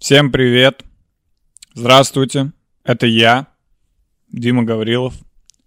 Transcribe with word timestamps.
Всем 0.00 0.32
привет! 0.32 0.82
Здравствуйте! 1.74 2.52
Это 2.84 3.06
я, 3.06 3.48
Дима 4.32 4.62
Гаврилов. 4.62 5.12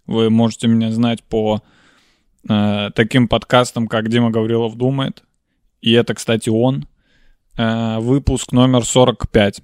Вы 0.06 0.28
можете 0.28 0.66
меня 0.66 0.90
знать 0.90 1.22
по 1.22 1.62
э, 2.48 2.90
таким 2.96 3.28
подкастам, 3.28 3.86
как 3.86 4.08
Дима 4.08 4.32
Гаврилов 4.32 4.74
думает. 4.74 5.22
И 5.82 5.92
это, 5.92 6.14
кстати, 6.14 6.48
он. 6.48 6.88
Э, 7.56 8.00
выпуск 8.00 8.50
номер 8.50 8.84
45. 8.84 9.62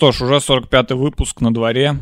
Что 0.00 0.12
ж, 0.12 0.22
уже 0.22 0.36
45-й 0.36 0.94
выпуск 0.94 1.42
на 1.42 1.52
дворе. 1.52 1.94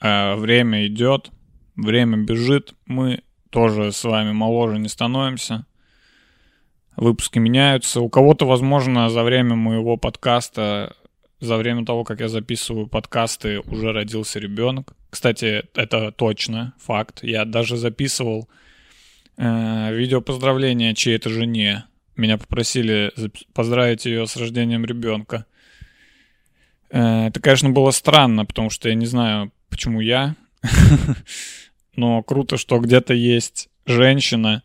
Э, 0.00 0.34
время 0.34 0.84
идет, 0.88 1.30
время 1.76 2.16
бежит. 2.16 2.74
Мы 2.86 3.22
тоже 3.50 3.92
с 3.92 4.02
вами 4.02 4.32
моложе 4.32 4.80
не 4.80 4.88
становимся. 4.88 5.64
Выпуски 6.96 7.38
меняются. 7.38 8.00
У 8.00 8.08
кого-то, 8.08 8.46
возможно, 8.46 9.08
за 9.10 9.22
время 9.22 9.54
моего 9.54 9.96
подкаста, 9.96 10.96
за 11.38 11.56
время 11.56 11.84
того, 11.86 12.02
как 12.02 12.18
я 12.18 12.28
записываю 12.28 12.88
подкасты, 12.88 13.60
уже 13.60 13.92
родился 13.92 14.40
ребенок. 14.40 14.94
Кстати, 15.08 15.66
это 15.76 16.10
точно 16.10 16.74
факт. 16.80 17.20
Я 17.22 17.44
даже 17.44 17.76
записывал 17.76 18.48
э, 19.36 19.94
видео 19.94 20.20
поздравления 20.20 20.94
чьей-то 20.94 21.30
жене. 21.30 21.84
Меня 22.16 22.38
попросили 22.38 23.12
поздравить 23.54 24.04
ее 24.04 24.26
с 24.26 24.36
рождением 24.36 24.84
ребенка. 24.84 25.46
Э, 26.90 27.26
Это, 27.28 27.40
конечно, 27.40 27.70
было 27.70 27.90
странно, 27.90 28.44
потому 28.44 28.70
что 28.70 28.88
я 28.88 28.94
не 28.94 29.06
знаю, 29.06 29.52
почему 29.70 30.00
я. 30.00 30.36
Но 31.96 32.22
круто, 32.22 32.56
что 32.56 32.78
где-то 32.78 33.14
есть 33.14 33.68
женщина, 33.86 34.62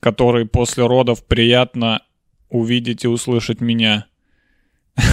которой 0.00 0.46
после 0.46 0.86
родов 0.86 1.24
приятно 1.24 2.02
увидеть 2.48 3.04
и 3.04 3.08
услышать 3.08 3.60
меня. 3.60 4.06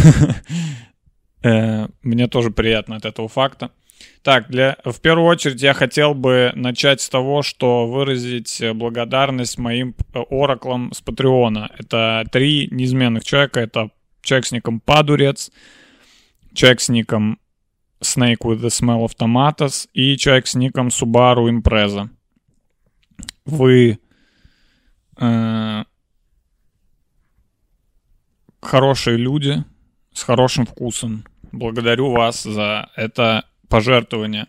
Э, 1.43 1.87
Мне 2.03 2.27
тоже 2.27 2.51
приятно 2.51 2.97
от 2.97 3.05
этого 3.05 3.27
факта. 3.27 3.71
Так, 4.21 4.47
для, 4.49 4.77
в 4.85 4.99
первую 4.99 5.27
очередь 5.27 5.61
я 5.63 5.73
хотел 5.73 6.13
бы 6.13 6.51
начать 6.53 7.01
с 7.01 7.09
того, 7.09 7.41
что 7.41 7.87
выразить 7.87 8.61
э, 8.61 8.73
благодарность 8.73 9.57
моим 9.57 9.95
э, 10.13 10.19
ораклам 10.29 10.91
с 10.93 11.01
Патреона. 11.01 11.71
Это 11.79 12.23
три 12.31 12.67
неизменных 12.69 13.23
человека. 13.23 13.59
Это 13.59 13.89
человек 14.21 14.45
с 14.45 14.51
ником 14.51 14.79
Падурец, 14.79 15.51
человек 16.53 16.81
с 16.81 16.89
ником 16.89 17.39
Snake 18.01 18.39
with 18.39 18.61
the 18.61 18.69
Smell 18.69 19.05
of 19.05 19.15
Tomatoes 19.17 19.87
и 19.93 20.17
человек 20.17 20.47
с 20.47 20.55
ником 20.55 20.87
Subaru 20.87 21.49
Impreza. 21.49 22.09
Вы 23.45 23.99
э, 25.17 25.83
хорошие 28.61 29.17
люди 29.17 29.63
с 30.13 30.23
хорошим 30.23 30.65
вкусом. 30.65 31.25
Благодарю 31.51 32.11
вас 32.11 32.43
за 32.43 32.89
это 32.95 33.45
пожертвование. 33.67 34.47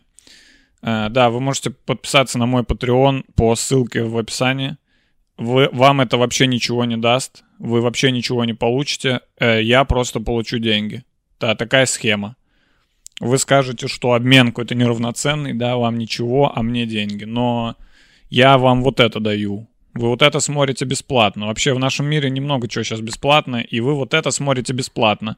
Э, 0.82 1.08
да, 1.10 1.30
вы 1.30 1.40
можете 1.40 1.70
подписаться 1.70 2.38
на 2.38 2.46
мой 2.46 2.62
Patreon 2.62 3.24
по 3.34 3.54
ссылке 3.54 4.02
в 4.02 4.16
описании. 4.16 4.76
Вы, 5.36 5.68
вам 5.72 6.00
это 6.00 6.16
вообще 6.16 6.46
ничего 6.46 6.84
не 6.84 6.96
даст. 6.96 7.44
Вы 7.58 7.80
вообще 7.80 8.10
ничего 8.10 8.44
не 8.44 8.54
получите. 8.54 9.20
Э, 9.38 9.62
я 9.62 9.84
просто 9.84 10.20
получу 10.20 10.58
деньги. 10.58 11.04
Да, 11.42 11.56
такая 11.56 11.86
схема. 11.86 12.36
Вы 13.18 13.36
скажете, 13.36 13.88
что 13.88 14.12
обмен 14.12 14.48
какой-то 14.48 14.76
неравноценный, 14.76 15.54
да, 15.54 15.76
вам 15.76 15.98
ничего, 15.98 16.56
а 16.56 16.62
мне 16.62 16.86
деньги. 16.86 17.24
Но 17.24 17.74
я 18.30 18.58
вам 18.58 18.84
вот 18.84 19.00
это 19.00 19.18
даю. 19.18 19.66
Вы 19.94 20.08
вот 20.08 20.22
это 20.22 20.38
смотрите 20.38 20.84
бесплатно. 20.84 21.48
Вообще 21.48 21.74
в 21.74 21.80
нашем 21.80 22.06
мире 22.06 22.30
немного 22.30 22.68
чего 22.68 22.84
сейчас 22.84 23.00
бесплатно, 23.00 23.56
и 23.56 23.80
вы 23.80 23.94
вот 23.94 24.14
это 24.14 24.30
смотрите 24.30 24.72
бесплатно. 24.72 25.36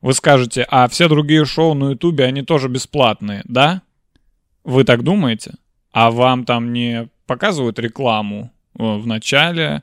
Вы 0.00 0.14
скажете, 0.14 0.66
а 0.70 0.88
все 0.88 1.06
другие 1.06 1.44
шоу 1.44 1.74
на 1.74 1.90
Ютубе, 1.90 2.24
они 2.24 2.40
тоже 2.40 2.70
бесплатные, 2.70 3.42
да? 3.44 3.82
Вы 4.64 4.84
так 4.84 5.02
думаете? 5.02 5.52
А 5.92 6.10
вам 6.10 6.46
там 6.46 6.72
не 6.72 7.10
показывают 7.26 7.78
рекламу 7.78 8.50
э, 8.78 8.82
в 8.82 9.06
начале 9.06 9.82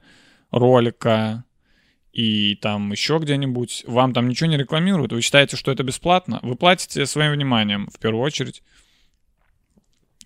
ролика 0.50 1.44
и 2.18 2.56
там 2.56 2.92
еще 2.92 3.20
где-нибудь? 3.20 3.84
Вам 3.86 4.12
там 4.12 4.28
ничего 4.28 4.50
не 4.50 4.58
рекламируют? 4.58 5.14
Вы 5.14 5.22
считаете, 5.22 5.56
что 5.56 5.72
это 5.72 5.84
бесплатно? 5.84 6.40
Вы 6.42 6.56
платите 6.56 7.06
своим 7.06 7.32
вниманием, 7.32 7.88
в 7.94 8.00
первую 8.00 8.24
очередь. 8.24 8.64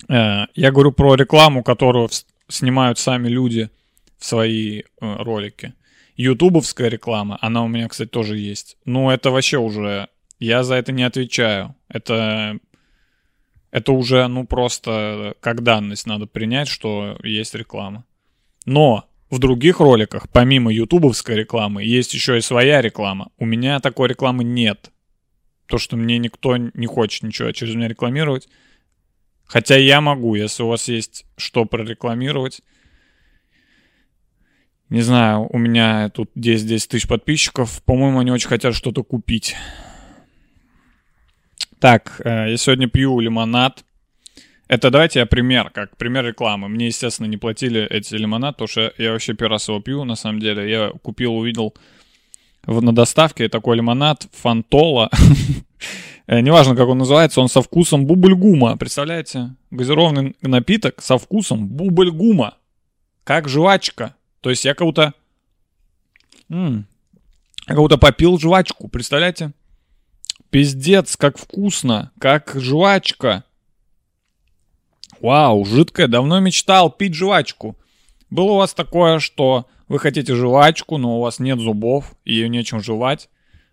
Э, 0.08 0.46
Я 0.56 0.72
говорю 0.72 0.94
про 0.94 1.16
рекламу, 1.16 1.64
которую 1.64 2.10
снимают 2.48 2.98
сами 2.98 3.28
люди 3.28 3.70
в 4.18 4.26
свои 4.26 4.80
э, 4.80 4.84
ролики. 5.02 5.74
Ютубовская 6.16 6.88
реклама, 6.88 7.38
она 7.42 7.62
у 7.62 7.68
меня, 7.68 7.90
кстати, 7.90 8.08
тоже 8.08 8.38
есть. 8.38 8.78
Ну, 8.86 9.10
это 9.10 9.30
вообще 9.30 9.58
уже... 9.58 10.08
Я 10.40 10.64
за 10.64 10.76
это 10.76 10.94
не 10.94 11.04
отвечаю. 11.04 11.76
Это... 11.90 12.58
Это 13.72 13.92
уже, 13.92 14.28
ну, 14.28 14.46
просто 14.46 15.34
как 15.42 15.62
данность 15.62 16.08
надо 16.08 16.26
принять, 16.26 16.70
что 16.70 17.18
есть 17.22 17.54
реклама. 17.54 18.06
Но 18.66 19.10
в 19.32 19.40
других 19.40 19.80
роликах, 19.80 20.30
помимо 20.30 20.72
ютубовской 20.72 21.38
рекламы, 21.38 21.84
есть 21.84 22.14
еще 22.14 22.38
и 22.38 22.42
своя 22.42 22.82
реклама. 22.82 23.32
У 23.38 23.46
меня 23.46 23.80
такой 23.80 24.10
рекламы 24.10 24.44
нет. 24.44 24.92
То, 25.68 25.78
что 25.78 25.96
мне 25.96 26.18
никто 26.18 26.58
не 26.58 26.86
хочет 26.86 27.24
ничего 27.24 27.52
через 27.54 27.74
меня 27.74 27.88
рекламировать. 27.88 28.50
Хотя 29.46 29.78
я 29.78 30.02
могу, 30.02 30.36
если 30.36 30.64
у 30.64 30.68
вас 30.68 30.90
есть 30.90 31.26
что 31.38 31.64
прорекламировать. 31.64 32.62
Не 34.90 35.02
знаю, 35.02 35.48
у 35.50 35.58
меня 35.58 36.10
тут 36.10 36.30
10-10 36.36 36.90
тысяч 36.90 37.08
подписчиков. 37.08 37.82
По-моему, 37.84 38.20
они 38.20 38.32
очень 38.32 38.50
хотят 38.50 38.76
что-то 38.76 39.04
купить. 39.04 39.56
Так, 41.80 42.20
э, 42.26 42.52
я 42.52 42.58
сегодня 42.58 42.90
пью 42.90 43.22
лимонад. 43.22 43.86
Это 44.72 44.90
давайте 44.90 45.20
я 45.20 45.26
пример, 45.26 45.70
как 45.70 45.98
пример 45.98 46.26
рекламы. 46.26 46.70
Мне, 46.70 46.86
естественно, 46.86 47.28
не 47.28 47.36
платили 47.36 47.86
эти 47.90 48.16
лимонад, 48.16 48.56
потому 48.56 48.70
что 48.70 48.94
я 48.98 49.12
вообще 49.12 49.34
первый 49.34 49.52
раз 49.52 49.68
его 49.68 49.82
пью, 49.82 50.06
на 50.06 50.16
самом 50.16 50.40
деле. 50.40 50.72
Я 50.72 50.94
купил, 51.04 51.36
увидел 51.36 51.76
в, 52.64 52.82
на 52.82 52.96
доставке 52.96 53.50
такой 53.50 53.76
лимонад 53.76 54.28
Фантола. 54.32 55.10
Э, 56.28 56.40
Неважно, 56.40 56.76
как 56.76 56.88
он 56.88 57.00
называется, 57.00 57.42
он 57.42 57.50
со 57.50 57.62
вкусом 57.64 58.06
бубльгума. 58.06 58.78
Представляете? 58.78 59.56
Газированный 59.72 60.36
напиток 60.44 61.02
со 61.02 61.18
вкусом 61.18 61.68
бубльгума. 61.68 62.54
Как 63.26 63.50
жвачка. 63.50 64.16
То 64.40 64.52
есть 64.52 64.64
я. 64.64 64.76
М, 66.50 66.86
я 67.68 67.76
будто 67.76 67.98
попил 67.98 68.40
жвачку, 68.40 68.88
представляете? 68.88 69.52
Пиздец, 70.52 71.18
как 71.18 71.38
вкусно, 71.38 72.12
как 72.20 72.54
жвачка. 72.56 73.44
Вау, 75.22 75.64
жидкая, 75.66 76.08
давно 76.08 76.40
мечтал 76.40 76.90
пить 76.90 77.14
жвачку. 77.14 77.78
Было 78.32 78.54
у 78.54 78.58
вас 78.58 78.74
такое, 78.74 79.20
что 79.20 79.68
вы 79.88 80.00
хотите 80.00 80.34
жвачку, 80.34 80.98
но 80.98 81.18
у 81.18 81.22
вас 81.22 81.38
нет 81.40 81.60
зубов, 81.60 82.16
и 82.26 82.34
ее 82.34 82.50
нечем 82.50 82.82
жевать? 82.82 83.30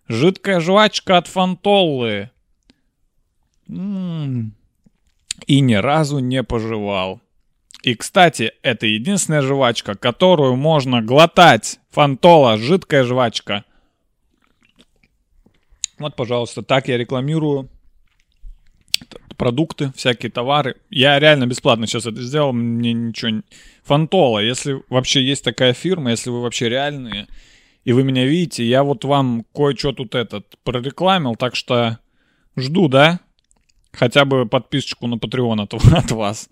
Жидкая 0.09 0.61
жвачка 0.61 1.17
от 1.17 1.27
Фантоллы. 1.27 2.31
М, 3.69 4.55
И 5.47 5.61
ни 5.61 5.75
разу 5.75 6.19
не 6.19 6.43
пожевал. 6.43 7.21
И, 7.83 7.95
кстати, 7.95 8.53
это 8.63 8.87
единственная 8.87 9.41
жвачка, 9.41 9.95
которую 9.95 10.57
можно 10.57 11.01
глотать. 11.01 11.79
Фантола, 11.91 12.59
жидкая 12.59 13.05
жвачка. 13.05 13.65
Вот, 15.99 16.15
пожалуйста, 16.17 16.63
так 16.63 16.89
я 16.89 16.99
рекламирую 16.99 17.71
продукты, 19.39 19.93
всякие 19.97 20.31
товары. 20.31 20.77
Я 20.91 21.19
реально 21.19 21.47
бесплатно 21.47 21.87
сейчас 21.87 22.05
это 22.05 22.21
сделал, 22.21 22.53
мне 22.53 22.93
ничего 22.93 23.31
не... 23.31 23.43
Фантола, 23.85 24.41
если 24.41 24.83
вообще 24.91 25.23
есть 25.23 25.45
такая 25.45 25.73
фирма, 25.73 26.11
если 26.11 26.29
вы 26.29 26.43
вообще 26.43 26.69
реальные, 26.69 27.27
и 27.85 27.93
вы 27.93 28.05
меня 28.05 28.27
видите, 28.27 28.65
я 28.65 28.83
вот 28.83 29.05
вам 29.05 29.47
кое-что 29.55 29.93
тут 29.93 30.15
этот 30.15 30.59
прорекламил, 30.65 31.37
так 31.37 31.57
что 31.57 31.99
жду, 32.55 32.89
да? 32.89 33.21
Хотя 33.93 34.27
бы 34.27 34.47
подписочку 34.47 35.07
на 35.07 35.15
Patreon 35.15 35.63
от, 35.63 35.73
от 35.95 36.11
вас. 36.11 36.51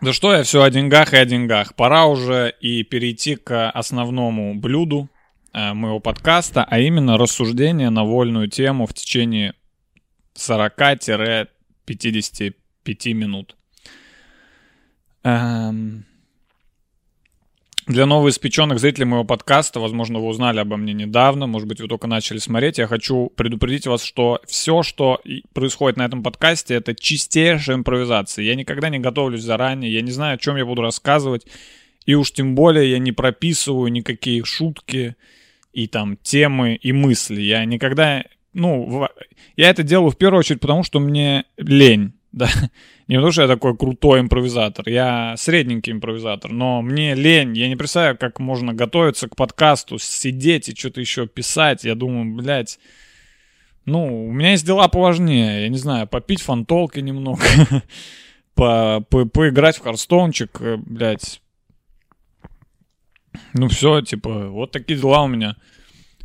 Да 0.00 0.12
что 0.12 0.32
я 0.32 0.42
все 0.42 0.62
о 0.62 0.70
деньгах 0.70 1.14
и 1.14 1.16
о 1.16 1.24
деньгах. 1.24 1.74
Пора 1.74 2.06
уже 2.06 2.54
и 2.60 2.82
перейти 2.82 3.36
к 3.36 3.70
основному 3.70 4.54
блюду 4.54 5.08
э, 5.52 5.72
моего 5.72 5.98
подкаста, 5.98 6.64
а 6.68 6.78
именно 6.78 7.16
рассуждение 7.16 7.90
на 7.90 8.04
вольную 8.04 8.48
тему 8.48 8.86
в 8.86 8.94
течение 8.94 9.54
40-55 10.38 13.12
минут. 13.12 13.56
Эм, 15.24 16.04
Для 17.86 18.04
новоиспеченных 18.04 18.80
зрителей 18.80 19.06
моего 19.06 19.24
подкаста, 19.24 19.80
возможно, 19.80 20.18
вы 20.18 20.26
узнали 20.26 20.60
обо 20.60 20.76
мне 20.76 20.92
недавно, 20.92 21.46
может 21.46 21.66
быть, 21.66 21.80
вы 21.80 21.88
только 21.88 22.06
начали 22.06 22.36
смотреть, 22.36 22.76
я 22.76 22.86
хочу 22.86 23.30
предупредить 23.34 23.86
вас, 23.86 24.02
что 24.02 24.42
все, 24.46 24.82
что 24.82 25.22
происходит 25.54 25.96
на 25.96 26.04
этом 26.04 26.22
подкасте, 26.22 26.74
это 26.74 26.94
чистейшая 26.94 27.76
импровизация. 27.76 28.44
Я 28.44 28.56
никогда 28.56 28.90
не 28.90 28.98
готовлюсь 28.98 29.42
заранее, 29.42 29.90
я 29.90 30.02
не 30.02 30.10
знаю, 30.10 30.34
о 30.34 30.38
чем 30.38 30.56
я 30.56 30.66
буду 30.66 30.82
рассказывать, 30.82 31.46
и 32.04 32.14
уж 32.14 32.30
тем 32.32 32.54
более 32.54 32.90
я 32.90 32.98
не 32.98 33.12
прописываю 33.12 33.90
никакие 33.90 34.44
шутки 34.44 35.16
и 35.72 35.86
там 35.86 36.18
темы 36.18 36.74
и 36.74 36.92
мысли. 36.92 37.40
Я 37.40 37.64
никогда, 37.64 38.22
ну, 38.58 39.08
я 39.56 39.70
это 39.70 39.82
делаю 39.82 40.10
в 40.10 40.18
первую 40.18 40.40
очередь 40.40 40.60
потому, 40.60 40.82
что 40.82 41.00
мне 41.00 41.44
лень, 41.56 42.12
да. 42.32 42.48
Не 43.06 43.16
потому, 43.16 43.32
что 43.32 43.42
я 43.42 43.48
такой 43.48 43.76
крутой 43.76 44.20
импровизатор, 44.20 44.88
я 44.88 45.34
средненький 45.38 45.92
импровизатор, 45.92 46.52
но 46.52 46.82
мне 46.82 47.14
лень, 47.14 47.56
я 47.56 47.68
не 47.68 47.76
представляю, 47.76 48.18
как 48.18 48.38
можно 48.38 48.74
готовиться 48.74 49.28
к 49.28 49.36
подкасту, 49.36 49.98
сидеть 49.98 50.68
и 50.68 50.74
что-то 50.74 51.00
еще 51.00 51.26
писать. 51.26 51.84
Я 51.84 51.94
думаю, 51.94 52.34
блядь, 52.36 52.78
ну, 53.86 54.28
у 54.28 54.32
меня 54.32 54.50
есть 54.50 54.66
дела 54.66 54.88
поважнее, 54.88 55.62
я 55.62 55.68
не 55.68 55.78
знаю, 55.78 56.06
попить 56.06 56.42
фантолки 56.42 57.00
немного, 57.00 57.42
по, 58.54 59.00
по- 59.08 59.24
поиграть 59.24 59.78
в 59.78 59.82
Харстоунчик, 59.82 60.60
э, 60.60 60.76
блядь. 60.76 61.40
Ну 63.54 63.68
все, 63.68 64.02
типа, 64.02 64.48
вот 64.48 64.72
такие 64.72 64.98
дела 64.98 65.22
у 65.22 65.28
меня. 65.28 65.56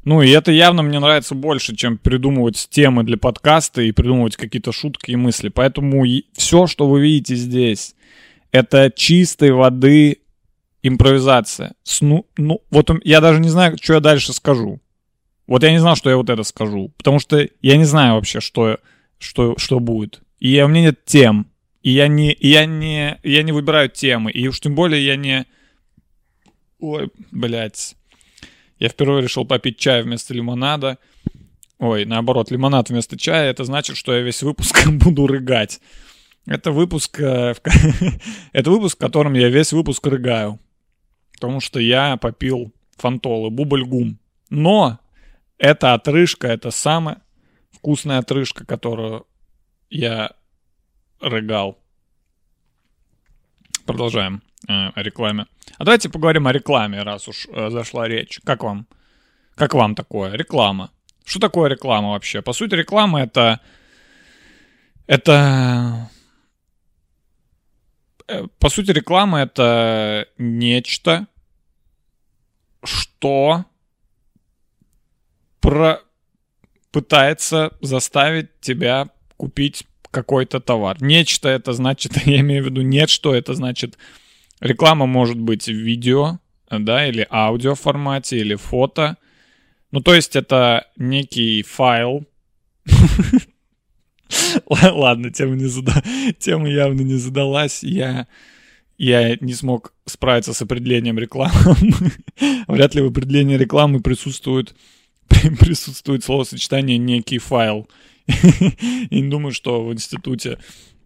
Ну, 0.05 0.21
и 0.21 0.29
это 0.29 0.51
явно 0.51 0.83
мне 0.83 0.99
нравится 0.99 1.33
больше, 1.33 1.75
чем 1.75 1.97
придумывать 1.97 2.67
темы 2.69 3.03
для 3.03 3.17
подкаста 3.17 3.81
и 3.81 3.91
придумывать 3.91 4.35
какие-то 4.35 4.71
шутки 4.71 5.11
и 5.11 5.15
мысли. 5.15 5.49
Поэтому 5.49 6.05
все, 6.33 6.67
что 6.67 6.89
вы 6.89 7.01
видите 7.01 7.35
здесь, 7.35 7.95
это 8.51 8.91
чистой 8.93 9.51
воды 9.51 10.19
импровизация. 10.81 11.73
Сну, 11.83 12.27
ну, 12.37 12.61
вот 12.69 12.89
я 13.03 13.21
даже 13.21 13.39
не 13.39 13.49
знаю, 13.49 13.77
что 13.81 13.93
я 13.93 13.99
дальше 14.01 14.33
скажу. 14.33 14.81
Вот 15.47 15.63
я 15.63 15.71
не 15.71 15.79
знал, 15.79 15.95
что 15.95 16.09
я 16.09 16.17
вот 16.17 16.29
это 16.29 16.43
скажу. 16.43 16.91
Потому 16.97 17.19
что 17.19 17.47
я 17.61 17.77
не 17.77 17.85
знаю 17.85 18.15
вообще, 18.15 18.41
что, 18.41 18.79
что, 19.17 19.57
что 19.57 19.79
будет. 19.79 20.21
И 20.39 20.61
у 20.61 20.67
меня 20.67 20.81
нет 20.81 21.05
тем. 21.05 21.47
И 21.81 21.91
я 21.91 22.07
не, 22.07 22.35
я 22.39 22.65
не, 22.65 23.19
я 23.23 23.43
не 23.43 23.51
выбираю 23.51 23.89
темы. 23.89 24.31
И 24.31 24.47
уж 24.47 24.59
тем 24.59 24.75
более 24.75 25.05
я 25.05 25.15
не... 25.15 25.45
Ой, 26.79 27.09
блядь. 27.31 27.95
Я 28.79 28.89
впервые 28.89 29.21
решил 29.21 29.45
попить 29.45 29.77
чай 29.77 30.03
вместо 30.03 30.33
лимонада. 30.33 30.97
Ой, 31.79 32.05
наоборот, 32.05 32.51
лимонад 32.51 32.89
вместо 32.89 33.17
чая. 33.17 33.49
Это 33.49 33.63
значит, 33.63 33.97
что 33.97 34.13
я 34.13 34.21
весь 34.21 34.43
выпуск 34.43 34.87
буду 34.87 35.27
рыгать. 35.27 35.81
Это 36.45 36.71
выпуск, 36.71 37.19
э, 37.19 37.55
это 38.53 38.71
выпуск, 38.71 38.97
в 38.97 38.99
котором 38.99 39.33
я 39.33 39.49
весь 39.49 39.73
выпуск 39.73 40.05
рыгаю. 40.07 40.59
Потому 41.33 41.59
что 41.59 41.79
я 41.79 42.17
попил 42.17 42.73
фантолы, 42.97 43.49
бубльгум. 43.49 44.19
Но 44.49 44.99
эта 45.57 45.93
отрыжка, 45.93 46.47
это 46.47 46.71
самая 46.71 47.21
вкусная 47.71 48.19
отрыжка, 48.19 48.65
которую 48.65 49.25
я 49.89 50.33
рыгал. 51.19 51.82
Продолжаем 53.85 54.41
э, 54.67 54.71
о 54.71 55.03
рекламе. 55.03 55.45
А 55.77 55.83
давайте 55.83 56.09
поговорим 56.09 56.47
о 56.47 56.53
рекламе, 56.53 57.03
раз 57.03 57.27
уж 57.27 57.47
э, 57.51 57.69
зашла 57.69 58.07
речь. 58.07 58.39
Как 58.45 58.63
вам? 58.63 58.87
Как 59.55 59.73
вам 59.73 59.95
такое? 59.95 60.33
Реклама. 60.33 60.91
Что 61.25 61.39
такое 61.39 61.69
реклама 61.69 62.11
вообще? 62.11 62.41
По 62.41 62.53
сути, 62.53 62.75
реклама 62.75 63.21
это... 63.21 63.59
Это... 65.07 66.09
э, 68.27 68.47
По 68.59 68.69
сути, 68.69 68.91
реклама 68.91 69.41
это 69.41 70.27
нечто, 70.37 71.27
что 72.83 73.65
про... 75.59 75.99
пытается 76.91 77.71
заставить 77.81 78.59
тебя 78.61 79.09
купить 79.35 79.85
какой-то 80.13 80.61
товар. 80.61 81.01
Нечто 81.01 81.49
это 81.49 81.73
значит, 81.73 82.13
я 82.25 82.39
имею 82.39 82.63
в 82.63 82.67
виду 82.67 82.81
нет, 82.81 83.09
что 83.09 83.35
это 83.35 83.53
значит. 83.53 83.97
Реклама 84.61 85.05
может 85.05 85.37
быть 85.37 85.65
в 85.65 85.73
видео, 85.73 86.39
да, 86.69 87.05
или 87.05 87.27
аудио 87.29 87.75
формате, 87.75 88.37
или 88.37 88.55
фото. 88.55 89.17
Ну, 89.91 89.99
то 89.99 90.15
есть 90.15 90.35
это 90.35 90.87
некий 90.95 91.63
файл. 91.63 92.25
Ладно, 94.69 95.31
тема, 95.31 95.55
не 95.55 95.65
зада... 95.65 96.01
тема 96.39 96.69
явно 96.69 97.01
не 97.01 97.15
задалась. 97.15 97.83
Я... 97.83 98.27
Я 98.95 99.35
не 99.41 99.53
смог 99.53 99.91
справиться 100.05 100.53
с 100.53 100.61
определением 100.61 101.17
рекламы. 101.17 101.75
Вряд 102.67 102.95
ли 102.95 103.01
в 103.01 103.07
определении 103.07 103.57
рекламы 103.57 104.01
присутствует, 104.01 104.75
присутствует 105.59 106.23
словосочетание 106.23 106.97
«некий 106.99 107.39
файл». 107.39 107.89
И 108.27 109.21
не 109.21 109.29
думаю, 109.29 109.51
что 109.51 109.83
в 109.83 109.93
институте 109.93 110.57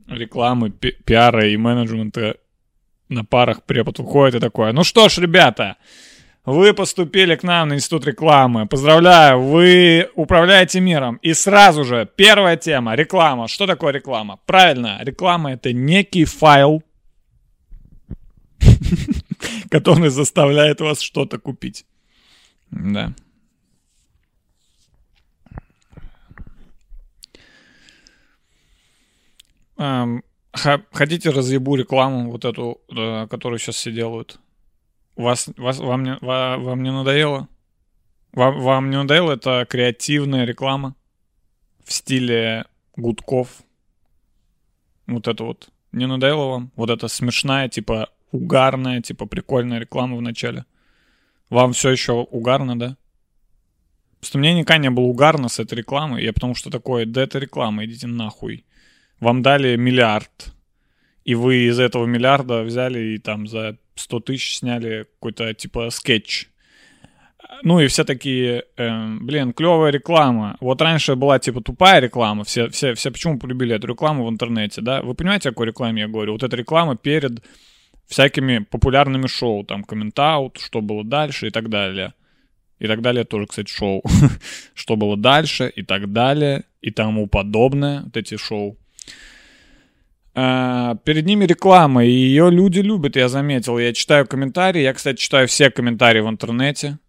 рекламы, 0.07 0.69
пи- 0.69 0.95
пиара 1.05 1.47
и 1.47 1.57
менеджмента 1.57 2.37
на 3.09 3.23
парах 3.23 3.63
препод 3.63 3.99
выходит 3.99 4.35
и 4.35 4.39
такое. 4.39 4.71
Ну 4.73 4.83
что 4.83 5.09
ж, 5.09 5.17
ребята, 5.17 5.77
вы 6.45 6.73
поступили 6.73 7.35
к 7.35 7.43
нам 7.43 7.69
на 7.69 7.73
институт 7.73 8.05
рекламы. 8.05 8.67
Поздравляю, 8.67 9.41
вы 9.41 10.09
управляете 10.15 10.79
миром. 10.79 11.17
И 11.21 11.33
сразу 11.33 11.83
же 11.83 12.07
первая 12.15 12.55
тема– 12.57 12.95
реклама. 12.95 13.47
Что 13.47 13.67
такое 13.67 13.93
реклама? 13.93 14.39
Правильно, 14.45 14.99
реклама– 15.01 15.51
это 15.53 15.73
некий 15.73 16.25
файл, 16.25 16.83
который 19.69 20.09
заставляет 20.09 20.79
вас 20.79 21.01
что-то 21.01 21.37
купить. 21.37 21.85
Да. 22.71 23.13
Эм, 29.77 30.23
хотите 30.91 31.29
разъебу 31.29 31.75
рекламу 31.75 32.31
вот 32.31 32.45
эту, 32.45 32.81
э, 32.89 33.27
которую 33.27 33.59
сейчас 33.59 33.75
все 33.75 33.91
делают? 33.91 34.39
Вас, 35.15 35.49
вас, 35.57 35.79
вам, 35.79 36.03
не, 36.03 36.17
ва- 36.21 36.57
вам 36.57 36.83
не 36.83 36.91
надоело? 36.91 37.47
Вам, 38.33 38.59
вам 38.59 38.89
не 38.89 38.97
надоело 38.97 39.31
это 39.31 39.65
креативная 39.69 40.45
реклама 40.45 40.95
в 41.83 41.93
стиле 41.93 42.65
гудков? 42.95 43.61
Вот 45.05 45.27
это 45.27 45.43
вот. 45.43 45.69
Не 45.91 46.07
надоело 46.07 46.45
вам? 46.49 46.71
Вот 46.75 46.89
это 46.89 47.07
смешная, 47.07 47.69
типа 47.69 48.09
угарная, 48.31 49.01
типа 49.01 49.25
прикольная 49.25 49.79
реклама 49.79 50.17
в 50.17 50.21
начале. 50.21 50.65
Вам 51.49 51.73
все 51.73 51.91
еще 51.91 52.13
угарно, 52.13 52.77
да? 52.77 52.97
Просто 54.19 54.37
мне 54.37 54.53
никогда 54.53 54.81
не 54.81 54.89
было 54.89 55.05
угарно 55.05 55.47
с 55.47 55.59
этой 55.59 55.75
рекламой. 55.75 56.23
Я 56.23 56.33
потому 56.33 56.55
что 56.55 56.69
такое, 56.69 57.05
да 57.05 57.23
это 57.23 57.39
реклама, 57.39 57.85
идите 57.85 58.07
нахуй. 58.07 58.65
Вам 59.19 59.41
дали 59.41 59.75
миллиард, 59.75 60.53
и 61.25 61.35
вы 61.35 61.67
из 61.67 61.79
этого 61.79 62.05
миллиарда 62.05 62.63
взяли 62.63 62.99
и 62.99 63.17
там 63.17 63.47
за 63.47 63.77
100 63.95 64.19
тысяч 64.21 64.57
сняли 64.57 65.07
какой-то 65.19 65.53
типа 65.53 65.89
скетч. 65.89 66.47
Ну 67.63 67.79
и 67.79 67.87
все 67.87 68.03
такие, 68.03 68.65
эм, 68.77 69.25
блин, 69.25 69.53
клевая 69.53 69.91
реклама. 69.91 70.57
Вот 70.59 70.81
раньше 70.81 71.15
была 71.15 71.39
типа 71.39 71.61
тупая 71.61 71.99
реклама, 71.99 72.43
все, 72.43 72.69
все, 72.69 72.93
все 72.93 73.11
почему 73.11 73.39
полюбили 73.39 73.75
эту 73.75 73.87
рекламу 73.87 74.25
в 74.25 74.29
интернете, 74.29 74.81
да? 74.81 75.01
Вы 75.01 75.15
понимаете, 75.15 75.49
о 75.49 75.51
какой 75.51 75.67
рекламе 75.67 76.03
я 76.03 76.07
говорю? 76.07 76.33
Вот 76.33 76.43
эта 76.43 76.55
реклама 76.55 76.95
перед 76.95 77.43
всякими 78.07 78.59
популярными 78.59 79.27
шоу, 79.27 79.63
там, 79.63 79.83
комментаут, 79.83 80.59
что 80.59 80.81
было 80.81 81.03
дальше 81.03 81.47
и 81.47 81.49
так 81.49 81.69
далее. 81.69 82.13
И 82.79 82.87
так 82.87 83.01
далее 83.01 83.23
тоже, 83.23 83.47
кстати, 83.47 83.71
шоу. 83.71 84.03
что 84.73 84.95
было 84.95 85.17
дальше 85.17 85.71
и 85.75 85.83
так 85.83 86.11
далее 86.11 86.65
и 86.81 86.91
тому 86.91 87.27
подобное, 87.27 88.03
вот 88.03 88.17
эти 88.17 88.37
шоу. 88.37 88.77
А, 90.39 90.93
перед 91.03 91.25
ними 91.25 91.45
реклама, 91.45 92.05
и 92.05 92.11
ее 92.11 92.51
люди 92.51 92.79
любят, 92.79 93.15
я 93.15 93.27
заметил. 93.27 93.79
Я 93.79 93.91
читаю 93.91 94.27
комментарии, 94.27 94.83
я, 94.83 94.93
кстати, 94.93 95.17
читаю 95.17 95.47
все 95.47 95.71
комментарии 95.71 96.19
в 96.19 96.29
интернете. 96.29 96.99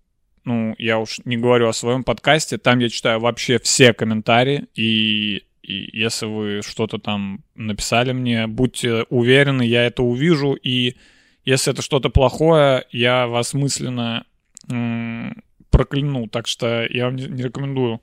Ну, 0.47 0.75
я 0.79 0.99
уж 0.99 1.21
не 1.27 1.37
говорю 1.37 1.69
о 1.69 1.75
своем 1.75 2.05
подкасте, 2.05 2.57
там 2.57 2.79
я 2.79 2.89
читаю 2.89 3.21
вообще 3.21 3.59
все 3.59 3.93
комментарии, 3.93 4.69
и, 4.75 5.43
и 5.63 5.91
если 5.93 6.25
вы 6.25 6.63
что-то 6.63 6.97
там 6.97 7.45
написали 7.55 8.13
мне, 8.13 8.47
будьте 8.47 9.05
уверены, 9.11 9.61
я 9.61 9.85
это 9.85 10.03
увижу, 10.03 10.55
и 10.55 10.97
если 11.45 11.75
это 11.75 11.83
что-то 11.83 12.09
плохое, 12.09 12.87
я 12.93 13.27
вас 13.27 13.53
мысленно 13.53 14.25
м, 14.71 15.43
прокляну, 15.69 16.29
так 16.29 16.47
что 16.47 16.87
я 16.89 17.05
вам 17.05 17.17
не, 17.17 17.27
рекомендую 17.43 18.01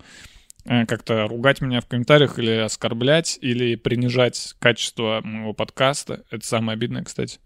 как-то 0.65 1.27
ругать 1.27 1.62
меня 1.62 1.79
в 1.81 1.86
комментариях 1.86 2.39
или 2.39 2.51
оскорблять, 2.51 3.38
или 3.41 3.75
принижать 3.75 4.55
качество 4.60 5.22
моего 5.24 5.53
подкаста. 5.53 6.24
Это 6.31 6.45
самое 6.45 6.75
обидное, 6.75 7.03
кстати. 7.03 7.39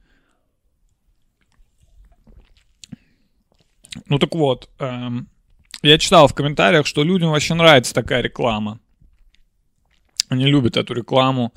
Ну 4.07 4.19
так 4.19 4.35
вот, 4.35 4.69
эм, 4.79 5.27
я 5.81 5.97
читал 5.97 6.27
в 6.27 6.33
комментариях, 6.33 6.85
что 6.85 7.03
людям 7.03 7.31
вообще 7.31 7.53
нравится 7.55 7.93
такая 7.93 8.21
реклама. 8.21 8.79
Они 10.29 10.45
любят 10.45 10.77
эту 10.77 10.93
рекламу. 10.93 11.53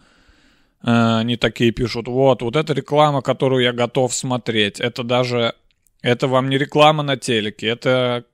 Э, 0.84 1.18
Они 1.20 1.36
такие 1.36 1.72
пишут, 1.72 2.08
вот, 2.08 2.42
вот 2.42 2.56
эта 2.56 2.72
реклама, 2.74 3.22
которую 3.22 3.62
я 3.62 3.72
готов 3.72 4.14
смотреть. 4.14 4.80
Это 4.80 5.04
даже 5.04 5.54
Это 6.02 6.26
вам 6.28 6.50
не 6.50 6.58
реклама 6.58 7.02
на 7.04 7.16
телеке, 7.16 7.68
это 7.68 8.24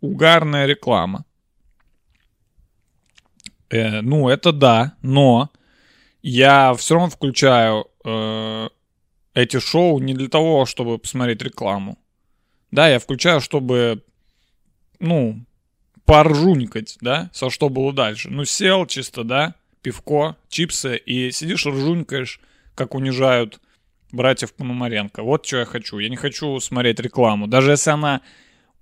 угарная 0.00 0.66
реклама. 0.66 1.24
Э, 3.70 4.00
ну, 4.00 4.28
это 4.28 4.52
да, 4.52 4.94
но 5.02 5.50
я 6.22 6.74
все 6.74 6.94
равно 6.94 7.10
включаю 7.10 7.86
э, 8.04 8.68
эти 9.34 9.58
шоу 9.60 9.98
не 9.98 10.14
для 10.14 10.28
того, 10.28 10.66
чтобы 10.66 10.98
посмотреть 10.98 11.42
рекламу. 11.42 11.98
Да, 12.70 12.88
я 12.88 12.98
включаю, 12.98 13.40
чтобы, 13.40 14.02
ну, 14.98 15.44
поржуникать, 16.04 16.96
да, 17.00 17.30
со 17.32 17.50
что 17.50 17.68
было 17.68 17.92
дальше. 17.92 18.30
Ну, 18.30 18.44
сел 18.44 18.86
чисто, 18.86 19.24
да, 19.24 19.54
пивко, 19.82 20.36
чипсы, 20.48 20.96
и 20.96 21.30
сидишь 21.30 21.66
ржунькаешь, 21.66 22.40
как 22.74 22.94
унижают 22.94 23.60
братьев 24.12 24.54
Пономаренко. 24.54 25.22
Вот 25.22 25.46
что 25.46 25.58
я 25.58 25.64
хочу. 25.64 25.98
Я 25.98 26.08
не 26.08 26.16
хочу 26.16 26.58
смотреть 26.60 27.00
рекламу. 27.00 27.46
Даже 27.46 27.72
если 27.72 27.90
она 27.90 28.22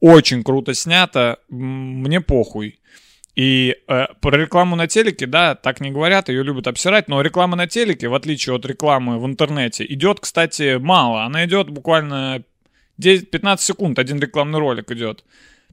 очень 0.00 0.44
круто 0.44 0.74
снята, 0.74 1.38
мне 1.48 2.20
похуй. 2.20 2.78
И 3.36 3.76
э, 3.86 4.06
про 4.20 4.36
рекламу 4.36 4.76
на 4.76 4.86
телеке, 4.86 5.26
да, 5.26 5.54
так 5.54 5.80
не 5.80 5.90
говорят, 5.90 6.30
ее 6.30 6.42
любят 6.42 6.66
обсирать, 6.66 7.06
но 7.06 7.20
реклама 7.20 7.54
на 7.54 7.66
телеке, 7.66 8.08
в 8.08 8.14
отличие 8.14 8.56
от 8.56 8.64
рекламы 8.64 9.18
в 9.18 9.26
интернете, 9.26 9.84
идет, 9.86 10.20
кстати, 10.20 10.78
мало. 10.78 11.24
Она 11.24 11.44
идет 11.44 11.68
буквально 11.68 12.42
10-15 12.98 13.58
секунд, 13.58 13.98
один 13.98 14.18
рекламный 14.18 14.58
ролик 14.58 14.90
идет. 14.90 15.24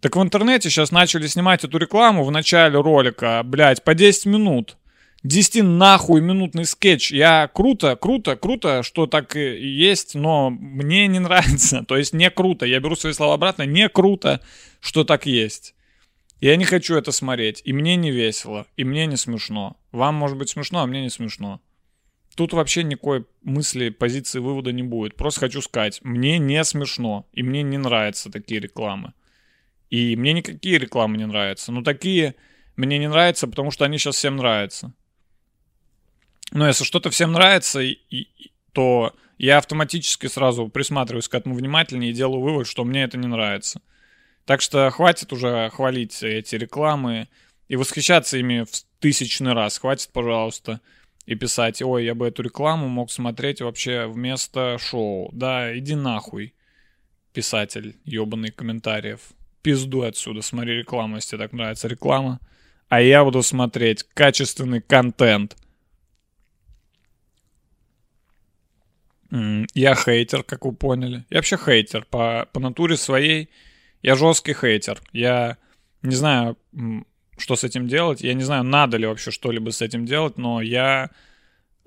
Так 0.02 0.18
в 0.18 0.22
интернете 0.22 0.70
сейчас 0.70 0.92
начали 0.92 1.26
снимать 1.28 1.64
эту 1.64 1.78
рекламу 1.78 2.26
в 2.26 2.32
начале 2.32 2.78
ролика, 2.82 3.42
блядь, 3.46 3.82
по 3.82 3.94
10 3.94 4.26
минут. 4.26 4.76
10 5.24 5.64
нахуй 5.64 6.20
минутный 6.20 6.66
скетч. 6.66 7.14
Я 7.14 7.50
круто, 7.54 7.96
круто, 7.96 8.36
круто, 8.36 8.84
что 8.84 9.08
так 9.08 9.38
и 9.38 9.66
есть, 9.66 10.16
но 10.16 10.50
мне 10.50 11.08
не 11.08 11.20
нравится. 11.20 11.84
То 11.88 11.96
есть 11.96 12.12
не 12.12 12.30
круто. 12.30 12.66
Я 12.66 12.82
беру 12.82 12.98
свои 12.98 13.14
слова 13.14 13.36
обратно. 13.36 13.64
Не 13.64 13.88
круто, 13.88 14.42
что 14.82 15.06
так 15.06 15.26
есть. 15.26 15.74
Я 16.44 16.58
не 16.58 16.66
хочу 16.66 16.98
это 16.98 17.14
смотреть. 17.14 17.62
И 17.64 17.72
мне 17.72 17.96
не 17.96 18.12
весело. 18.12 18.68
И 18.76 18.84
мне 18.84 19.06
не 19.06 19.16
смешно. 19.16 19.78
Вам 19.94 20.16
может 20.16 20.38
быть 20.38 20.50
смешно, 20.50 20.82
а 20.82 20.86
мне 20.86 21.02
не 21.02 21.10
смешно. 21.10 21.62
Тут 22.36 22.52
вообще 22.52 22.84
никакой 22.84 23.26
мысли, 23.44 23.88
позиции, 23.88 24.40
вывода 24.40 24.74
не 24.74 24.84
будет. 24.84 25.16
Просто 25.16 25.40
хочу 25.40 25.62
сказать, 25.62 26.02
мне 26.04 26.40
не 26.40 26.62
смешно. 26.66 27.26
И 27.32 27.44
мне 27.44 27.64
не 27.64 27.78
нравятся 27.78 28.30
такие 28.30 28.60
рекламы. 28.60 29.14
И 29.90 30.18
мне 30.18 30.34
никакие 30.34 30.80
рекламы 30.80 31.16
не 31.16 31.26
нравятся. 31.26 31.72
Но 31.72 31.82
такие 31.82 32.36
мне 32.76 32.98
не 32.98 33.08
нравятся, 33.08 33.48
потому 33.48 33.72
что 33.72 33.86
они 33.86 33.98
сейчас 33.98 34.18
всем 34.18 34.36
нравятся. 34.36 34.94
Но 36.52 36.68
если 36.68 36.84
что-то 36.84 37.10
всем 37.10 37.32
нравится, 37.32 37.80
и, 37.80 38.00
и, 38.10 38.52
то 38.74 39.16
я 39.38 39.60
автоматически 39.60 40.28
сразу 40.28 40.68
присматриваюсь 40.68 41.30
к 41.30 41.36
этому 41.36 41.56
внимательнее 41.56 42.12
и 42.12 42.14
делаю 42.14 42.42
вывод, 42.42 42.68
что 42.68 42.84
мне 42.84 43.04
это 43.04 43.18
не 43.18 43.28
нравится. 43.28 43.82
Так 44.46 44.62
что 44.62 44.90
хватит 44.90 45.32
уже 45.32 45.70
хвалить 45.70 46.22
эти 46.22 46.56
рекламы 46.56 47.30
и 47.68 47.76
восхищаться 47.76 48.38
ими 48.38 48.66
в 48.66 48.72
тысячный 49.00 49.54
раз. 49.54 49.78
Хватит, 49.78 50.10
пожалуйста, 50.12 50.82
и 51.26 51.36
писать, 51.36 51.82
ой, 51.82 52.04
я 52.04 52.16
бы 52.16 52.28
эту 52.28 52.44
рекламу 52.44 52.90
мог 52.90 53.10
смотреть 53.10 53.62
вообще 53.62 54.06
вместо 54.06 54.78
шоу. 54.78 55.30
Да, 55.32 55.78
иди 55.78 55.96
нахуй, 55.96 56.54
писатель 57.32 57.96
ебаный 58.04 58.52
комментариев. 58.52 59.22
Пизду 59.62 60.02
отсюда, 60.02 60.42
смотри 60.42 60.80
рекламу, 60.80 61.16
если 61.16 61.32
тебе 61.32 61.46
так 61.46 61.54
нравится 61.54 61.88
реклама. 61.88 62.40
А 62.90 63.02
я 63.02 63.24
буду 63.24 63.42
смотреть 63.44 64.04
качественный 64.14 64.82
контент. 64.82 65.56
Я 69.74 69.96
хейтер, 69.96 70.44
как 70.44 70.66
вы 70.66 70.74
поняли. 70.74 71.26
Я 71.30 71.38
вообще 71.38 71.58
хейтер. 71.58 72.06
По, 72.06 72.48
по 72.52 72.60
натуре 72.60 72.98
своей 72.98 73.50
я 74.04 74.16
жесткий 74.16 74.54
хейтер. 74.54 75.02
Я 75.14 75.58
не 76.02 76.14
знаю, 76.14 76.58
что 77.38 77.56
с 77.56 77.64
этим 77.64 77.88
делать. 77.88 78.22
Я 78.22 78.34
не 78.34 78.44
знаю, 78.44 78.64
надо 78.64 78.98
ли 78.98 79.08
вообще 79.08 79.32
что-либо 79.32 79.72
с 79.72 79.82
этим 79.82 80.06
делать, 80.06 80.38
но 80.38 80.62
я 80.62 81.10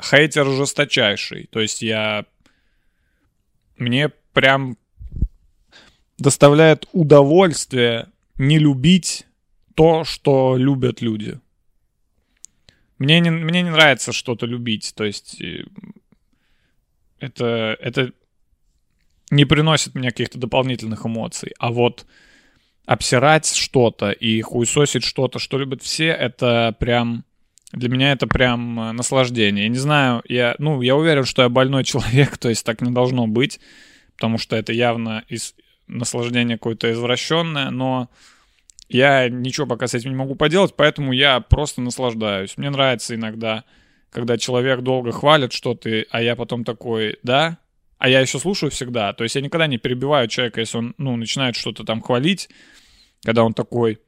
хейтер 0.03 0.47
жесточайший. 0.47 1.47
То 1.53 1.61
есть 1.61 1.83
я... 1.83 2.25
Мне 3.77 4.09
прям 4.33 4.79
доставляет 6.19 6.89
удовольствие 6.93 8.09
не 8.37 8.59
любить 8.59 9.27
то, 9.75 10.05
что 10.05 10.57
любят 10.57 11.03
люди. 11.03 11.39
Мне 12.99 13.21
не, 13.21 13.31
мне 13.31 13.61
не 13.61 13.71
нравится 13.71 14.13
что-то 14.13 14.47
любить. 14.47 14.95
То 14.97 15.05
есть 15.05 15.43
это, 17.19 17.77
это 17.79 18.13
не 19.31 19.45
приносит 19.45 19.95
мне 19.95 20.11
каких-то 20.11 20.39
дополнительных 20.39 21.07
эмоций. 21.07 21.53
А 21.59 21.71
вот 21.71 22.07
обсирать 22.85 23.47
что-то 23.53 24.11
и 24.11 24.41
хуесосить 24.41 25.05
что-то, 25.05 25.39
что 25.39 25.59
любят 25.59 25.83
все, 25.83 26.07
это 26.07 26.75
прям... 26.79 27.25
Для 27.73 27.89
меня 27.89 28.13
это 28.13 28.29
прям 28.29 28.79
э, 28.79 28.93
наслаждение. 28.93 29.65
Я 29.65 29.69
не 29.69 29.79
знаю, 29.79 30.23
я, 30.29 30.55
ну, 30.59 30.81
я 30.83 30.95
уверен, 30.95 31.25
что 31.25 31.43
я 31.43 31.49
больной 31.49 31.85
человек, 31.85 32.39
то 32.39 32.49
есть 32.49 32.65
так 32.65 32.81
не 32.81 32.93
должно 32.93 33.27
быть, 33.27 33.61
потому 34.15 34.39
что 34.39 34.55
это 34.55 34.73
явно 34.73 35.25
из, 35.29 35.55
наслаждение 35.89 36.59
какое-то 36.59 36.93
извращенное, 36.93 37.71
но 37.71 38.09
я 38.89 39.29
ничего 39.29 39.67
пока 39.67 39.89
с 39.89 39.95
этим 39.95 40.11
не 40.11 40.17
могу 40.17 40.37
поделать, 40.37 40.75
поэтому 40.77 41.13
я 41.13 41.41
просто 41.41 41.81
наслаждаюсь. 41.81 42.57
Мне 42.57 42.71
нравится 42.71 43.17
иногда 43.17 43.65
когда 44.17 44.39
человек 44.39 44.81
долго 44.81 45.13
хвалит 45.13 45.53
что-то, 45.53 46.05
а 46.11 46.23
я 46.23 46.37
потом 46.37 46.65
такой, 46.65 47.19
да, 47.23 47.59
а 47.99 48.09
я 48.09 48.21
еще 48.21 48.39
слушаю 48.39 48.71
всегда. 48.71 49.13
То 49.13 49.25
есть 49.25 49.37
я 49.37 49.41
никогда 49.41 49.67
не 49.67 49.79
перебиваю 49.79 50.29
человека, 50.29 50.61
если 50.61 50.79
он, 50.79 50.95
ну, 50.99 51.17
начинает 51.17 51.57
что-то 51.57 51.85
там 51.85 52.03
хвалить, 52.03 52.49
когда 53.23 53.45
он 53.45 53.55
такой, 53.55 53.99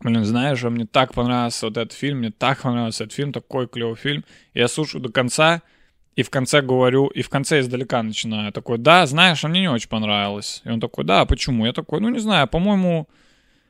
блин, 0.00 0.24
знаешь, 0.24 0.62
мне 0.62 0.86
так 0.86 1.12
понравился 1.12 1.66
вот 1.66 1.76
этот 1.76 1.92
фильм, 1.92 2.18
мне 2.18 2.30
так 2.30 2.62
понравился 2.62 3.04
этот 3.04 3.14
фильм, 3.14 3.32
такой 3.32 3.68
клевый 3.68 3.96
фильм. 3.96 4.24
Я 4.54 4.68
слушаю 4.68 5.02
до 5.02 5.12
конца, 5.12 5.62
и 6.16 6.22
в 6.22 6.30
конце 6.30 6.62
говорю, 6.62 7.06
и 7.06 7.22
в 7.22 7.28
конце 7.28 7.60
издалека 7.60 8.02
начинаю. 8.02 8.52
Такой, 8.52 8.78
да, 8.78 9.06
знаешь, 9.06 9.44
а 9.44 9.48
мне 9.48 9.60
не 9.60 9.70
очень 9.70 9.88
понравилось. 9.88 10.62
И 10.64 10.70
он 10.70 10.80
такой, 10.80 11.04
да, 11.04 11.24
почему? 11.24 11.66
Я 11.66 11.72
такой, 11.72 12.00
ну, 12.00 12.08
не 12.08 12.18
знаю, 12.18 12.48
по-моему, 12.48 13.08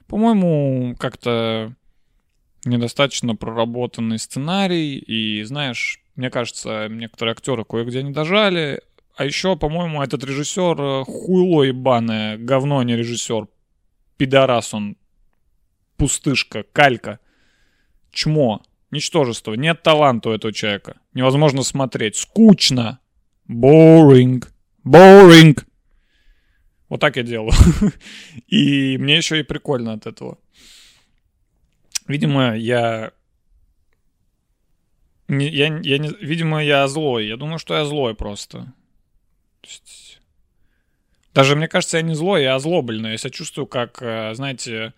по-моему, 0.06 0.96
как-то 0.98 1.74
недостаточно 2.64 3.36
проработанный 3.36 4.18
сценарий, 4.18 4.98
и, 4.98 5.42
знаешь, 5.44 6.00
мне 6.16 6.30
кажется, 6.30 6.88
некоторые 6.88 7.32
актеры 7.32 7.64
кое-где 7.64 8.02
не 8.02 8.12
дожали, 8.12 8.82
а 9.20 9.24
еще, 9.26 9.54
по-моему, 9.54 10.02
этот 10.02 10.24
режиссер 10.24 10.80
э, 10.80 11.04
хуйло 11.04 11.64
ебаное, 11.64 12.38
говно, 12.38 12.78
а 12.78 12.84
не 12.84 12.96
режиссер. 12.96 13.48
Пидорас 14.16 14.72
он, 14.72 14.96
пустышка, 15.98 16.62
калька, 16.62 17.20
чмо, 18.10 18.62
ничтожество. 18.90 19.52
Нет 19.52 19.82
таланта 19.82 20.30
у 20.30 20.32
этого 20.32 20.54
человека. 20.54 21.02
Невозможно 21.12 21.64
смотреть. 21.64 22.16
Скучно. 22.16 22.98
Boring. 23.46 24.42
Boring. 24.86 25.66
Вот 26.88 27.00
так 27.00 27.16
я 27.16 27.22
делаю. 27.22 27.52
И 28.46 28.96
мне 28.96 29.18
еще 29.18 29.38
и 29.38 29.42
прикольно 29.42 29.92
от 29.92 30.06
этого. 30.06 30.38
Видимо, 32.08 32.56
я... 32.56 33.12
Я, 35.28 35.78
я 35.82 35.98
не, 35.98 36.08
видимо, 36.22 36.64
я 36.64 36.88
злой. 36.88 37.26
Я 37.26 37.36
думаю, 37.36 37.58
что 37.58 37.76
я 37.76 37.84
злой 37.84 38.14
просто. 38.14 38.72
Есть... 39.68 40.20
Даже, 41.34 41.56
мне 41.56 41.68
кажется, 41.68 41.98
я 41.98 42.02
не 42.02 42.14
злой, 42.14 42.42
я 42.42 42.56
озлобленный. 42.56 43.12
Я 43.12 43.18
себя 43.18 43.30
чувствую 43.30 43.66
как, 43.66 44.02
э, 44.02 44.34
знаете, 44.34 44.94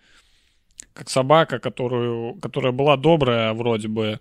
как 0.93 1.09
собака, 1.09 1.59
которую, 1.59 2.35
которая 2.35 2.71
была 2.71 2.97
добрая 2.97 3.53
вроде 3.53 3.87
бы, 3.87 4.19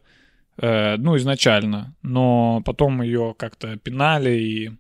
э, 0.58 0.96
ну, 0.96 1.16
изначально, 1.16 1.94
но 2.02 2.62
потом 2.64 3.02
ее 3.02 3.34
как-то 3.38 3.76
пинали, 3.76 4.38
и 4.38 4.72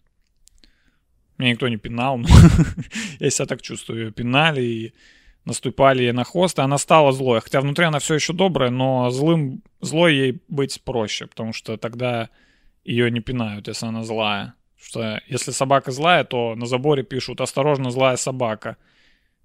меня 1.38 1.50
никто 1.52 1.68
не 1.68 1.76
пинал, 1.76 2.18
но 2.18 2.28
я 3.18 3.30
себя 3.30 3.46
так 3.46 3.62
чувствую, 3.62 4.06
ее 4.06 4.12
пинали, 4.12 4.62
и 4.62 4.94
наступали 5.44 6.02
ей 6.02 6.12
на 6.12 6.24
хвост, 6.24 6.58
и 6.58 6.62
она 6.62 6.78
стала 6.78 7.12
злой. 7.12 7.40
Хотя 7.40 7.60
внутри 7.60 7.84
она 7.84 7.98
все 7.98 8.14
еще 8.14 8.32
добрая, 8.32 8.70
но 8.70 9.10
злым, 9.10 9.62
злой 9.80 10.14
ей 10.14 10.42
быть 10.48 10.80
проще, 10.84 11.26
потому 11.26 11.52
что 11.52 11.76
тогда 11.76 12.28
ее 12.84 13.10
не 13.10 13.20
пинают, 13.20 13.68
если 13.68 13.86
она 13.86 14.04
злая. 14.04 14.54
Что 14.82 15.20
если 15.28 15.52
собака 15.52 15.92
злая, 15.92 16.24
то 16.24 16.56
на 16.56 16.66
заборе 16.66 17.04
пишут 17.04 17.40
«Осторожно, 17.40 17.90
злая 17.90 18.16
собака». 18.16 18.76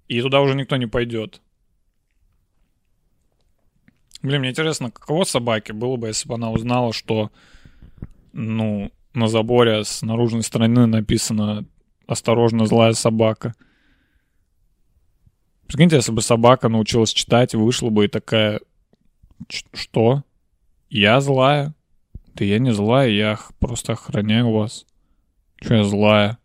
И 0.08 0.20
туда 0.20 0.40
уже 0.40 0.56
никто 0.56 0.76
не 0.76 0.86
пойдет. 0.86 1.40
Блин, 4.20 4.40
мне 4.40 4.50
интересно, 4.50 4.90
каково 4.90 5.22
собаке 5.22 5.72
было 5.72 5.96
бы, 5.96 6.08
если 6.08 6.28
бы 6.28 6.34
она 6.34 6.50
узнала, 6.50 6.92
что, 6.92 7.30
ну, 8.32 8.90
на 9.14 9.28
заборе 9.28 9.84
с 9.84 10.02
наружной 10.02 10.42
стороны 10.42 10.86
написано 10.86 11.64
«Осторожно, 12.08 12.66
злая 12.66 12.94
собака». 12.94 13.54
Прикиньте, 15.68 15.96
если 15.96 16.10
бы 16.12 16.20
собака 16.20 16.68
научилась 16.68 17.12
читать, 17.12 17.54
вышла 17.54 17.90
бы 17.90 18.06
и 18.06 18.08
такая, 18.08 18.60
что? 19.72 20.24
Я 20.90 21.20
злая? 21.20 21.74
Да 22.34 22.44
я 22.44 22.58
не 22.58 22.72
злая, 22.72 23.10
я 23.10 23.38
просто 23.60 23.92
охраняю 23.92 24.50
вас. 24.50 24.84
Че 25.60 25.76
я 25.76 25.84
злая? 25.84 26.38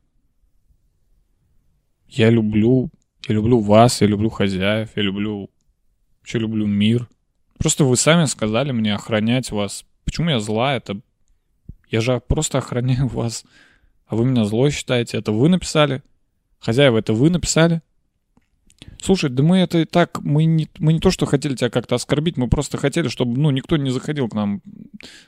Я 2.08 2.30
люблю, 2.30 2.90
я 3.28 3.36
люблю 3.36 3.60
вас, 3.60 4.02
я 4.02 4.08
люблю 4.08 4.30
хозяев, 4.30 4.90
я 4.96 5.04
люблю, 5.04 5.50
еще 6.24 6.40
люблю 6.40 6.66
мир. 6.68 7.08
Просто 7.58 7.86
вы 7.86 7.96
сами 7.98 8.26
сказали 8.26 8.72
мне 8.72 8.94
охранять 8.94 9.52
вас. 9.52 9.86
Почему 10.06 10.30
я 10.30 10.40
зла? 10.40 10.76
Это 10.76 11.00
я 11.90 12.02
же 12.02 12.20
просто 12.20 12.58
охраняю 12.58 13.08
вас. 13.14 13.46
А 14.06 14.16
вы 14.16 14.26
меня 14.26 14.46
злой 14.46 14.72
считаете. 14.72 15.18
Это 15.18 15.32
вы 15.32 15.50
написали. 15.50 16.04
Хозяева, 16.60 17.00
это 17.00 17.14
вы 17.14 17.30
написали. 17.30 17.82
Слушай, 19.02 19.30
да 19.30 19.44
мы 19.44 19.60
это 19.60 19.80
и 19.80 19.86
так, 19.86 20.22
мы 20.22 20.46
не, 20.46 20.68
мы 20.80 20.94
не 20.94 21.00
то, 21.00 21.12
что 21.12 21.26
хотели 21.26 21.56
тебя 21.56 21.70
как-то 21.70 21.96
оскорбить, 21.96 22.38
мы 22.38 22.48
просто 22.48 22.78
хотели, 22.78 23.08
чтобы, 23.08 23.40
ну, 23.40 23.52
никто 23.52 23.78
не 23.78 23.90
заходил 23.90 24.28
к 24.30 24.34
нам 24.34 24.62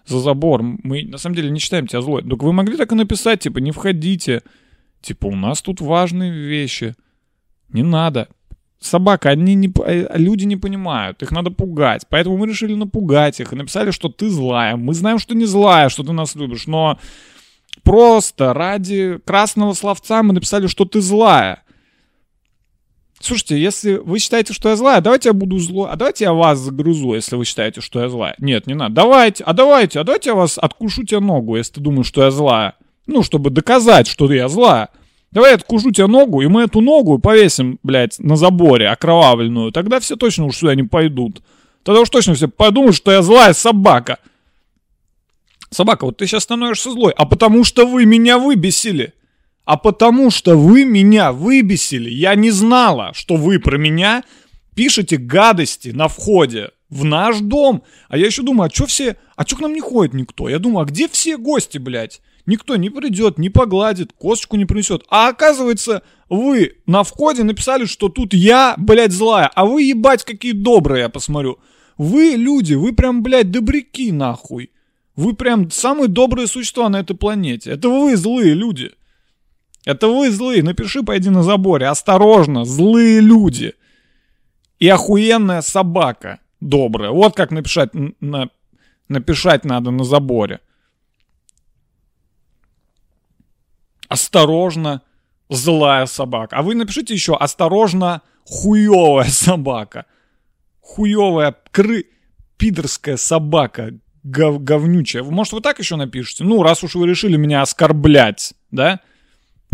за 0.06 0.20
забор. 0.20 0.62
Мы, 0.62 1.04
на 1.04 1.18
самом 1.18 1.36
деле, 1.36 1.50
не 1.50 1.60
считаем 1.60 1.88
тебя 1.88 2.02
злой. 2.02 2.24
Так 2.24 2.42
вы 2.42 2.54
могли 2.54 2.78
так 2.78 2.92
и 2.92 2.96
написать, 2.96 3.42
типа, 3.42 3.60
не 3.60 3.72
входите. 3.72 4.44
Типа, 5.02 5.28
у 5.28 5.36
нас 5.36 5.62
тут 5.62 5.82
важные 5.82 6.32
вещи. 6.32 6.96
Не 7.70 7.84
надо. 7.84 8.28
Собака, 8.80 9.30
они 9.30 9.56
не, 9.56 9.72
а 9.84 10.18
люди 10.18 10.46
не 10.46 10.58
понимают, 10.58 11.24
их 11.24 11.32
надо 11.32 11.50
пугать. 11.50 12.04
Поэтому 12.10 12.38
мы 12.38 12.48
решили 12.48 12.76
напугать 12.76 13.40
их 13.40 13.52
и 13.52 13.56
написали, 13.56 13.92
что 13.92 14.10
ты 14.10 14.30
злая. 14.30 14.76
Мы 14.76 14.94
знаем, 14.94 15.18
что 15.18 15.34
не 15.34 15.46
злая, 15.46 15.90
что 15.90 16.04
ты 16.04 16.12
нас 16.12 16.36
любишь, 16.36 16.68
но 16.68 17.00
просто 17.84 18.54
ради 18.54 19.20
красного 19.26 19.74
словца 19.74 20.22
мы 20.24 20.34
написали, 20.34 20.68
что 20.68 20.86
ты 20.86 21.02
злая. 21.02 21.65
Слушайте, 23.20 23.58
если 23.58 23.94
вы 23.94 24.20
считаете, 24.20 24.54
что 24.54 24.70
я 24.70 24.76
злая, 24.76 25.02
давайте 25.02 25.30
я 25.30 25.34
буду 25.34 25.58
злой, 25.58 25.90
а 25.90 25.96
давайте 25.96 26.26
я 26.26 26.34
вас 26.34 26.60
загрызу, 26.60 27.14
если 27.14 27.36
вы 27.36 27.46
считаете, 27.46 27.82
что 27.82 28.02
я 28.02 28.10
злая. 28.10 28.36
Нет, 28.40 28.68
не 28.68 28.74
надо. 28.74 28.94
Давайте, 28.94 29.44
а 29.44 29.54
давайте, 29.54 30.00
а 30.00 30.04
давайте 30.04 30.30
я 30.32 30.36
вас 30.36 30.58
откушу 30.58 31.06
тебе 31.06 31.22
ногу, 31.22 31.56
если 31.56 31.76
ты 31.76 31.82
думаешь, 31.82 32.08
что 32.08 32.24
я 32.24 32.32
злая. 32.32 32.76
Ну, 33.08 33.24
чтобы 33.24 33.50
доказать, 33.50 34.08
что 34.08 34.32
я 34.32 34.48
злая. 34.50 34.90
Давай 35.32 35.52
я 35.52 35.56
откушу 35.56 35.92
тебе 35.92 36.08
ногу, 36.08 36.42
и 36.42 36.48
мы 36.48 36.64
эту 36.64 36.82
ногу 36.82 37.20
повесим, 37.20 37.80
блядь, 37.84 38.20
на 38.20 38.36
заборе, 38.36 38.90
окровавленную. 38.90 39.72
Тогда 39.72 40.00
все 40.00 40.16
точно 40.16 40.46
уж 40.46 40.58
сюда 40.58 40.76
не 40.76 40.84
пойдут. 40.84 41.42
Тогда 41.84 42.02
уж 42.02 42.10
точно 42.10 42.34
все 42.34 42.48
подумают, 42.48 42.96
что 42.96 43.12
я 43.12 43.22
злая 43.22 43.54
собака. 43.54 44.20
Собака, 45.70 46.06
вот 46.06 46.18
ты 46.18 46.28
сейчас 46.28 46.44
становишься 46.44 46.92
злой, 46.92 47.14
а 47.16 47.26
потому 47.26 47.64
что 47.64 47.86
вы 47.86 48.06
меня 48.06 48.38
выбесили 48.40 49.14
а 49.66 49.78
потому 49.78 50.30
что 50.32 50.56
вы 50.56 50.86
меня 50.86 51.32
выбесили. 51.32 52.10
Я 52.10 52.36
не 52.36 52.52
знала, 52.52 53.12
что 53.14 53.36
вы 53.36 53.60
про 53.60 53.78
меня 53.78 54.24
пишете 54.76 55.18
гадости 55.18 55.90
на 55.90 56.08
входе 56.08 56.70
в 56.90 57.04
наш 57.04 57.40
дом. 57.40 57.84
А 58.08 58.18
я 58.18 58.28
еще 58.28 58.44
думаю, 58.44 58.70
а 58.70 58.74
что 58.74 58.86
все, 58.86 59.18
а 59.36 59.46
что 59.46 59.58
к 59.58 59.62
нам 59.62 59.74
не 59.74 59.82
ходит 59.82 60.14
никто? 60.14 60.50
Я 60.50 60.60
думаю, 60.60 60.84
а 60.84 60.86
где 60.86 61.08
все 61.08 61.38
гости, 61.38 61.78
блядь? 61.78 62.22
Никто 62.46 62.76
не 62.76 62.92
придет, 62.92 63.40
не 63.40 63.50
погладит, 63.50 64.14
косточку 64.14 64.56
не 64.56 64.66
принесет. 64.66 65.04
А 65.10 65.30
оказывается, 65.30 66.04
вы 66.30 66.74
на 66.86 67.04
входе 67.04 67.44
написали, 67.44 67.86
что 67.86 68.08
тут 68.08 68.36
я, 68.36 68.76
блядь, 68.78 69.12
злая. 69.12 69.50
А 69.56 69.66
вы, 69.66 69.84
ебать, 69.84 70.24
какие 70.24 70.52
добрые, 70.52 71.04
я 71.04 71.10
посмотрю. 71.10 71.58
Вы, 71.98 72.36
люди, 72.36 72.76
вы 72.76 72.94
прям, 72.94 73.24
блядь, 73.24 73.50
добряки, 73.50 74.12
нахуй. 74.12 74.70
Вы 75.16 75.34
прям 75.34 75.72
самые 75.72 76.08
добрые 76.08 76.46
существа 76.46 76.90
на 76.90 77.00
этой 77.00 77.16
планете. 77.16 77.72
Это 77.72 77.90
вы 77.90 78.16
злые 78.16 78.54
люди. 78.54 78.92
Это 79.86 80.08
вы 80.08 80.32
злые, 80.32 80.64
напиши, 80.64 81.04
пойди 81.04 81.30
на 81.30 81.44
заборе. 81.44 81.88
Осторожно, 81.88 82.66
злые 82.66 83.20
люди. 83.20 83.74
И 84.80 84.90
охуенная 84.90 85.62
собака 85.62 86.40
добрая. 86.60 87.12
Вот 87.12 87.36
как 87.36 87.52
написать, 87.52 87.92
на, 88.20 88.50
написать 89.08 89.64
надо 89.64 89.92
на 89.92 90.04
заборе. 90.04 90.60
Осторожно, 94.08 95.04
злая 95.50 96.08
собака. 96.08 96.58
А 96.58 96.62
вы 96.64 96.76
напишите 96.76 97.14
еще 97.14 97.36
осторожно, 97.36 98.22
хуевая 98.44 99.30
собака. 99.30 100.06
Хуевая, 100.82 101.56
кры... 101.72 102.06
пидорская 102.58 103.18
собака, 103.18 103.94
гов... 104.24 104.64
говнючая. 104.64 105.24
Может, 105.24 105.54
вы 105.54 105.62
так 105.62 105.78
еще 105.80 105.96
напишите? 105.96 106.44
Ну, 106.44 106.64
раз 106.64 106.84
уж 106.84 106.96
вы 106.96 107.08
решили 107.08 107.38
меня 107.38 107.62
оскорблять, 107.62 108.54
да? 108.72 109.00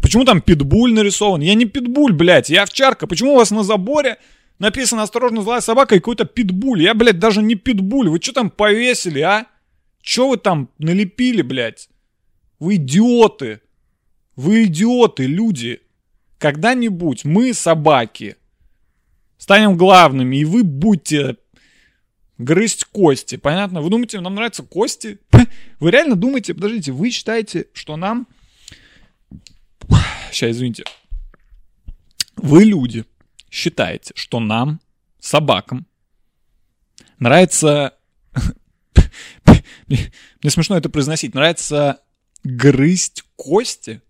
Почему 0.01 0.25
там 0.25 0.41
питбуль 0.41 0.93
нарисован? 0.93 1.41
Я 1.41 1.53
не 1.53 1.65
питбуль, 1.65 2.13
блядь, 2.13 2.49
я 2.49 2.63
овчарка. 2.63 3.07
Почему 3.07 3.33
у 3.33 3.37
вас 3.37 3.51
на 3.51 3.63
заборе 3.63 4.17
написано 4.59 5.03
«Осторожно, 5.03 5.41
злая 5.41 5.61
собака» 5.61 5.95
и 5.95 5.99
какой-то 5.99 6.25
питбуль? 6.25 6.81
Я, 6.81 6.93
блядь, 6.93 7.19
даже 7.19 7.41
не 7.41 7.55
питбуль. 7.55 8.09
Вы 8.09 8.19
что 8.21 8.33
там 8.33 8.49
повесили, 8.49 9.19
а? 9.19 9.45
Что 10.01 10.29
вы 10.29 10.37
там 10.37 10.69
налепили, 10.79 11.43
блядь? 11.43 11.89
Вы 12.59 12.75
идиоты. 12.75 13.61
Вы 14.35 14.63
идиоты, 14.63 15.27
люди. 15.27 15.81
Когда-нибудь 16.39 17.23
мы, 17.23 17.53
собаки, 17.53 18.37
станем 19.37 19.77
главными, 19.77 20.37
и 20.37 20.45
вы 20.45 20.63
будете 20.63 21.37
грызть 22.39 22.85
кости. 22.85 23.35
Понятно? 23.37 23.81
Вы 23.81 23.91
думаете, 23.91 24.19
нам 24.19 24.33
нравятся 24.33 24.63
кости? 24.63 25.19
Вы 25.79 25.91
реально 25.91 26.15
думаете, 26.15 26.53
подождите, 26.53 26.91
вы 26.91 27.09
считаете, 27.09 27.67
что 27.73 27.97
нам 27.97 28.27
сейчас, 30.31 30.51
извините. 30.51 30.83
Вы, 32.35 32.63
люди, 32.63 33.05
считаете, 33.49 34.13
что 34.15 34.39
нам, 34.39 34.79
собакам, 35.19 35.85
нравится... 37.19 37.95
Мне 39.87 40.49
смешно 40.49 40.77
это 40.77 40.89
произносить. 40.89 41.35
Нравится 41.35 41.99
грызть 42.43 43.23
кости? 43.35 44.01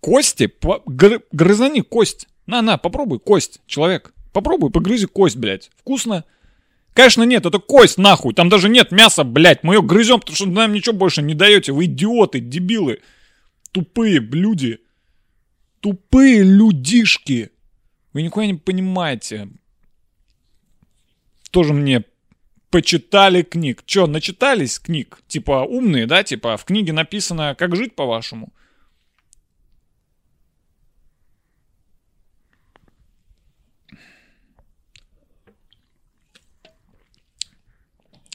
Кости? 0.00 0.50
Гры... 0.86 1.22
Грызани 1.32 1.80
кость. 1.80 2.28
На-на, 2.46 2.78
попробуй 2.78 3.18
кость, 3.18 3.60
человек. 3.66 4.12
Попробуй, 4.32 4.70
погрызи 4.70 5.06
кость, 5.06 5.36
блядь. 5.36 5.70
Вкусно? 5.76 6.24
Конечно 6.94 7.22
нет, 7.22 7.46
это 7.46 7.58
кость 7.58 7.98
нахуй. 7.98 8.34
Там 8.34 8.48
даже 8.48 8.68
нет 8.68 8.92
мяса, 8.92 9.24
блядь. 9.24 9.62
Мы 9.62 9.74
ее 9.74 9.82
грызем, 9.82 10.20
потому 10.20 10.36
что 10.36 10.46
нам 10.46 10.72
ничего 10.72 10.94
больше 10.94 11.22
не 11.22 11.34
даете. 11.34 11.72
Вы 11.72 11.84
идиоты, 11.84 12.40
дебилы. 12.40 13.00
Тупые 13.72 14.18
люди. 14.18 14.80
Тупые 15.82 16.44
людишки. 16.44 17.50
Вы 18.12 18.22
никуда 18.22 18.46
не 18.46 18.54
понимаете. 18.54 19.48
Тоже 21.50 21.74
мне 21.74 22.04
почитали 22.70 23.42
книг. 23.42 23.82
Чё, 23.84 24.06
начитались 24.06 24.78
книг? 24.78 25.20
Типа 25.26 25.64
умные, 25.64 26.06
да? 26.06 26.22
Типа 26.22 26.56
в 26.56 26.64
книге 26.64 26.92
написано, 26.92 27.56
как 27.58 27.74
жить 27.74 27.96
по-вашему. 27.96 28.52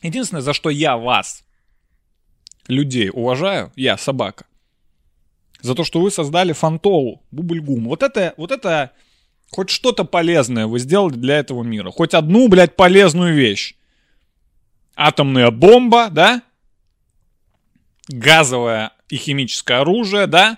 Единственное, 0.02 0.42
за 0.42 0.52
что 0.52 0.70
я 0.70 0.98
вас, 0.98 1.46
людей, 2.68 3.10
уважаю, 3.10 3.72
я 3.78 3.98
собака, 3.98 4.47
за 5.62 5.76
то, 5.76 5.84
что 5.84 6.00
вы 6.02 6.12
создали 6.12 6.54
фантолу, 6.54 7.24
бубльгум. 7.32 7.86
Вот 7.86 8.04
это, 8.04 8.34
вот 8.38 8.52
это 8.52 8.92
хоть 9.52 9.70
что-то 9.70 10.04
полезное 10.04 10.68
вы 10.68 10.80
сделали 10.80 11.16
для 11.16 11.38
этого 11.40 11.64
мира. 11.64 11.92
Хоть 11.92 12.14
одну, 12.14 12.48
блядь, 12.48 12.76
полезную 12.76 13.34
вещь. 13.34 13.76
Атомная 14.96 15.52
бомба, 15.52 16.10
да? 16.10 16.42
Газовое 18.08 18.92
и 19.10 19.18
химическое 19.18 19.80
оружие, 19.80 20.28
да? 20.28 20.58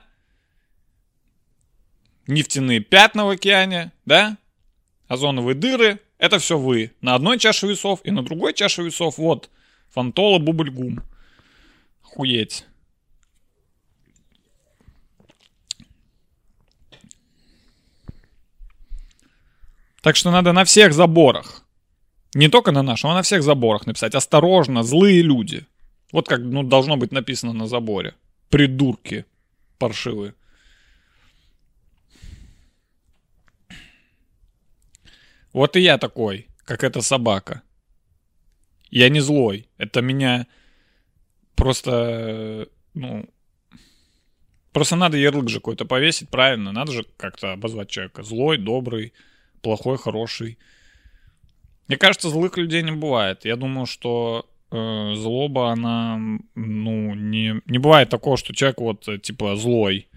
Нефтяные 2.28 2.80
пятна 2.80 3.26
в 3.26 3.30
океане, 3.30 3.92
да? 4.06 4.38
Озоновые 5.08 5.56
дыры. 5.56 6.00
Это 6.20 6.38
все 6.38 6.58
вы. 6.58 6.92
На 7.02 7.16
одной 7.16 7.40
чаше 7.40 7.66
весов 7.68 8.02
и 8.04 8.12
на 8.12 8.24
другой 8.24 8.54
чаше 8.54 8.84
весов. 8.84 9.18
Вот. 9.18 9.50
Фантола 9.90 10.38
бубльгум. 10.38 11.02
Охуеть. 12.04 12.66
Так 20.02 20.16
что 20.16 20.32
надо 20.32 20.54
на 20.54 20.64
всех 20.64 20.94
заборах, 20.94 21.64
не 22.34 22.48
только 22.48 22.72
на 22.72 22.84
нашем, 22.84 23.10
а 23.10 23.16
на 23.16 23.22
всех 23.22 23.44
заборах 23.44 23.86
написать 23.86 24.16
«Осторожно, 24.16 24.84
злые 24.84 25.22
люди». 25.22 25.66
Вот 26.12 26.28
как 26.28 26.40
ну, 26.42 26.64
должно 26.64 26.98
быть 26.98 27.12
написано 27.12 27.54
на 27.54 27.68
заборе. 27.68 28.16
Придурки 28.50 29.26
паршивые. 29.78 30.34
Вот 35.54 35.76
и 35.76 35.82
я 35.82 35.98
такой, 35.98 36.48
как 36.66 36.84
эта 36.84 37.02
собака. 37.02 37.62
Я 38.92 39.10
не 39.10 39.20
злой. 39.20 39.68
Это 39.78 40.02
меня 40.02 40.48
просто, 41.56 42.70
ну, 42.94 43.30
просто 44.72 44.96
надо 44.96 45.18
ярлык 45.18 45.50
же 45.50 45.60
какой-то 45.60 45.86
повесить, 45.86 46.30
правильно? 46.30 46.72
Надо 46.72 46.92
же 46.92 47.06
как-то 47.18 47.54
обозвать 47.54 47.90
человека. 47.90 48.24
Злой, 48.24 48.58
добрый, 48.58 49.14
плохой, 49.62 49.98
хороший. 49.98 50.58
Мне 51.88 51.98
кажется, 51.98 52.30
злых 52.30 52.58
людей 52.58 52.84
не 52.84 52.92
бывает. 52.92 53.46
Я 53.46 53.56
думаю, 53.56 53.86
что 53.86 54.46
э, 54.72 55.14
злоба, 55.16 55.72
она, 55.72 56.20
ну, 56.56 57.16
не, 57.16 57.62
не 57.66 57.78
бывает 57.80 58.10
такого, 58.10 58.38
что 58.38 58.54
человек 58.54 58.80
вот, 58.80 59.08
э, 59.08 59.18
типа, 59.18 59.56
злой. 59.56 60.08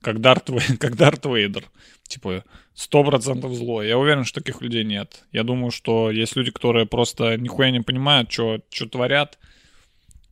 как 0.00 0.20
Дарт, 0.20 0.50
как 0.78 0.96
Дарт 0.96 1.26
Вейдер. 1.26 1.64
Типа, 2.08 2.44
сто 2.74 3.02
процентов 3.02 3.54
зло. 3.54 3.82
Я 3.82 3.98
уверен, 3.98 4.24
что 4.24 4.40
таких 4.40 4.62
людей 4.62 4.84
нет. 4.84 5.24
Я 5.32 5.42
думаю, 5.42 5.70
что 5.70 6.10
есть 6.10 6.36
люди, 6.36 6.50
которые 6.52 6.86
просто 6.86 7.36
нихуя 7.36 7.70
не 7.70 7.80
понимают, 7.80 8.30
что 8.30 8.60
творят, 8.90 9.38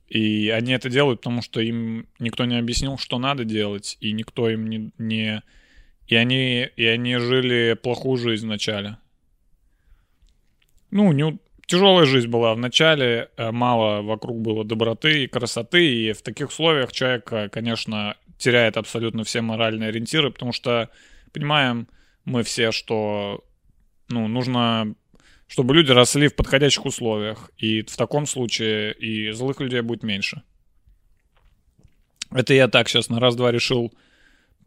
и 0.08 0.50
они 0.50 0.72
это 0.72 0.90
делают, 0.90 1.20
потому 1.20 1.42
что 1.42 1.60
им 1.60 2.06
никто 2.18 2.44
не 2.44 2.58
объяснил, 2.58 2.98
что 2.98 3.18
надо 3.18 3.44
делать, 3.44 3.96
и 4.00 4.12
никто 4.12 4.48
им 4.48 4.68
не... 4.68 4.90
не... 4.98 5.42
И, 6.06 6.16
они, 6.16 6.68
и 6.76 6.84
они 6.84 7.16
жили 7.16 7.78
плохую 7.80 8.16
жизнь 8.18 8.46
вначале. 8.46 8.98
Ну, 10.90 11.12
не, 11.12 11.38
тяжелая 11.66 12.06
жизнь 12.06 12.28
была 12.28 12.54
в 12.54 12.58
начале, 12.58 13.30
э, 13.36 13.50
мало 13.50 14.02
вокруг 14.02 14.40
было 14.40 14.64
доброты 14.64 15.24
и 15.24 15.28
красоты, 15.28 15.86
и 15.86 16.12
в 16.12 16.22
таких 16.22 16.48
условиях 16.48 16.92
человек, 16.92 17.32
э, 17.32 17.48
конечно, 17.48 18.16
теряет 18.38 18.76
абсолютно 18.76 19.24
все 19.24 19.40
моральные 19.40 19.88
ориентиры, 19.88 20.30
потому 20.30 20.52
что 20.52 20.90
понимаем 21.32 21.88
мы 22.24 22.42
все, 22.42 22.72
что 22.72 23.44
ну, 24.08 24.28
нужно, 24.28 24.94
чтобы 25.46 25.74
люди 25.74 25.92
росли 25.92 26.28
в 26.28 26.36
подходящих 26.36 26.84
условиях, 26.84 27.50
и 27.58 27.82
в 27.82 27.96
таком 27.96 28.26
случае 28.26 28.92
и 28.94 29.30
злых 29.32 29.60
людей 29.60 29.80
будет 29.80 30.02
меньше. 30.02 30.42
Это 32.30 32.54
я 32.54 32.68
так 32.68 32.88
сейчас 32.88 33.08
на 33.08 33.20
раз-два 33.20 33.52
решил, 33.52 33.92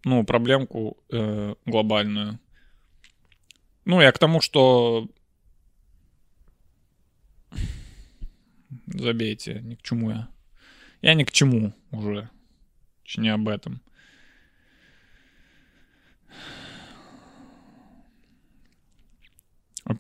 ну, 0.04 0.24
проблемку 0.24 0.98
э, 1.12 1.56
глобальную. 1.66 2.40
Ну, 3.86 4.02
я 4.02 4.12
к 4.12 4.20
тому, 4.20 4.42
что 4.42 5.10
Забейте, 8.88 9.62
ни 9.62 9.76
к 9.76 9.82
чему 9.82 10.12
я. 10.12 10.30
Я 11.02 11.14
ни 11.14 11.24
к 11.24 11.32
чему 11.32 11.74
уже. 11.92 12.30
Не 13.18 13.30
об 13.30 13.48
этом. 13.48 13.82
А- 19.86 19.96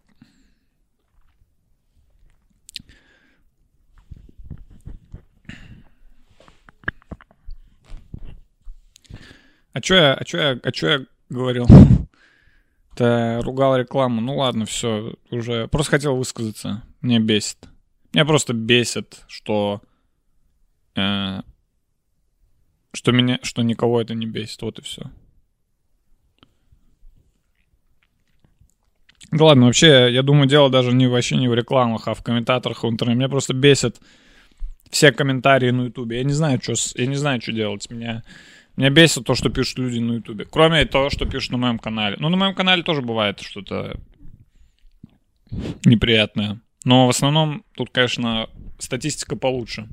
А 9.77 9.79
чё 9.81 9.95
я, 9.95 10.13
а 10.15 10.23
чё 10.25 10.39
я, 10.39 10.59
а 10.63 10.71
чё 10.71 10.89
я 10.89 11.05
говорил? 11.29 11.67
Да, 12.97 13.41
ругал 13.43 13.77
рекламу. 13.77 14.21
Ну 14.21 14.37
ладно, 14.37 14.65
все, 14.65 15.13
уже. 15.29 15.67
Просто 15.67 15.91
хотел 15.91 16.15
высказаться. 16.15 16.81
Меня 17.03 17.19
бесит. 17.19 17.59
Меня 18.11 18.25
просто 18.25 18.53
бесит, 18.53 19.19
что... 19.27 19.83
э, 20.95 21.41
что 22.91 23.11
меня... 23.11 23.37
Что 23.43 23.61
никого 23.61 24.01
это 24.01 24.15
не 24.15 24.25
бесит. 24.25 24.63
Вот 24.63 24.79
и 24.79 24.81
все. 24.81 25.03
Да 29.31 29.45
ладно, 29.45 29.67
вообще, 29.67 30.11
я 30.11 30.23
думаю, 30.23 30.47
дело 30.47 30.71
даже 30.71 30.91
не 30.91 31.05
вообще 31.05 31.37
не 31.37 31.49
в 31.49 31.53
рекламах, 31.53 32.07
а 32.07 32.15
в 32.15 32.23
комментаторах 32.23 32.81
в 32.83 32.89
интернете. 32.89 33.19
Меня 33.19 33.29
просто 33.29 33.53
бесит 33.53 34.01
все 34.89 35.11
комментарии 35.11 35.69
на 35.69 35.83
Ютубе. 35.83 36.17
Я 36.17 36.23
не 36.23 36.33
знаю, 36.33 36.59
что, 36.63 36.73
я 36.95 37.05
не 37.05 37.15
знаю, 37.15 37.39
что 37.41 37.51
делать. 37.51 37.91
Меня, 37.91 38.23
меня 38.77 38.91
бесит 38.91 39.25
то, 39.25 39.33
что 39.33 39.49
пишут 39.49 39.79
люди 39.79 39.97
на 39.97 40.13
Ютубе. 40.13 40.45
Кроме 40.45 40.85
того, 40.85 41.09
что 41.09 41.25
пишут 41.25 41.51
на 41.51 41.57
моем 41.57 41.79
канале. 41.79 42.15
Ну, 42.19 42.29
на 42.29 42.37
моем 42.37 42.53
канале 42.53 42.83
тоже 42.83 43.01
бывает 43.01 43.39
что-то 43.41 43.99
неприятное. 45.83 46.61
Но 46.85 47.07
в 47.07 47.09
основном 47.09 47.65
тут, 47.75 47.89
конечно, 47.89 48.47
статистика 48.77 49.35
получше, 49.35 49.87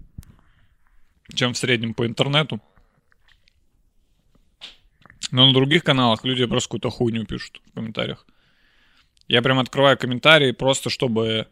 чем 1.34 1.54
в 1.54 1.58
среднем 1.58 1.94
по 1.94 2.06
интернету. 2.06 2.60
Но 5.30 5.46
на 5.46 5.54
других 5.54 5.82
каналах 5.82 6.22
люди 6.24 6.44
просто 6.44 6.68
какую-то 6.68 6.90
хуйню 6.90 7.24
пишут 7.24 7.62
в 7.66 7.74
комментариях. 7.74 8.26
Я 9.28 9.40
прям 9.40 9.58
открываю 9.58 9.96
комментарии 9.96 10.52
просто 10.52 10.90
чтобы... 10.90 11.48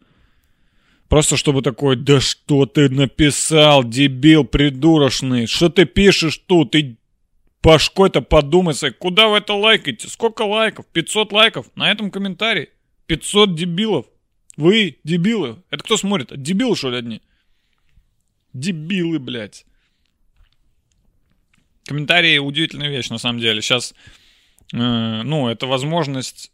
Просто 1.09 1.35
чтобы 1.35 1.61
такой, 1.61 1.95
да 1.95 2.21
что 2.21 2.65
ты 2.65 2.89
написал, 2.89 3.83
дебил 3.83 4.45
придурочный, 4.45 5.47
что 5.47 5.69
ты 5.69 5.85
пишешь 5.85 6.37
тут, 6.37 6.71
ты 6.71 6.97
башкой-то 7.63 8.21
подумай, 8.21 8.73
своей, 8.73 8.93
куда 8.93 9.29
вы 9.29 9.37
это 9.37 9.53
лайкаете, 9.53 10.09
сколько 10.09 10.43
лайков, 10.43 10.85
500 10.87 11.31
лайков 11.31 11.67
на 11.75 11.89
этом 11.89 12.11
комментарии, 12.11 12.69
500 13.07 13.55
дебилов, 13.55 14.05
вы 14.57 14.99
дебилы, 15.03 15.63
это 15.69 15.83
кто 15.83 15.97
смотрит, 15.97 16.31
А 16.31 16.37
дебилы 16.37 16.75
что 16.75 16.91
ли 16.91 16.97
одни? 16.97 17.21
Дебилы, 18.51 19.17
блядь. 19.17 19.65
Комментарии 21.85 22.37
удивительная 22.37 22.89
вещь, 22.89 23.09
на 23.09 23.17
самом 23.17 23.39
деле. 23.39 23.61
Сейчас, 23.61 23.95
э, 24.73 24.77
ну, 24.77 25.47
это 25.47 25.65
возможность 25.65 26.51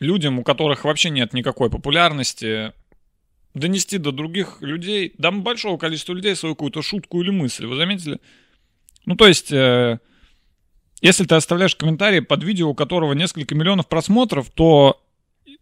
людям, 0.00 0.38
у 0.38 0.44
которых 0.44 0.84
вообще 0.84 1.10
нет 1.10 1.32
никакой 1.32 1.70
популярности, 1.70 2.72
донести 3.54 3.98
до 3.98 4.12
других 4.12 4.58
людей, 4.60 5.14
до 5.16 5.30
большого 5.30 5.78
количества 5.78 6.12
людей 6.12 6.36
свою 6.36 6.54
какую-то 6.54 6.82
шутку 6.82 7.22
или 7.22 7.30
мысль. 7.30 7.66
Вы 7.66 7.76
заметили? 7.76 8.20
Ну, 9.06 9.16
то 9.16 9.26
есть, 9.26 9.52
э, 9.52 9.98
если 11.00 11.24
ты 11.24 11.34
оставляешь 11.34 11.74
комментарий 11.74 12.22
под 12.22 12.44
видео, 12.44 12.70
у 12.70 12.74
которого 12.74 13.12
несколько 13.12 13.54
миллионов 13.54 13.88
просмотров, 13.88 14.50
то 14.50 15.02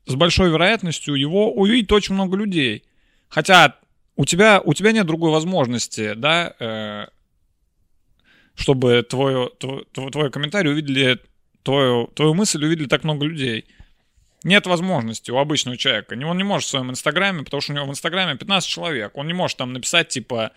с 0.07 0.15
большой 0.15 0.51
вероятностью 0.51 1.15
его 1.15 1.53
увидит 1.53 1.91
очень 1.93 2.15
много 2.15 2.37
людей. 2.37 2.85
Хотя 3.29 3.77
у 4.17 4.25
тебя, 4.25 4.61
у 4.63 4.75
тебя 4.75 4.93
нет 4.93 5.07
другой 5.07 5.31
возможности, 5.31 6.13
да, 6.15 6.55
э, 6.59 7.07
чтобы 8.55 9.03
твой, 9.09 9.51
твой, 9.59 9.87
твой, 9.93 10.31
комментарий 10.31 10.71
увидели, 10.71 11.19
твою, 11.63 12.09
твою 12.09 12.35
мысль 12.35 12.63
увидели 12.63 12.87
так 12.87 13.05
много 13.05 13.25
людей. 13.25 13.65
Нет 14.43 14.67
возможности 14.67 15.31
у 15.31 15.39
обычного 15.39 15.77
человека. 15.77 16.15
Он 16.15 16.37
не 16.37 16.45
может 16.45 16.67
в 16.67 16.71
своем 16.71 16.91
инстаграме, 16.91 17.45
потому 17.45 17.61
что 17.61 17.73
у 17.73 17.77
него 17.77 17.87
в 17.87 17.91
инстаграме 17.91 18.37
15 18.37 18.69
человек. 18.69 19.17
Он 19.17 19.27
не 19.27 19.35
может 19.35 19.57
там 19.59 19.73
написать, 19.73 20.09
типа, 20.09 20.53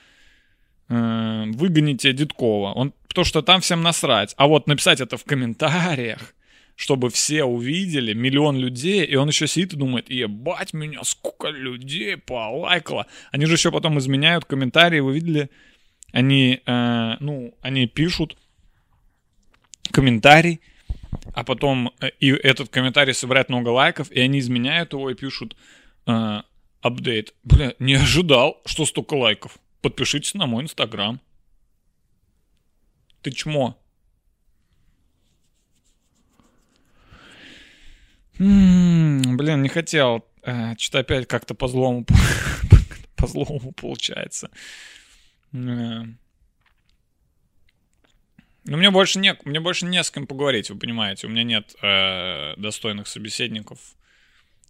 э, 0.93 1.45
выгоните 1.51 2.13
Дедкова. 2.13 2.73
Он, 2.73 2.93
потому 3.07 3.25
что 3.25 3.41
там 3.41 3.61
всем 3.61 3.81
насрать. 3.81 4.33
А 4.37 4.47
вот 4.47 4.67
написать 4.67 5.01
это 5.01 5.17
в 5.17 5.23
комментариях, 5.23 6.35
чтобы 6.75 7.09
все 7.09 7.43
увидели, 7.43 8.13
миллион 8.13 8.57
людей, 8.57 9.05
и 9.05 9.15
он 9.15 9.27
еще 9.27 9.47
сидит 9.47 9.73
и 9.73 9.77
думает, 9.77 10.09
ебать 10.09 10.73
меня, 10.73 11.03
сколько 11.03 11.49
людей 11.49 12.17
полайкало. 12.17 13.07
Они 13.31 13.45
же 13.45 13.53
еще 13.53 13.71
потом 13.71 13.99
изменяют 13.99 14.45
комментарии, 14.45 14.99
вы 14.99 15.13
видели? 15.13 15.49
Они, 16.11 16.61
э, 16.65 17.13
ну, 17.19 17.55
они 17.61 17.87
пишут 17.87 18.37
комментарий, 19.91 20.61
а 21.33 21.43
потом 21.43 21.91
э, 21.99 22.09
и 22.19 22.29
этот 22.29 22.69
комментарий 22.69 23.13
собирает 23.13 23.49
много 23.49 23.69
лайков, 23.69 24.11
и 24.11 24.19
они 24.19 24.39
изменяют 24.39 24.93
его 24.93 25.09
и 25.09 25.15
пишут 25.15 25.55
э, 26.05 26.41
апдейт. 26.81 27.33
Бля, 27.43 27.73
не 27.79 27.95
ожидал, 27.95 28.61
что 28.65 28.85
столько 28.85 29.15
лайков. 29.15 29.57
Подпишитесь 29.83 30.33
на 30.33 30.45
мой 30.45 30.63
инстаграм. 30.63 31.19
Ты 33.21 33.31
чмо. 33.31 33.77
Блин, 38.37 39.61
не 39.61 39.67
хотел. 39.67 40.25
Э, 40.41 40.75
Что-то 40.77 40.99
опять 40.99 41.27
как-то 41.27 41.53
по 41.53 41.67
злому 41.67 42.05
по 43.17 43.27
злому 43.27 43.73
получается. 43.73 44.49
Ну, 45.51 46.15
мне 48.65 48.89
больше 48.89 49.19
не, 49.19 49.37
мне 49.43 49.59
больше 49.59 49.85
не 49.85 50.01
с 50.01 50.09
кем 50.09 50.25
поговорить, 50.27 50.69
вы 50.69 50.79
понимаете. 50.79 51.27
У 51.27 51.29
меня 51.29 51.43
нет 51.43 51.75
э, 51.81 52.53
достойных 52.55 53.07
собеседников, 53.07 53.95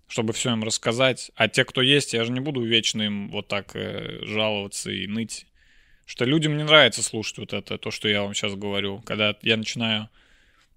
чтобы 0.07 0.33
все 0.33 0.51
им 0.51 0.63
рассказать. 0.63 1.31
А 1.35 1.47
те, 1.47 1.65
кто 1.65 1.81
есть, 1.81 2.13
я 2.13 2.23
же 2.23 2.31
не 2.31 2.39
буду 2.39 2.61
вечно 2.61 3.01
им 3.01 3.29
вот 3.29 3.47
так 3.47 3.75
э, 3.75 4.19
жаловаться 4.25 4.91
и 4.91 5.07
ныть. 5.07 5.45
Что 6.05 6.25
людям 6.25 6.57
не 6.57 6.63
нравится 6.63 7.01
слушать 7.01 7.37
вот 7.37 7.53
это, 7.53 7.77
то, 7.77 7.89
что 7.89 8.07
я 8.07 8.23
вам 8.23 8.33
сейчас 8.33 8.55
говорю. 8.55 9.01
Когда 9.05 9.35
я 9.41 9.57
начинаю... 9.57 10.09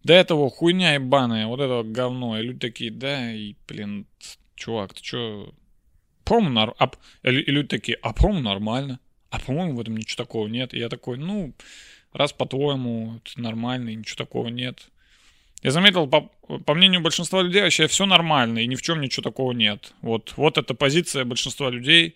Да 0.05 0.15
этого 0.15 0.49
хуйня 0.51 0.95
ебаная, 0.95 1.47
вот 1.49 1.61
этого 1.61 1.83
говно. 1.83 2.39
И 2.39 2.43
люди 2.43 2.61
такие, 2.61 2.93
да, 2.93 3.33
и, 3.33 3.55
блин, 3.67 4.07
чувак, 4.55 4.95
ты 4.95 5.03
чё... 5.03 5.53
По-моему, 6.25 6.51
нар... 6.51 6.75
а, 6.79 6.91
и 7.23 7.31
лю- 7.31 7.45
и 7.45 7.51
люди 7.51 7.69
такие, 7.69 7.99
а 8.03 8.13
по-моему, 8.13 8.43
нормально. 8.43 9.01
А 9.31 9.41
по-моему, 9.41 9.77
в 9.77 9.81
этом 9.81 9.97
ничего 9.97 10.25
такого 10.25 10.47
нет. 10.47 10.75
И 10.75 10.79
я 10.79 10.89
такой, 10.89 11.19
ну, 11.19 11.53
раз 12.13 12.33
по-твоему, 12.33 13.17
это 13.17 13.41
нормально, 13.41 13.95
ничего 13.95 14.17
такого 14.17 14.49
нет. 14.49 14.89
Я 15.63 15.71
заметил, 15.71 16.07
по, 16.07 16.31
по 16.65 16.75
мнению 16.75 17.01
большинства 17.01 17.43
людей, 17.43 17.63
вообще 17.63 17.87
все 17.87 18.07
нормально, 18.07 18.61
и 18.61 18.67
ни 18.67 18.75
в 18.75 18.83
чем 18.83 19.01
ничего 19.01 19.23
такого 19.23 19.53
нет. 19.53 19.95
Вот, 20.03 20.35
вот 20.37 20.59
эта 20.59 20.75
позиция 20.75 21.25
большинства 21.25 21.71
людей, 21.71 22.15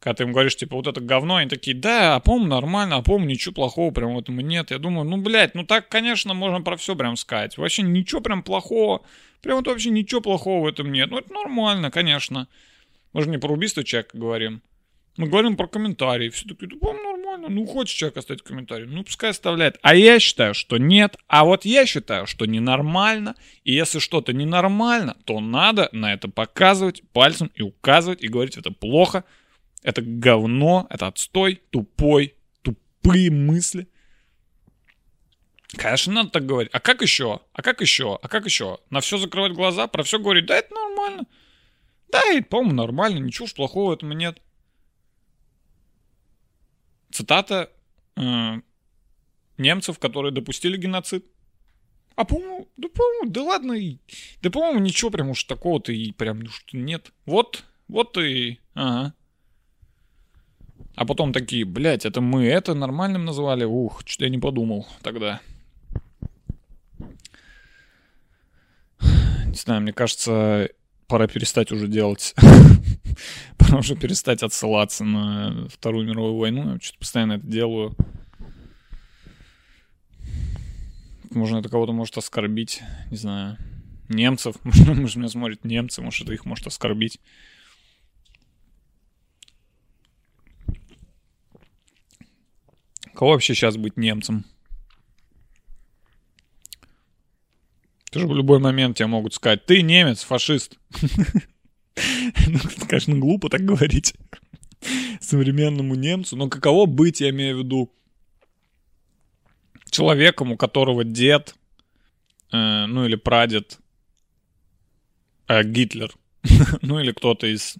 когда 0.00 0.16
ты 0.16 0.24
им 0.24 0.32
говоришь, 0.32 0.56
типа, 0.56 0.76
вот 0.76 0.86
это 0.86 1.00
говно, 1.00 1.36
они 1.36 1.48
такие, 1.48 1.76
да, 1.76 2.16
а 2.16 2.20
по-моему 2.20 2.48
нормально, 2.48 2.96
а 2.96 3.02
по-моему 3.02 3.26
ничего 3.26 3.54
плохого 3.54 3.90
прям 3.90 4.14
в 4.14 4.18
этом 4.18 4.38
нет. 4.38 4.70
Я 4.70 4.78
думаю, 4.78 5.08
ну, 5.08 5.16
блядь, 5.18 5.54
ну 5.54 5.64
так, 5.64 5.88
конечно, 5.88 6.34
можно 6.34 6.60
про 6.60 6.76
все 6.76 6.94
прям 6.96 7.16
сказать. 7.16 7.56
Вообще 7.56 7.82
ничего 7.82 8.20
прям 8.20 8.42
плохого, 8.42 9.02
прям 9.40 9.56
вот 9.56 9.66
вообще 9.66 9.90
ничего 9.90 10.20
плохого 10.20 10.64
в 10.64 10.66
этом 10.66 10.92
нет. 10.92 11.10
Ну, 11.10 11.18
это 11.18 11.32
нормально, 11.32 11.90
конечно. 11.90 12.48
Мы 13.12 13.22
же 13.22 13.30
не 13.30 13.38
про 13.38 13.52
убийство 13.52 13.84
человека 13.84 14.18
говорим. 14.18 14.62
Мы 15.16 15.28
говорим 15.28 15.56
про 15.56 15.68
комментарии. 15.68 16.28
Все 16.28 16.48
такие, 16.48 16.68
да, 16.68 16.76
по-моему, 16.76 17.13
нормально. 17.44 17.66
Ну, 17.66 17.66
хочет 17.66 17.96
человек 17.96 18.16
оставить 18.16 18.42
комментарий, 18.42 18.86
ну, 18.86 19.04
пускай 19.04 19.30
оставляет. 19.30 19.78
А 19.82 19.94
я 19.94 20.18
считаю, 20.18 20.54
что 20.54 20.78
нет. 20.78 21.16
А 21.28 21.44
вот 21.44 21.64
я 21.64 21.86
считаю, 21.86 22.26
что 22.26 22.46
ненормально. 22.46 23.34
И 23.64 23.72
если 23.72 23.98
что-то 23.98 24.32
ненормально, 24.32 25.16
то 25.24 25.40
надо 25.40 25.88
на 25.92 26.12
это 26.12 26.28
показывать 26.28 27.02
пальцем 27.12 27.50
и 27.54 27.62
указывать, 27.62 28.22
и 28.22 28.28
говорить, 28.28 28.56
это 28.56 28.70
плохо, 28.70 29.24
это 29.82 30.02
говно, 30.02 30.86
это 30.90 31.06
отстой, 31.06 31.62
тупой, 31.70 32.34
тупые 32.62 33.30
мысли. 33.30 33.88
Конечно, 35.76 36.12
надо 36.12 36.30
так 36.30 36.46
говорить. 36.46 36.70
А 36.72 36.80
как 36.80 37.02
еще? 37.02 37.40
А 37.52 37.62
как 37.62 37.80
еще? 37.80 38.18
А 38.22 38.28
как 38.28 38.44
еще? 38.44 38.78
На 38.90 39.00
все 39.00 39.18
закрывать 39.18 39.52
глаза, 39.52 39.86
про 39.88 40.02
все 40.02 40.18
говорить, 40.18 40.46
да, 40.46 40.56
это 40.56 40.72
нормально. 40.72 41.26
Да, 42.10 42.32
и, 42.32 42.40
по-моему, 42.40 42.74
нормально, 42.74 43.18
ничего 43.18 43.48
плохого 43.54 43.90
в 43.90 43.94
этом 43.94 44.12
нет. 44.12 44.38
Цитата 47.14 47.70
э, 48.16 48.60
немцев, 49.56 50.00
которые 50.00 50.32
допустили 50.32 50.76
геноцид. 50.76 51.24
А 52.16 52.24
по-моему, 52.24 52.66
да 52.76 52.88
по-моему, 52.88 53.30
да 53.30 53.42
ладно, 53.44 53.72
и, 53.74 53.98
да 54.42 54.50
по-моему, 54.50 54.80
ничего 54.80 55.12
прям 55.12 55.30
уж 55.30 55.44
такого-то 55.44 55.92
и 55.92 56.10
прям 56.10 56.40
ну, 56.40 56.48
что 56.48 56.76
нет. 56.76 57.12
Вот, 57.24 57.62
вот 57.86 58.18
и, 58.18 58.58
ага. 58.74 59.14
А 60.96 61.06
потом 61.06 61.32
такие, 61.32 61.64
блядь, 61.64 62.04
это 62.04 62.20
мы 62.20 62.46
это 62.46 62.74
нормальным 62.74 63.24
назвали? 63.24 63.62
Ух, 63.62 64.02
что-то 64.04 64.24
я 64.24 64.30
не 64.30 64.38
подумал 64.38 64.84
тогда. 65.00 65.40
Не 69.00 69.54
знаю, 69.54 69.82
мне 69.82 69.92
кажется, 69.92 70.68
пора 71.06 71.26
перестать 71.26 71.72
уже 71.72 71.88
делать. 71.88 72.34
пора 73.58 73.78
уже 73.78 73.96
перестать 73.96 74.42
отсылаться 74.42 75.04
на 75.04 75.68
Вторую 75.68 76.06
мировую 76.06 76.36
войну. 76.36 76.74
Я 76.74 76.80
что-то 76.80 76.98
постоянно 76.98 77.32
это 77.34 77.46
делаю. 77.46 77.96
Можно 81.30 81.58
это 81.58 81.68
кого-то 81.68 81.92
может 81.92 82.16
оскорбить, 82.16 82.82
не 83.10 83.16
знаю, 83.16 83.58
немцев. 84.08 84.56
Может, 84.64 85.16
меня 85.16 85.28
смотрят 85.28 85.64
немцы, 85.64 86.00
может, 86.00 86.22
это 86.22 86.32
их 86.32 86.44
может 86.44 86.66
оскорбить. 86.68 87.18
Кого 93.14 93.32
вообще 93.32 93.54
сейчас 93.54 93.76
быть 93.76 93.96
немцем? 93.96 94.44
Ты 98.14 98.20
же 98.20 98.26
в 98.28 98.36
любой 98.36 98.60
момент 98.60 98.96
тебе 98.96 99.08
могут 99.08 99.34
сказать, 99.34 99.66
ты 99.66 99.82
немец, 99.82 100.22
фашист. 100.22 100.78
Ну, 102.46 102.58
конечно, 102.88 103.16
глупо 103.16 103.48
так 103.48 103.62
говорить 103.62 104.14
современному 105.20 105.94
немцу, 105.94 106.36
но 106.36 106.48
каково 106.48 106.86
быть, 106.86 107.20
я 107.20 107.30
имею 107.30 107.56
в 107.56 107.58
виду, 107.60 107.92
человеком, 109.90 110.52
у 110.52 110.56
которого 110.56 111.02
дед, 111.02 111.56
э, 112.52 112.86
ну 112.86 113.04
или 113.04 113.16
прадед, 113.16 113.78
э, 115.48 115.64
Гитлер, 115.64 116.12
ну 116.82 117.00
или 117.00 117.10
кто-то 117.12 117.46
из 117.46 117.76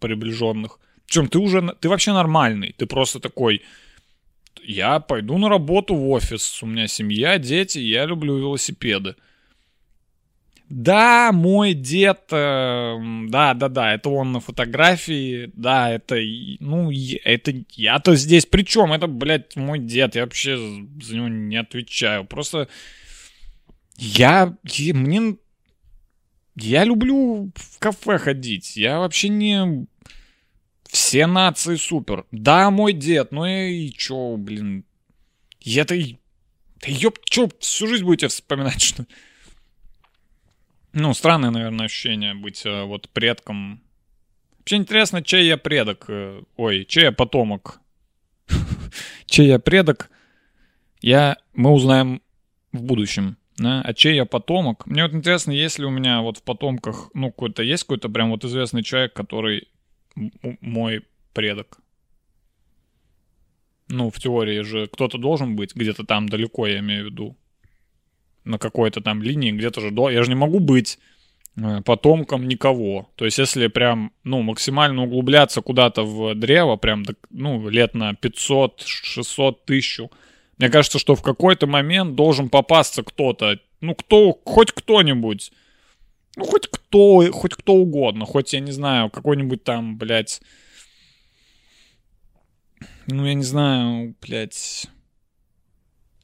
приближенных. 0.00 0.78
Причем 1.06 1.28
ты 1.28 1.38
уже, 1.38 1.74
ты 1.80 1.88
вообще 1.88 2.12
нормальный, 2.12 2.74
ты 2.76 2.86
просто 2.86 3.18
такой, 3.18 3.62
я 4.62 5.00
пойду 5.00 5.38
на 5.38 5.48
работу 5.48 5.94
в 5.94 6.08
офис, 6.10 6.62
у 6.62 6.66
меня 6.66 6.86
семья, 6.86 7.38
дети, 7.38 7.78
я 7.78 8.04
люблю 8.04 8.36
велосипеды. 8.36 9.16
Да, 10.68 11.32
мой 11.32 11.72
дед, 11.72 12.24
э, 12.30 12.96
да, 13.28 13.54
да, 13.54 13.68
да, 13.68 13.94
это 13.94 14.10
он 14.10 14.32
на 14.32 14.40
фотографии, 14.40 15.50
да, 15.54 15.90
это, 15.90 16.16
ну, 16.60 16.90
это 17.24 17.54
я-то 17.70 18.14
здесь 18.16 18.44
при 18.44 18.64
чем? 18.64 18.92
Это, 18.92 19.06
блядь, 19.06 19.56
мой 19.56 19.78
дед, 19.78 20.14
я 20.14 20.22
вообще 20.22 20.58
за 20.58 21.16
него 21.16 21.28
не 21.28 21.56
отвечаю. 21.56 22.26
Просто 22.26 22.68
я, 23.96 24.58
я 24.64 24.94
мне, 24.94 25.36
я 26.54 26.84
люблю 26.84 27.50
в 27.54 27.78
кафе 27.78 28.18
ходить, 28.18 28.76
я 28.76 28.98
вообще 28.98 29.30
не... 29.30 29.86
Все 30.86 31.26
нации 31.26 31.76
супер. 31.76 32.26
Да, 32.30 32.70
мой 32.70 32.92
дед, 32.92 33.32
ну 33.32 33.46
и 33.46 33.90
чё, 33.90 34.36
блин, 34.36 34.84
я-то... 35.60 35.94
Да 35.96 36.86
ёб, 36.88 37.18
чё, 37.24 37.48
всю 37.58 37.86
жизнь 37.86 38.04
будете 38.04 38.28
вспоминать, 38.28 38.82
что... 38.82 39.06
Ну, 41.00 41.14
странное, 41.14 41.50
наверное, 41.50 41.86
ощущение 41.86 42.34
быть 42.34 42.66
э, 42.66 42.82
вот 42.82 43.08
предком. 43.10 43.80
Вообще 44.58 44.76
интересно, 44.76 45.22
чей 45.22 45.46
я 45.46 45.56
предок. 45.56 46.06
Э, 46.08 46.42
ой, 46.56 46.84
чей 46.86 47.04
я 47.04 47.12
потомок. 47.12 47.80
чей 49.26 49.46
я 49.46 49.60
предок, 49.60 50.10
я, 51.00 51.36
мы 51.54 51.70
узнаем 51.70 52.20
в 52.72 52.82
будущем. 52.82 53.36
Да? 53.58 53.80
А 53.80 53.94
чей 53.94 54.16
я 54.16 54.24
потомок? 54.24 54.86
Мне 54.86 55.04
вот 55.04 55.14
интересно, 55.14 55.52
есть 55.52 55.78
ли 55.78 55.84
у 55.84 55.90
меня 55.90 56.20
вот 56.20 56.38
в 56.38 56.42
потомках, 56.42 57.10
ну, 57.14 57.30
какой-то, 57.30 57.62
есть 57.62 57.84
какой-то 57.84 58.08
прям 58.08 58.30
вот 58.30 58.44
известный 58.44 58.82
человек, 58.82 59.12
который 59.12 59.68
мой 60.60 61.04
предок? 61.32 61.78
Ну, 63.86 64.10
в 64.10 64.18
теории 64.18 64.62
же 64.62 64.88
кто-то 64.88 65.16
должен 65.16 65.54
быть 65.54 65.76
где-то 65.76 66.04
там 66.04 66.28
далеко, 66.28 66.66
я 66.66 66.80
имею 66.80 67.04
в 67.04 67.06
виду 67.12 67.36
на 68.48 68.58
какой-то 68.58 69.00
там 69.00 69.22
линии 69.22 69.52
где-то 69.52 69.80
же 69.80 69.90
до... 69.90 70.10
Я 70.10 70.22
же 70.22 70.30
не 70.30 70.34
могу 70.34 70.58
быть 70.58 70.98
э, 71.56 71.82
потомком 71.82 72.48
никого. 72.48 73.10
То 73.14 73.24
есть, 73.24 73.38
если 73.38 73.68
прям, 73.68 74.12
ну, 74.24 74.42
максимально 74.42 75.04
углубляться 75.04 75.60
куда-то 75.60 76.02
в 76.02 76.34
древо, 76.34 76.76
прям, 76.76 77.04
ну, 77.30 77.68
лет 77.68 77.94
на 77.94 78.14
500, 78.14 78.82
600, 78.84 79.62
1000, 79.64 80.08
мне 80.58 80.70
кажется, 80.70 80.98
что 80.98 81.14
в 81.14 81.22
какой-то 81.22 81.66
момент 81.66 82.16
должен 82.16 82.48
попасться 82.48 83.02
кто-то, 83.02 83.60
ну, 83.80 83.94
кто, 83.94 84.40
хоть 84.44 84.72
кто-нибудь, 84.72 85.52
ну, 86.36 86.44
хоть 86.44 86.68
кто, 86.68 87.30
хоть 87.32 87.54
кто 87.54 87.74
угодно, 87.74 88.24
хоть, 88.24 88.52
я 88.54 88.60
не 88.60 88.72
знаю, 88.72 89.10
какой-нибудь 89.10 89.62
там, 89.62 89.98
блядь, 89.98 90.40
ну, 93.06 93.26
я 93.26 93.34
не 93.34 93.44
знаю, 93.44 94.14
блядь, 94.20 94.88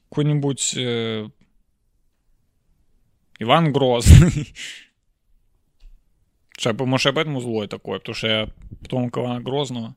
какой-нибудь 0.09 0.75
э, 0.77 1.29
Иван 3.45 3.73
Грозный. 3.73 4.55
Может, 6.79 7.07
я 7.07 7.13
поэтому 7.13 7.41
злой 7.41 7.69
такой, 7.69 7.99
потому 7.99 8.15
что 8.15 8.27
я 8.27 8.49
потомок 8.81 9.17
Ивана 9.17 9.41
Грозного. 9.41 9.95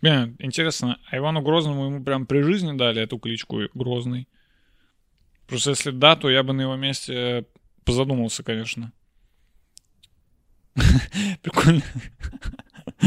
Блин, 0.00 0.36
интересно, 0.38 1.00
а 1.10 1.16
Ивану 1.16 1.42
Грозному 1.42 1.86
ему 1.86 2.04
прям 2.04 2.26
при 2.26 2.42
жизни 2.42 2.76
дали 2.76 3.02
эту 3.02 3.18
кличку 3.18 3.62
Грозный? 3.74 4.28
Просто 5.48 5.70
если 5.70 5.90
да, 5.90 6.14
то 6.14 6.30
я 6.30 6.42
бы 6.42 6.52
на 6.52 6.62
его 6.62 6.76
месте 6.76 7.46
позадумался, 7.84 8.44
конечно. 8.44 8.92
Прикольно. 11.42 11.82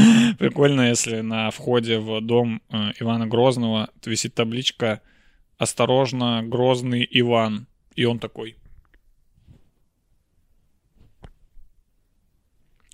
Прикольно, 0.38 0.88
если 0.88 1.20
на 1.20 1.50
входе 1.50 1.98
в 1.98 2.20
дом 2.20 2.62
э, 2.70 2.92
Ивана 3.00 3.26
Грозного 3.26 3.90
висит 4.04 4.34
табличка 4.34 5.00
«Осторожно, 5.58 6.42
Грозный 6.42 7.06
Иван». 7.10 7.66
И 7.94 8.04
он 8.04 8.18
такой. 8.18 8.56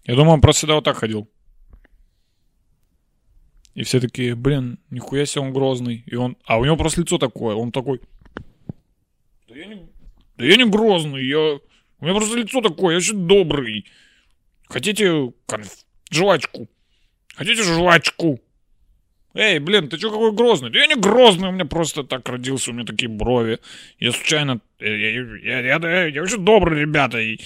Я 0.05 0.17
думаю, 0.17 0.35
он 0.35 0.41
просто 0.41 0.61
всегда 0.61 0.75
вот 0.75 0.85
так 0.85 0.97
ходил. 0.97 1.29
И 3.75 3.85
все 3.85 4.01
такие, 4.01 4.35
блин, 4.35 4.81
нихуя 4.91 5.25
себе 5.25 5.43
он 5.43 5.53
грозный. 5.53 6.03
И 6.07 6.17
он, 6.17 6.37
а 6.45 6.59
у 6.59 6.65
него 6.65 6.77
просто 6.77 7.03
лицо 7.03 7.19
такое, 7.19 7.55
он 7.55 7.71
такой, 7.71 8.01
да 9.49 9.55
я 9.55 9.67
не, 9.67 9.89
да 10.37 10.45
я 10.45 10.57
не 10.57 10.65
грозный, 10.65 11.25
я, 11.25 11.39
у 11.39 12.05
меня 12.05 12.15
просто 12.15 12.37
лицо 12.37 12.61
такое, 12.61 12.95
я 12.95 12.97
вообще 12.97 13.15
добрый. 13.15 13.87
Хотите 14.67 15.33
конф... 15.47 15.85
жвачку? 16.11 16.69
Хотите 17.39 17.63
жвачку? 17.63 18.41
Эй, 19.33 19.61
блин, 19.61 19.89
ты 19.89 19.97
чё 19.97 20.11
какой 20.11 20.33
грозный? 20.33 20.71
Да 20.71 20.81
я 20.81 20.87
не 20.89 20.97
грозный, 20.97 21.49
у 21.49 21.53
меня 21.53 21.65
просто 21.65 22.03
так 22.03 22.29
родился, 22.29 22.73
у 22.73 22.75
меня 22.75 22.85
такие 22.85 23.09
брови. 23.09 23.61
Я 24.01 24.11
случайно... 24.11 24.61
Я, 24.81 24.89
я, 24.89 25.61
я, 25.61 25.77
я, 25.77 26.07
я 26.07 26.21
вообще 26.21 26.37
добрый, 26.37 26.81
ребята. 26.81 27.19
Я 27.21 27.37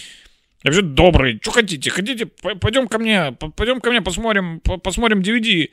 вообще 0.64 0.80
добрый. 0.80 1.38
Что 1.42 1.50
хотите? 1.50 1.90
Хотите? 1.90 2.24
Пойдем 2.24 2.88
ко 2.88 2.98
мне, 2.98 3.32
пойдем 3.32 3.82
ко 3.82 3.90
мне, 3.90 4.00
посмотрим, 4.00 4.60
посмотрим 4.60 5.20
DVD. 5.20 5.68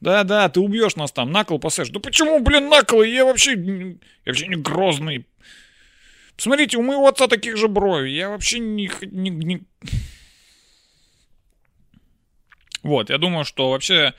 Да-да, 0.00 0.48
ты 0.48 0.58
убьешь 0.58 0.96
нас 0.96 1.12
там, 1.12 1.30
накол 1.30 1.60
посешь. 1.60 1.90
Да 1.90 2.00
почему, 2.00 2.40
блин, 2.40 2.68
накол? 2.68 3.04
Я 3.04 3.24
вообще, 3.24 3.52
я 3.52 3.94
вообще 4.26 4.48
не 4.48 4.56
грозный. 4.56 5.24
Посмотрите, 6.34 6.78
у 6.78 6.82
моего 6.82 7.06
отца 7.06 7.28
таких 7.28 7.56
же 7.56 7.68
брови. 7.68 8.08
Я 8.08 8.30
вообще 8.30 8.58
не... 8.58 8.90
не, 9.02 9.30
не... 9.30 9.62
Вот, 12.82 13.10
я 13.10 13.18
думаю, 13.18 13.44
что 13.44 13.70
вообще 13.70 14.14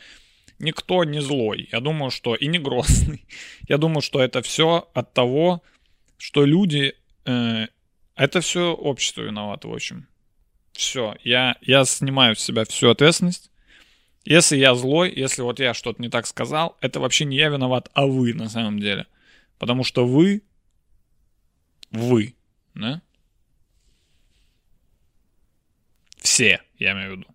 никто 0.60 1.04
не 1.04 1.21
злой. 1.21 1.67
Я 1.71 1.80
думаю, 1.80 2.12
что 2.12 2.36
и 2.36 2.47
не 2.47 2.60
грозный. 2.60 3.26
Я 3.67 3.78
думаю, 3.78 4.02
что 4.02 4.21
это 4.21 4.41
все 4.41 4.89
от 4.93 5.13
того, 5.13 5.63
что 6.17 6.45
люди, 6.45 6.93
э, 7.26 7.67
Это 8.15 8.41
все 8.41 8.74
общество 8.74 9.24
виновато, 9.24 9.67
в 9.67 9.74
общем. 9.74 10.08
Все, 10.74 11.15
я, 11.24 11.58
я 11.62 11.86
снимаю 11.86 12.36
с 12.36 12.39
себя 12.39 12.63
всю 12.65 12.89
ответственность. 12.89 13.50
Если 14.26 14.58
я 14.58 14.76
злой, 14.76 15.12
если 15.13 15.41
вот 15.41 15.60
я 15.60 15.74
что-то 15.74 16.02
не 16.02 16.10
так 16.10 16.28
сказал, 16.28 16.78
это 16.82 17.00
вообще 17.00 17.26
не 17.26 17.38
я 17.38 17.50
виноват, 17.50 17.89
а 17.93 18.06
вы 18.06 18.34
на 18.34 18.50
самом 18.50 18.80
деле. 18.80 19.08
Потому 19.58 19.84
что 19.84 20.06
вы, 20.06 20.43
вы, 21.91 22.36
да? 22.76 23.02
Все, 26.17 26.62
я 26.78 26.91
имею 26.91 27.15
в 27.15 27.17
виду. 27.17 27.28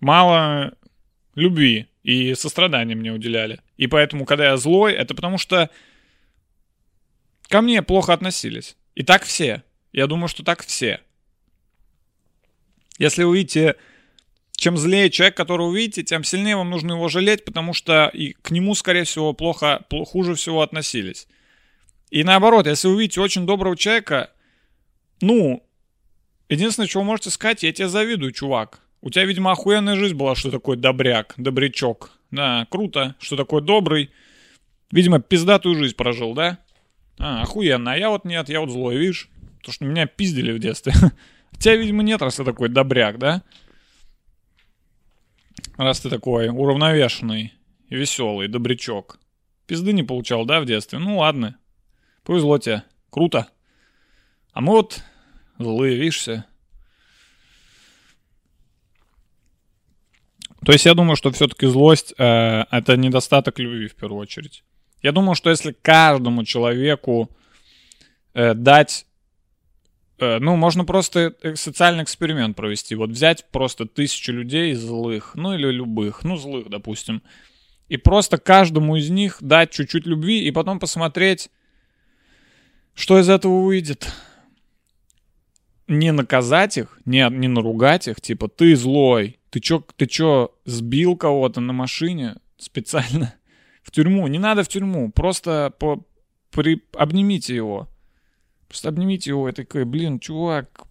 Мало 0.00 0.74
любви 1.34 1.86
и 2.02 2.34
сострадания 2.34 2.94
мне 2.94 3.12
уделяли. 3.12 3.60
И 3.76 3.86
поэтому, 3.86 4.24
когда 4.24 4.46
я 4.50 4.56
злой, 4.56 4.92
это 4.92 5.14
потому 5.14 5.38
что 5.38 5.70
ко 7.48 7.60
мне 7.60 7.82
плохо 7.82 8.12
относились. 8.12 8.76
И 8.94 9.02
так 9.02 9.24
все. 9.24 9.62
Я 9.92 10.06
думаю, 10.06 10.28
что 10.28 10.42
так 10.42 10.64
все. 10.64 11.00
Если 12.98 13.24
вы 13.24 13.38
видите, 13.38 13.76
чем 14.52 14.76
злее 14.76 15.10
человек, 15.10 15.36
которого 15.36 15.68
увидите, 15.68 16.02
тем 16.02 16.24
сильнее 16.24 16.56
вам 16.56 16.70
нужно 16.70 16.92
его 16.92 17.08
жалеть, 17.08 17.44
потому 17.44 17.74
что 17.74 18.08
и 18.12 18.32
к 18.32 18.50
нему, 18.50 18.74
скорее 18.74 19.04
всего, 19.04 19.32
плохо, 19.34 19.84
хуже 20.06 20.34
всего 20.34 20.62
относились. 20.62 21.28
И 22.10 22.24
наоборот, 22.24 22.66
если 22.66 22.88
вы 22.88 22.94
увидите 22.94 23.20
очень 23.20 23.46
доброго 23.46 23.76
человека, 23.76 24.30
ну, 25.20 25.62
единственное, 26.48 26.86
чего 26.86 27.02
вы 27.02 27.08
можете 27.08 27.30
сказать, 27.30 27.62
я 27.62 27.72
тебе 27.72 27.88
завидую, 27.88 28.32
чувак. 28.32 28.80
У 29.06 29.10
тебя, 29.10 29.24
видимо, 29.24 29.52
охуенная 29.52 29.94
жизнь 29.94 30.16
была, 30.16 30.34
что 30.34 30.50
такое 30.50 30.76
добряк, 30.76 31.34
добрячок. 31.36 32.10
Да, 32.32 32.66
круто, 32.70 33.14
что 33.20 33.36
такой 33.36 33.62
добрый. 33.62 34.10
Видимо, 34.90 35.20
пиздатую 35.20 35.76
жизнь 35.76 35.94
прожил, 35.94 36.34
да? 36.34 36.58
А, 37.16 37.42
охуенно. 37.42 37.92
А 37.92 37.96
я 37.96 38.10
вот 38.10 38.24
нет, 38.24 38.48
я 38.48 38.58
вот 38.58 38.68
злой, 38.68 38.96
видишь? 38.96 39.30
Потому 39.58 39.72
что 39.74 39.84
меня 39.84 40.06
пиздили 40.06 40.50
в 40.50 40.58
детстве. 40.58 40.92
Тебя, 41.52 41.76
видимо, 41.76 42.02
нет, 42.02 42.20
раз 42.20 42.34
ты 42.34 42.44
такой 42.44 42.68
добряк, 42.68 43.20
да? 43.20 43.44
Раз 45.76 46.00
ты 46.00 46.10
такой 46.10 46.48
уравновешенный, 46.48 47.52
веселый, 47.88 48.48
добрячок. 48.48 49.20
Пизды 49.68 49.92
не 49.92 50.02
получал, 50.02 50.44
да, 50.46 50.60
в 50.60 50.64
детстве? 50.64 50.98
Ну 50.98 51.18
ладно. 51.18 51.56
Повезло 52.24 52.58
тебе. 52.58 52.82
Круто. 53.10 53.46
А 54.52 54.60
мы 54.60 54.72
вот 54.72 55.00
злые, 55.58 55.96
видишь. 55.96 56.26
То 60.66 60.72
есть 60.72 60.84
я 60.84 60.94
думаю, 60.94 61.14
что 61.14 61.30
все-таки 61.30 61.68
злость 61.68 62.12
э, 62.18 62.64
это 62.72 62.96
недостаток 62.96 63.60
любви 63.60 63.86
в 63.86 63.94
первую 63.94 64.20
очередь. 64.20 64.64
Я 65.00 65.12
думаю, 65.12 65.36
что 65.36 65.48
если 65.48 65.70
каждому 65.70 66.42
человеку 66.42 67.30
э, 68.34 68.52
дать, 68.52 69.06
э, 70.18 70.40
ну, 70.40 70.56
можно 70.56 70.84
просто 70.84 71.36
социальный 71.54 72.02
эксперимент 72.02 72.56
провести. 72.56 72.96
Вот 72.96 73.10
взять 73.10 73.48
просто 73.52 73.86
тысячу 73.86 74.32
людей 74.32 74.74
злых, 74.74 75.36
ну 75.36 75.54
или 75.54 75.70
любых, 75.70 76.24
ну 76.24 76.36
злых, 76.36 76.68
допустим, 76.68 77.22
и 77.86 77.96
просто 77.96 78.36
каждому 78.36 78.96
из 78.96 79.08
них 79.08 79.36
дать 79.40 79.70
чуть-чуть 79.70 80.04
любви 80.04 80.48
и 80.48 80.50
потом 80.50 80.80
посмотреть, 80.80 81.48
что 82.92 83.20
из 83.20 83.28
этого 83.28 83.62
выйдет 83.62 84.12
не 85.88 86.12
наказать 86.12 86.78
их, 86.78 86.98
не, 87.04 87.28
не 87.30 87.48
наругать 87.48 88.08
их, 88.08 88.20
типа, 88.20 88.48
ты 88.48 88.74
злой, 88.76 89.38
ты 89.50 89.60
чё, 89.60 89.84
ты 89.96 90.06
чё, 90.06 90.52
сбил 90.64 91.16
кого-то 91.16 91.60
на 91.60 91.72
машине 91.72 92.36
специально 92.58 93.34
в 93.82 93.90
тюрьму? 93.90 94.26
Не 94.26 94.38
надо 94.38 94.64
в 94.64 94.68
тюрьму, 94.68 95.10
просто 95.12 95.72
по, 95.78 96.04
при, 96.50 96.82
обнимите 96.94 97.54
его. 97.54 97.88
Просто 98.68 98.88
обнимите 98.88 99.30
его 99.30 99.48
и 99.48 99.52
такой, 99.52 99.84
блин, 99.84 100.18
чувак, 100.18 100.82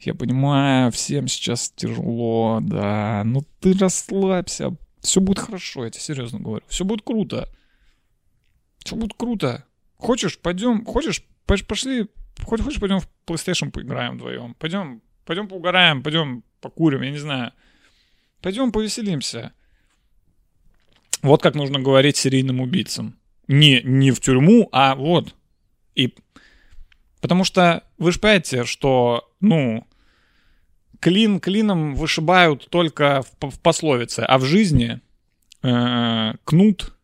я 0.00 0.14
понимаю, 0.14 0.90
всем 0.90 1.28
сейчас 1.28 1.70
тяжело, 1.70 2.60
да, 2.62 3.22
ну 3.24 3.44
ты 3.60 3.74
расслабься, 3.74 4.76
все 5.00 5.20
будет 5.20 5.38
хорошо, 5.38 5.84
я 5.84 5.90
тебе 5.90 6.02
серьезно 6.02 6.40
говорю, 6.40 6.64
все 6.68 6.84
будет 6.84 7.02
круто. 7.02 7.48
Все 8.78 8.96
будет 8.96 9.14
круто. 9.14 9.64
Хочешь, 9.96 10.38
пойдем, 10.38 10.84
хочешь, 10.84 11.24
пошли 11.46 12.08
Хоть 12.42 12.60
хочешь, 12.60 12.80
пойдем 12.80 13.00
в 13.00 13.08
PlayStation 13.26 13.70
поиграем 13.70 14.16
вдвоем. 14.16 14.54
Пойдем, 14.54 15.02
пойдем 15.24 15.48
поугараем, 15.48 16.02
пойдем 16.02 16.42
покурим, 16.60 17.02
я 17.02 17.10
не 17.10 17.18
знаю. 17.18 17.52
Пойдем 18.40 18.72
повеселимся. 18.72 19.52
Вот 21.22 21.42
как 21.42 21.54
нужно 21.54 21.80
говорить 21.80 22.16
серийным 22.16 22.60
убийцам. 22.60 23.18
Не, 23.48 23.80
не 23.82 24.10
в 24.10 24.20
тюрьму, 24.20 24.68
а 24.72 24.94
вот. 24.94 25.34
И 25.94 26.14
потому 27.20 27.44
что 27.44 27.84
вы 27.96 28.12
же 28.12 28.18
понимаете, 28.18 28.64
что, 28.64 29.32
ну, 29.40 29.86
клин 31.00 31.40
клином 31.40 31.94
вышибают 31.94 32.68
только 32.68 33.22
в, 33.22 33.50
в 33.50 33.60
пословице, 33.60 34.20
а 34.20 34.38
в 34.38 34.44
жизни 34.44 35.00
э, 35.62 36.34
кнут 36.44 36.94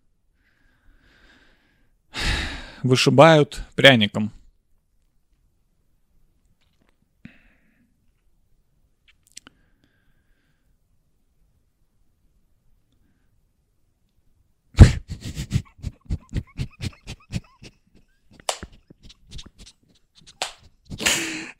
вышибают 2.83 3.63
пряником. 3.75 4.33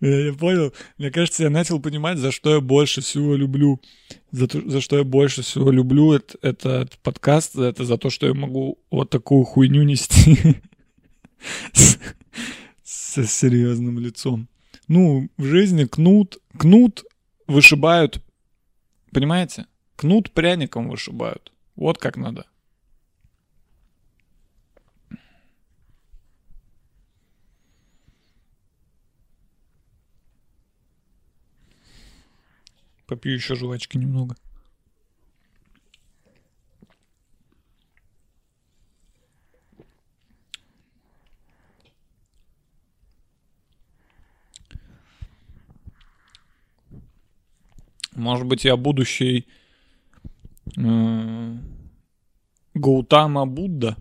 Я, 0.01 0.33
понял. 0.33 0.73
Мне 0.99 1.11
кажется, 1.11 1.43
я 1.43 1.51
начал 1.51 1.79
понимать, 1.81 2.19
за 2.19 2.33
что 2.33 2.55
я 2.55 2.61
больше 2.61 3.03
всего 3.03 3.35
люблю. 3.35 3.81
За, 4.31 4.49
то, 4.49 4.61
за 4.69 4.81
что 4.81 4.99
я 4.99 5.05
больше 5.05 5.43
всего 5.43 5.71
люблю 5.71 6.13
это, 6.13 6.39
этот 6.43 6.99
подкаст. 6.99 7.57
Это 7.57 7.85
за 7.85 7.99
то, 7.99 8.09
что 8.09 8.27
я 8.27 8.35
могу 8.35 8.79
вот 8.91 9.11
такую 9.11 9.45
хуйню 9.45 9.83
нести 9.83 10.57
со 12.83 13.27
серьезным 13.27 13.99
лицом. 13.99 14.49
Ну, 14.89 15.29
в 15.37 15.45
жизни 15.45 15.85
кнут, 15.85 16.39
кнут 16.59 17.05
вышибают, 17.47 18.23
понимаете? 19.13 19.67
Кнут 19.97 20.31
пряником 20.33 20.89
вышибают. 20.89 21.53
Вот 21.77 21.99
как 21.99 22.17
надо. 22.17 22.47
Попью 33.11 33.35
еще 33.35 33.57
жвачки 33.57 33.99
немного. 33.99 34.37
Может 48.15 48.47
быть, 48.47 48.65
я 48.65 48.77
будущий 48.77 49.49
э, 50.77 51.59
Гаутама 52.75 53.45
Будда. 53.45 53.97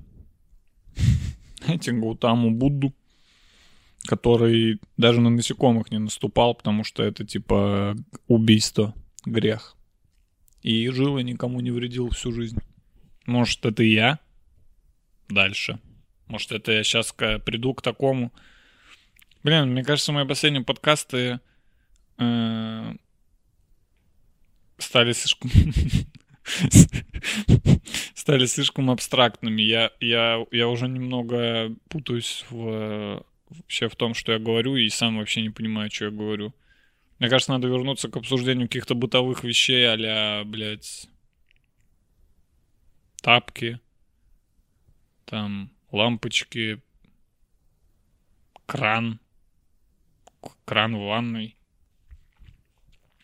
Знаете, 1.63 1.93
Гаутаму 1.93 2.51
Будду, 2.51 2.93
который 4.09 4.81
даже 4.97 5.21
на 5.21 5.29
насекомых 5.29 5.91
не 5.91 5.99
наступал, 5.99 6.55
потому 6.55 6.83
что 6.83 7.03
это 7.03 7.27
типа 7.27 7.95
убийство 8.27 8.95
грех. 9.23 9.75
И 10.63 10.89
жил 10.89 11.19
и 11.19 11.23
никому 11.23 11.59
не 11.59 11.69
вредил 11.69 12.09
всю 12.09 12.31
жизнь. 12.31 12.57
Может, 13.27 13.63
это 13.67 13.83
я 13.83 14.17
дальше. 15.29 15.79
Может, 16.25 16.53
это 16.53 16.71
я 16.71 16.83
сейчас 16.83 17.13
приду 17.13 17.75
к 17.75 17.83
такому. 17.83 18.33
Блин, 19.43 19.73
мне 19.73 19.83
кажется, 19.83 20.11
мои 20.11 20.25
последние 20.25 20.63
подкасты 20.63 21.39
э, 22.17 22.95
стали 24.79 25.11
слишком... 25.13 25.51
стали 28.15 28.47
слишком 28.47 28.89
абстрактными. 28.89 29.61
Я, 29.61 29.91
я, 29.99 30.43
я 30.49 30.67
уже 30.67 30.87
немного 30.87 31.75
путаюсь 31.89 32.43
в, 32.49 33.23
вообще 33.49 33.89
в 33.89 33.95
том, 33.95 34.13
что 34.13 34.31
я 34.31 34.39
говорю, 34.39 34.75
и 34.75 34.89
сам 34.89 35.17
вообще 35.17 35.41
не 35.41 35.49
понимаю, 35.49 35.91
что 35.91 36.05
я 36.05 36.11
говорю. 36.11 36.53
Мне 37.19 37.29
кажется, 37.29 37.51
надо 37.51 37.67
вернуться 37.67 38.07
к 38.09 38.15
обсуждению 38.15 38.67
каких-то 38.67 38.95
бытовых 38.95 39.43
вещей, 39.43 39.85
а 39.87 40.43
блядь, 40.45 41.09
тапки, 43.21 43.79
там, 45.25 45.69
лампочки, 45.91 46.81
кран, 48.65 49.19
кран 50.65 50.95
в 50.95 51.05
ванной. 51.05 51.55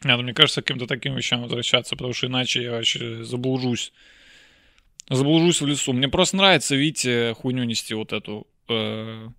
Надо, 0.03 0.23
мне 0.23 0.33
кажется, 0.33 0.61
к 0.61 0.65
каким-то 0.65 0.87
таким 0.87 1.15
вещам 1.15 1.41
возвращаться, 1.41 1.95
потому 1.95 2.13
что 2.13 2.27
иначе 2.27 2.63
я 2.63 2.71
вообще 2.71 3.23
заблужусь. 3.23 3.91
Заблужусь 5.09 5.61
в 5.61 5.67
лесу. 5.67 5.93
Мне 5.93 6.09
просто 6.09 6.37
нравится, 6.37 6.75
видите, 6.75 7.33
хуйню 7.35 7.63
нести 7.63 7.93
вот 7.93 8.11
эту. 8.11 8.45
Э, 8.67 9.29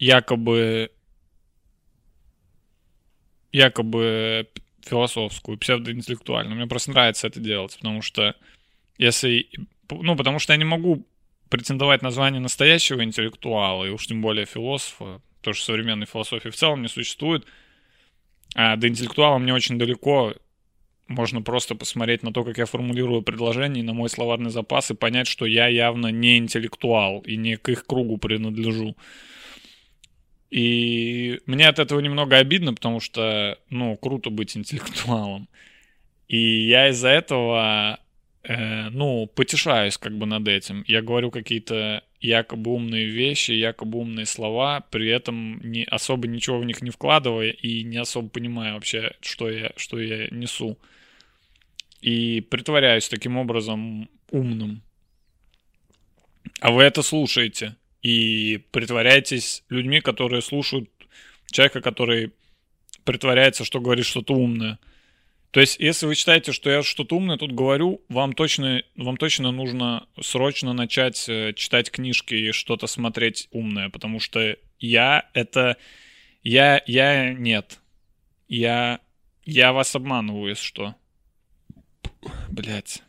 якобы 0.00 0.90
якобы 3.52 4.48
философскую, 4.82 5.58
псевдоинтеллектуальную. 5.58 6.56
Мне 6.56 6.66
просто 6.66 6.90
нравится 6.90 7.26
это 7.26 7.40
делать, 7.40 7.76
потому 7.76 8.02
что 8.02 8.34
если... 8.98 9.48
Ну, 9.90 10.16
потому 10.16 10.38
что 10.38 10.52
я 10.52 10.56
не 10.56 10.64
могу 10.64 11.06
претендовать 11.48 12.02
на 12.02 12.10
звание 12.10 12.40
настоящего 12.40 13.02
интеллектуала, 13.02 13.84
и 13.84 13.90
уж 13.90 14.06
тем 14.06 14.22
более 14.22 14.46
философа, 14.46 15.20
потому 15.38 15.54
что 15.54 15.64
современной 15.64 16.06
философии 16.06 16.48
в 16.48 16.56
целом 16.56 16.82
не 16.82 16.88
существует. 16.88 17.44
А 18.54 18.76
до 18.76 18.88
интеллектуала 18.88 19.38
мне 19.38 19.52
очень 19.52 19.78
далеко. 19.78 20.34
Можно 21.08 21.42
просто 21.42 21.74
посмотреть 21.74 22.22
на 22.22 22.32
то, 22.32 22.44
как 22.44 22.58
я 22.58 22.66
формулирую 22.66 23.22
предложения, 23.22 23.82
на 23.82 23.94
мой 23.94 24.08
словарный 24.08 24.50
запас 24.50 24.92
и 24.92 24.94
понять, 24.94 25.26
что 25.26 25.44
я 25.44 25.66
явно 25.66 26.06
не 26.06 26.38
интеллектуал 26.38 27.20
и 27.20 27.36
не 27.36 27.56
к 27.56 27.68
их 27.68 27.84
кругу 27.84 28.16
принадлежу. 28.16 28.96
И 30.50 31.40
мне 31.46 31.68
от 31.68 31.78
этого 31.78 32.00
немного 32.00 32.36
обидно, 32.36 32.74
потому 32.74 33.00
что, 33.00 33.58
ну, 33.70 33.96
круто 33.96 34.30
быть 34.30 34.56
интеллектуалом. 34.56 35.48
И 36.28 36.68
я 36.68 36.88
из-за 36.90 37.08
этого 37.08 38.00
э, 38.42 38.88
ну, 38.90 39.26
потешаюсь 39.26 39.96
как 39.96 40.16
бы 40.16 40.26
над 40.26 40.48
этим. 40.48 40.84
Я 40.86 41.02
говорю 41.02 41.30
какие-то 41.30 42.02
якобы 42.20 42.72
умные 42.72 43.06
вещи, 43.06 43.52
якобы 43.52 43.98
умные 43.98 44.26
слова, 44.26 44.80
при 44.90 45.08
этом 45.08 45.60
не, 45.62 45.84
особо 45.84 46.28
ничего 46.28 46.58
в 46.58 46.64
них 46.64 46.82
не 46.82 46.90
вкладывая 46.90 47.50
и 47.50 47.82
не 47.82 47.96
особо 47.96 48.28
понимая 48.28 48.74
вообще, 48.74 49.12
что 49.20 49.50
я, 49.50 49.72
что 49.76 49.98
я 49.98 50.28
несу. 50.30 50.78
И 52.00 52.40
притворяюсь 52.40 53.08
таким 53.08 53.36
образом 53.36 54.08
умным. 54.30 54.82
А 56.60 56.70
вы 56.70 56.82
это 56.82 57.02
слушаете. 57.02 57.76
И 58.02 58.64
притворяетесь 58.70 59.62
людьми, 59.68 60.00
которые 60.00 60.42
слушают 60.42 60.88
человека, 61.50 61.80
который 61.80 62.32
притворяется, 63.04 63.64
что 63.64 63.80
говорит 63.80 64.06
что-то 64.06 64.34
умное. 64.34 64.78
То 65.50 65.60
есть, 65.60 65.80
если 65.80 66.06
вы 66.06 66.14
считаете, 66.14 66.52
что 66.52 66.70
я 66.70 66.82
что-то 66.82 67.16
умное 67.16 67.36
тут 67.36 67.52
говорю, 67.52 68.02
вам 68.08 68.34
точно, 68.34 68.82
вам 68.94 69.16
точно 69.16 69.50
нужно 69.50 70.06
срочно 70.20 70.72
начать 70.72 71.28
э, 71.28 71.52
читать 71.54 71.90
книжки 71.90 72.34
и 72.34 72.52
что-то 72.52 72.86
смотреть 72.86 73.48
умное, 73.50 73.88
потому 73.88 74.20
что 74.20 74.56
я 74.78 75.28
это... 75.34 75.76
Я, 76.42 76.82
я 76.86 77.34
нет. 77.34 77.80
Я, 78.48 79.00
я 79.44 79.72
вас 79.72 79.94
обманываю, 79.94 80.50
если 80.50 80.64
что. 80.64 80.94
Блять. 82.48 83.02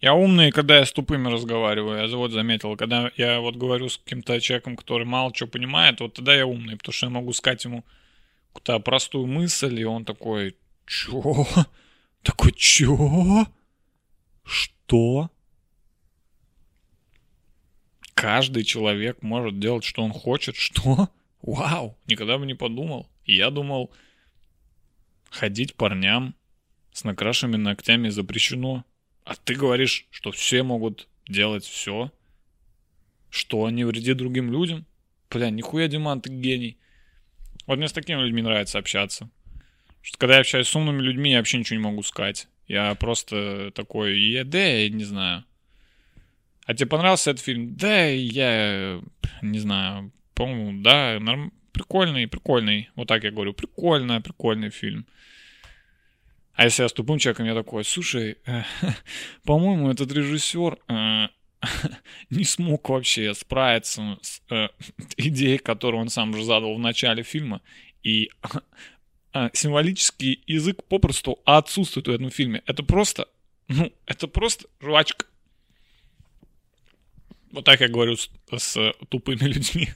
Я 0.00 0.14
умный, 0.14 0.52
когда 0.52 0.78
я 0.78 0.84
с 0.84 0.92
тупыми 0.92 1.28
разговариваю. 1.28 2.08
Я 2.08 2.16
вот 2.16 2.30
заметил, 2.30 2.76
когда 2.76 3.10
я 3.16 3.40
вот 3.40 3.56
говорю 3.56 3.88
с 3.88 3.98
каким-то 3.98 4.40
человеком, 4.40 4.76
который 4.76 5.04
мало 5.04 5.34
что 5.34 5.46
понимает, 5.46 6.00
вот 6.00 6.14
тогда 6.14 6.34
я 6.34 6.46
умный, 6.46 6.76
потому 6.76 6.92
что 6.92 7.06
я 7.06 7.10
могу 7.10 7.32
сказать 7.32 7.64
ему 7.64 7.84
какую-то 8.52 8.78
простую 8.78 9.26
мысль, 9.26 9.80
и 9.80 9.84
он 9.84 10.04
такой, 10.04 10.56
чё? 10.86 11.46
Такой, 12.22 12.52
чё? 12.52 13.46
Что? 14.44 15.30
Каждый 18.14 18.64
человек 18.64 19.22
может 19.22 19.60
делать, 19.60 19.84
что 19.84 20.02
он 20.02 20.12
хочет. 20.12 20.56
Что? 20.56 21.08
Вау! 21.42 21.96
Никогда 22.06 22.38
бы 22.38 22.46
не 22.46 22.54
подумал. 22.54 23.08
Я 23.24 23.50
думал, 23.50 23.92
ходить 25.30 25.74
парням 25.74 26.34
с 26.92 27.04
накрашенными 27.04 27.62
ногтями 27.62 28.08
запрещено. 28.08 28.84
А 29.28 29.36
ты 29.36 29.54
говоришь, 29.54 30.06
что 30.10 30.32
все 30.32 30.62
могут 30.62 31.06
делать 31.28 31.62
все, 31.62 32.10
что 33.28 33.68
не 33.68 33.84
вредит 33.84 34.16
другим 34.16 34.50
людям. 34.50 34.86
Бля, 35.28 35.50
нихуя, 35.50 35.86
Диман, 35.86 36.22
ты 36.22 36.30
гений. 36.30 36.78
Вот 37.66 37.76
мне 37.76 37.88
с 37.88 37.92
такими 37.92 38.22
людьми 38.22 38.40
нравится 38.40 38.78
общаться. 38.78 39.28
Что 40.00 40.16
когда 40.16 40.36
я 40.36 40.40
общаюсь 40.40 40.66
с 40.66 40.74
умными 40.74 41.02
людьми, 41.02 41.32
я 41.32 41.36
вообще 41.36 41.58
ничего 41.58 41.78
не 41.78 41.84
могу 41.84 42.02
сказать. 42.04 42.48
Я 42.68 42.94
просто 42.94 43.70
такой, 43.74 44.18
я, 44.18 44.44
да, 44.44 44.64
я 44.64 44.88
не 44.88 45.04
знаю. 45.04 45.44
А 46.64 46.72
тебе 46.72 46.86
понравился 46.86 47.32
этот 47.32 47.44
фильм? 47.44 47.76
Да, 47.76 48.06
я 48.06 49.02
не 49.42 49.58
знаю. 49.58 50.10
По-моему, 50.32 50.82
да, 50.82 51.18
норм... 51.20 51.52
прикольный, 51.72 52.28
прикольный. 52.28 52.88
Вот 52.94 53.08
так 53.08 53.24
я 53.24 53.30
говорю, 53.30 53.52
прикольный, 53.52 54.22
прикольный 54.22 54.70
фильм. 54.70 55.06
А 56.58 56.64
если 56.64 56.82
я 56.82 56.88
с 56.88 56.92
тупым 56.92 57.20
человеком, 57.20 57.46
я 57.46 57.54
такой, 57.54 57.84
слушай, 57.84 58.36
э, 58.44 58.62
по-моему, 59.44 59.92
этот 59.92 60.10
режиссер 60.10 60.76
э, 60.88 61.28
не 62.30 62.42
смог 62.42 62.88
вообще 62.88 63.32
справиться 63.32 64.18
с 64.22 64.42
э, 64.50 64.66
идеей, 65.16 65.58
которую 65.58 66.00
он 66.00 66.08
сам 66.08 66.34
же 66.34 66.42
задал 66.42 66.74
в 66.74 66.80
начале 66.80 67.22
фильма. 67.22 67.62
И 68.02 68.30
э, 69.34 69.50
символический 69.52 70.42
язык 70.48 70.82
попросту 70.82 71.38
отсутствует 71.44 72.08
в 72.08 72.10
этом 72.10 72.28
фильме. 72.28 72.64
Это 72.66 72.82
просто, 72.82 73.28
ну, 73.68 73.92
это 74.06 74.26
просто 74.26 74.66
жвачка. 74.80 75.26
Вот 77.52 77.64
так 77.64 77.80
я 77.80 77.86
говорю 77.86 78.16
с, 78.16 78.30
с 78.56 78.94
тупыми 79.08 79.44
людьми. 79.44 79.90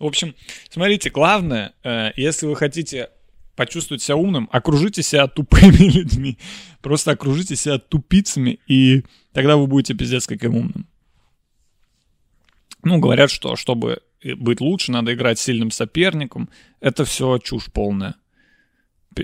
В 0.00 0.06
общем, 0.06 0.34
смотрите, 0.70 1.10
главное, 1.10 1.72
э, 1.84 2.10
если 2.16 2.46
вы 2.46 2.56
хотите 2.56 3.10
почувствовать 3.56 4.02
себя 4.02 4.16
умным, 4.16 4.48
окружите 4.52 5.02
себя 5.02 5.26
тупыми 5.28 5.76
людьми. 5.92 6.38
Просто 6.80 7.12
окружите 7.12 7.56
себя 7.56 7.78
тупицами, 7.78 8.60
и 8.66 9.04
тогда 9.32 9.56
вы 9.56 9.66
будете 9.66 9.94
пиздец 9.94 10.26
каким 10.26 10.54
умным. 10.54 10.86
Ну, 12.82 12.98
говорят, 12.98 13.30
что 13.30 13.56
чтобы 13.56 14.00
быть 14.36 14.60
лучше, 14.60 14.92
надо 14.92 15.14
играть 15.14 15.38
с 15.38 15.42
сильным 15.42 15.70
соперником. 15.70 16.48
Это 16.80 17.04
все 17.04 17.38
чушь 17.38 17.70
полная. 17.72 18.16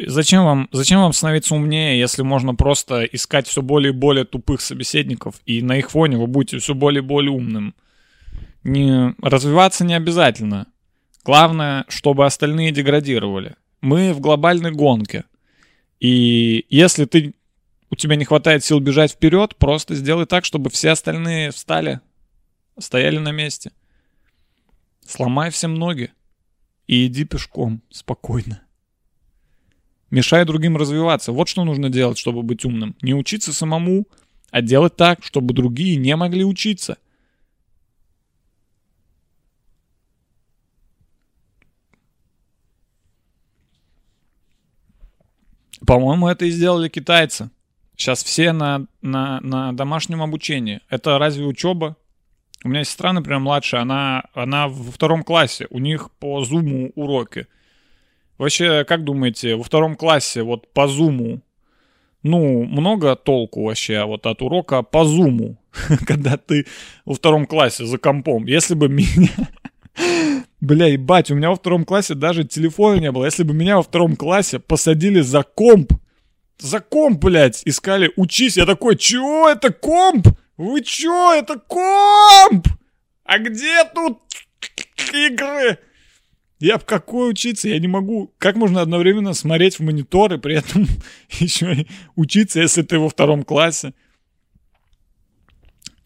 Зачем 0.07 0.45
вам, 0.45 0.69
зачем 0.71 1.01
вам 1.01 1.13
становиться 1.13 1.55
умнее, 1.55 1.99
если 1.99 2.23
можно 2.23 2.55
просто 2.55 3.05
искать 3.05 3.47
все 3.47 3.63
более 3.63 3.93
и 3.93 3.97
более 3.97 4.27
тупых 4.27 4.61
собеседников, 4.61 5.37
и 5.47 5.63
на 5.63 5.79
их 5.79 5.91
фоне 5.91 6.19
вы 6.19 6.27
будете 6.27 6.59
все 6.59 6.75
более 6.75 7.03
и 7.03 7.07
более 7.07 7.31
умным? 7.31 7.75
Не, 8.65 9.15
развиваться 9.23 9.85
не 9.85 9.95
обязательно. 9.95 10.67
Главное, 11.25 11.87
чтобы 11.89 12.27
остальные 12.27 12.71
деградировали 12.71 13.57
мы 13.81 14.13
в 14.13 14.21
глобальной 14.21 14.73
гонке. 14.73 15.25
И 16.01 16.67
если 16.69 17.05
ты, 17.05 17.35
у 17.91 17.97
тебя 17.97 18.17
не 18.17 18.25
хватает 18.25 18.65
сил 18.65 18.81
бежать 18.81 19.13
вперед, 19.13 19.57
просто 19.57 19.95
сделай 19.95 20.27
так, 20.27 20.45
чтобы 20.45 20.71
все 20.71 20.91
остальные 20.91 21.51
встали, 21.51 22.01
стояли 22.79 23.19
на 23.19 23.33
месте. 23.33 23.73
Сломай 25.07 25.51
всем 25.51 25.75
ноги 25.75 26.13
и 26.87 27.07
иди 27.07 27.25
пешком 27.25 27.83
спокойно. 27.91 28.63
Мешай 30.11 30.45
другим 30.45 30.77
развиваться. 30.77 31.33
Вот 31.33 31.49
что 31.49 31.65
нужно 31.65 31.91
делать, 31.91 32.19
чтобы 32.19 32.43
быть 32.43 32.65
умным. 32.65 32.97
Не 33.03 33.15
учиться 33.15 33.53
самому, 33.53 34.07
а 34.51 34.63
делать 34.63 34.97
так, 34.97 35.23
чтобы 35.23 35.53
другие 35.55 35.97
не 35.97 36.15
могли 36.17 36.45
учиться– 36.45 36.99
По-моему, 45.87 46.29
это 46.29 46.45
и 46.45 46.51
сделали 46.51 46.89
китайцы. 46.89 47.51
Сейчас 47.97 48.23
все 48.23 48.53
на, 48.53 48.87
на, 49.03 49.41
на 49.41 49.73
домашнем 49.73 50.23
обучении. 50.23 50.81
Это 50.89 51.19
разве 51.19 51.45
учеба? 51.45 51.97
У 52.65 52.69
меня 52.69 52.85
сестра, 52.85 53.13
например, 53.13 53.41
младшая, 53.41 53.83
она, 53.83 54.25
она 54.35 54.69
во 54.69 54.91
втором 54.91 55.23
классе. 55.23 55.67
У 55.71 55.79
них 55.79 56.11
по 56.19 56.45
зуму 56.45 56.93
уроки. 56.95 57.47
Вообще, 58.37 58.85
как 58.85 59.05
думаете, 59.05 59.57
во 59.57 59.63
втором 59.65 59.97
классе 59.97 60.43
вот 60.43 60.73
по 60.73 60.87
зуму, 60.87 61.41
ну, 62.23 62.65
много 62.65 63.17
толку 63.17 63.65
вообще 63.65 64.05
вот 64.05 64.27
от 64.27 64.43
урока 64.43 64.83
по 64.83 65.05
зуму, 65.05 65.57
когда 66.07 66.37
ты 66.37 66.67
во 67.05 67.15
втором 67.15 67.47
классе 67.47 67.85
за 67.85 67.99
компом. 67.99 68.47
Если 68.47 68.75
бы 68.75 68.89
меня... 68.89 69.29
Бля, 70.61 70.87
ебать, 70.87 71.31
у 71.31 71.35
меня 71.35 71.51
во 71.51 71.57
втором 71.57 71.85
классе 71.85 72.15
даже 72.15 72.45
телефона 72.45 73.01
не 73.01 73.13
было. 73.13 73.25
Если 73.25 73.43
бы 73.43 73.55
меня 73.55 73.77
во 73.77 73.83
втором 73.83 74.17
классе 74.17 74.59
посадили 74.59 75.21
за 75.21 75.43
комп, 75.43 75.93
за 76.59 76.81
комп, 76.81 77.23
блядь, 77.23 77.63
искали 77.65 78.11
«учись», 78.17 78.57
я 78.57 78.67
такой 78.67 78.97
«чё, 78.97 79.49
это 79.49 79.73
комп? 79.73 80.29
Вы 80.57 80.83
чё, 80.83 81.33
это 81.33 81.59
комп? 81.59 82.67
А 83.25 83.39
где 83.39 83.85
тут 83.95 84.19
игры?» 85.13 85.79
Я 86.61 86.79
в 86.79 86.85
какой 86.85 87.31
учиться? 87.31 87.69
Я 87.69 87.79
не 87.79 87.87
могу. 87.87 88.35
Как 88.39 88.57
можно 88.57 88.81
одновременно 88.81 89.33
смотреть 89.33 89.79
в 89.79 89.83
монитор 89.83 90.35
и 90.35 90.39
при 90.39 90.57
этом 90.57 90.87
еще 91.39 91.73
и 91.73 91.87
учиться, 92.17 92.61
если 92.61 92.83
ты 92.83 92.99
во 92.99 93.09
втором 93.09 93.45
классе? 93.45 93.95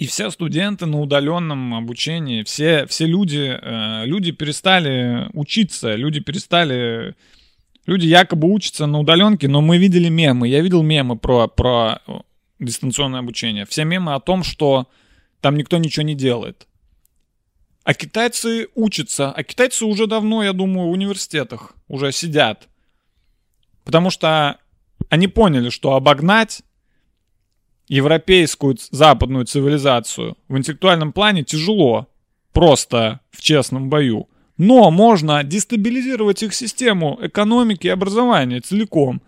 И 0.03 0.07
все 0.09 0.31
студенты 0.31 0.87
на 0.87 1.01
удаленном 1.01 1.75
обучении, 1.75 2.43
все, 2.43 2.87
все 2.87 3.07
люди, 3.07 3.57
э, 3.63 4.05
люди 4.05 4.33
перестали 4.33 5.29
учиться, 5.33 5.95
люди 5.95 6.19
перестали 6.19 7.15
Люди 7.87 8.07
якобы 8.07 8.49
учатся 8.49 8.87
на 8.87 8.99
удаленке, 8.99 9.47
но 9.47 9.61
мы 9.61 9.79
видели 9.79 10.09
мемы. 10.09 10.49
Я 10.49 10.61
видел 10.61 10.83
мемы 10.83 11.17
про, 11.17 11.47
про 11.47 12.01
дистанционное 12.59 13.21
обучение. 13.21 13.65
Все 13.65 13.85
мемы 13.85 14.15
о 14.15 14.21
том, 14.21 14.43
что 14.43 14.89
там 15.41 15.57
никто 15.57 15.79
ничего 15.79 16.03
не 16.05 16.17
делает. 16.17 16.67
А 17.85 17.95
китайцы 17.95 18.69
учатся. 18.75 19.31
А 19.31 19.43
китайцы 19.45 19.85
уже 19.85 20.09
давно, 20.09 20.43
я 20.43 20.53
думаю, 20.53 20.89
в 20.89 20.93
университетах 20.93 21.75
уже 21.87 22.11
сидят. 22.11 22.69
Потому 23.85 24.11
что 24.11 24.59
они 25.11 25.29
поняли, 25.29 25.69
что 25.69 25.95
обогнать 25.95 26.63
европейскую 27.93 28.79
западную 28.91 29.45
цивилизацию 29.45 30.39
в 30.49 30.57
интеллектуальном 30.57 31.13
плане 31.13 31.45
тяжело. 31.45 32.09
Просто 32.53 33.21
в 33.31 33.43
честном 33.43 33.91
бою. 33.91 34.29
Но 34.57 34.91
можно 34.91 35.45
дестабилизировать 35.45 36.43
их 36.43 36.55
систему 36.55 37.19
экономики 37.21 37.87
и 37.87 37.91
образования 37.91 38.61
целиком. 38.61 39.21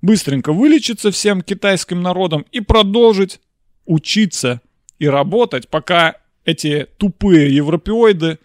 Быстренько 0.00 0.52
вылечиться 0.52 1.10
всем 1.10 1.42
китайским 1.42 2.02
народом 2.02 2.46
и 2.52 2.60
продолжить 2.60 3.40
учиться 3.84 4.60
и 5.00 5.08
работать, 5.08 5.68
пока 5.68 6.16
эти 6.44 6.86
тупые 6.98 7.54
европеоиды 7.54 8.38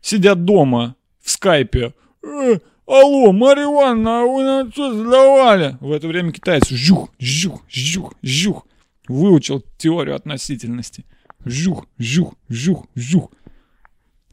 сидят 0.00 0.44
дома 0.44 0.96
в 1.20 1.30
скайпе. 1.30 1.94
Э, 2.24 2.58
алло, 2.92 3.32
Марья 3.32 3.64
Ивановна, 3.64 4.20
а 4.20 4.26
вы 4.26 4.44
нам 4.44 4.70
что 4.70 4.92
задавали? 4.92 5.78
В 5.80 5.90
это 5.92 6.06
время 6.08 6.30
китаец 6.30 6.68
жух, 6.68 7.10
жух, 7.18 7.64
жух, 7.68 8.14
жух. 8.22 8.66
Выучил 9.08 9.64
теорию 9.78 10.14
относительности. 10.14 11.04
Жух, 11.44 11.86
жух, 11.98 12.34
жух, 12.48 12.86
жух. 12.94 13.32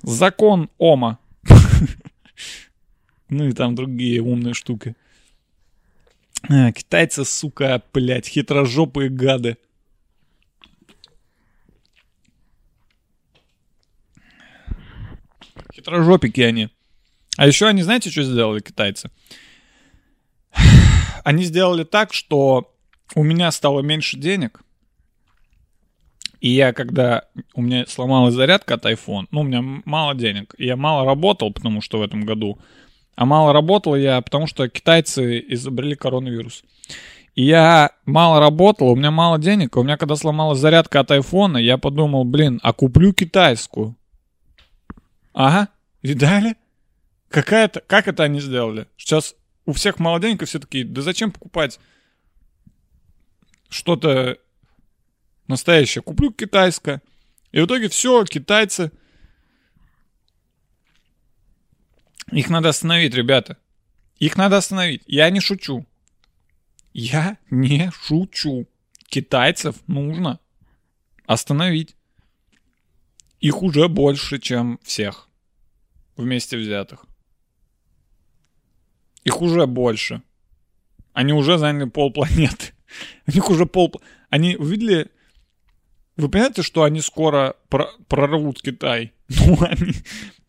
Закон 0.04 0.70
Ома. 0.78 1.20
Ну 3.32 3.48
и 3.48 3.52
там 3.52 3.76
другие 3.76 4.24
умные 4.24 4.56
штуки. 4.56 4.96
А, 6.50 6.72
китайцы, 6.72 7.24
сука, 7.24 7.84
блядь, 7.94 8.28
хитрожопые 8.28 9.12
гады. 9.12 9.58
Хитрожопики 15.72 16.42
они. 16.42 16.70
А 17.40 17.48
еще 17.48 17.68
они, 17.68 17.84
знаете, 17.84 18.10
что 18.10 18.24
сделали 18.24 18.60
китайцы? 18.60 19.10
Они 21.24 21.46
сделали 21.46 21.86
так, 21.86 22.14
что 22.14 22.76
у 23.16 23.24
меня 23.24 23.50
стало 23.52 23.80
меньше 23.80 24.18
денег. 24.18 24.62
И 26.42 26.50
я, 26.50 26.74
когда 26.74 27.24
у 27.54 27.62
меня 27.62 27.86
сломалась 27.88 28.34
зарядка 28.34 28.74
от 28.74 28.86
iPhone, 28.86 29.28
ну, 29.32 29.40
у 29.40 29.44
меня 29.44 29.62
мало 29.86 30.16
денег. 30.16 30.54
Я 30.58 30.76
мало 30.76 31.06
работал, 31.06 31.54
потому 31.54 31.80
что 31.80 32.00
в 32.00 32.02
этом 32.02 32.26
году. 32.26 32.60
А 33.16 33.26
мало 33.26 33.54
работал 33.54 33.96
я, 33.96 34.20
потому 34.20 34.46
что 34.46 34.68
китайцы 34.68 35.40
изобрели 35.48 35.96
коронавирус. 35.96 36.66
И 37.36 37.46
я 37.46 37.92
мало 38.06 38.42
работал, 38.42 38.90
у 38.90 38.98
меня 38.98 39.12
мало 39.12 39.40
денег. 39.40 39.78
У 39.78 39.84
меня, 39.84 39.96
когда 39.96 40.18
сломалась 40.18 40.60
зарядка 40.60 41.00
от 41.00 41.12
айфона, 41.12 41.56
я 41.56 41.78
подумал, 41.78 42.26
блин, 42.26 42.60
а 42.64 42.74
куплю 42.74 43.14
китайскую. 43.14 43.96
Ага, 45.34 45.70
видали? 46.04 46.58
Какая-то, 47.30 47.82
как 47.82 48.08
это 48.08 48.24
они 48.24 48.40
сделали? 48.40 48.88
Сейчас 48.98 49.36
у 49.66 49.74
всех 49.74 50.00
и 50.42 50.46
все 50.46 50.60
такие, 50.60 50.84
да 50.84 51.02
зачем 51.02 51.32
покупать 51.32 51.80
что-то 53.70 54.40
настоящее? 55.48 56.02
Куплю 56.02 56.32
китайское. 56.32 57.02
И 57.52 57.62
в 57.62 57.66
итоге 57.66 57.88
все, 57.90 58.24
китайцы. 58.26 58.92
Их 62.32 62.50
надо 62.50 62.70
остановить, 62.70 63.14
ребята. 63.14 63.58
Их 64.18 64.36
надо 64.36 64.58
остановить. 64.58 65.04
Я 65.06 65.30
не 65.30 65.40
шучу. 65.40 65.86
Я 66.94 67.38
не 67.52 67.92
шучу. 67.92 68.68
Китайцев 69.08 69.76
нужно 69.88 70.40
остановить. 71.26 71.96
Их 73.40 73.62
уже 73.62 73.88
больше, 73.88 74.40
чем 74.40 74.80
всех 74.84 75.30
вместе 76.18 76.58
взятых. 76.58 77.06
Их 79.24 79.42
уже 79.42 79.66
больше. 79.68 80.22
Они 81.14 81.34
уже 81.34 81.58
заняли 81.58 81.90
полпланеты. 81.90 82.74
У 83.28 83.32
них 83.32 83.50
уже 83.50 83.66
пол... 83.66 83.94
Они 84.30 84.56
увидели... 84.56 85.08
Вы 86.18 86.30
понимаете, 86.30 86.64
что 86.64 86.84
они 86.84 87.02
скоро 87.02 87.56
про- 87.70 87.92
прорвут 88.08 88.62
Китай? 88.62 89.14
Ну, 89.30 89.58
они, 89.62 89.94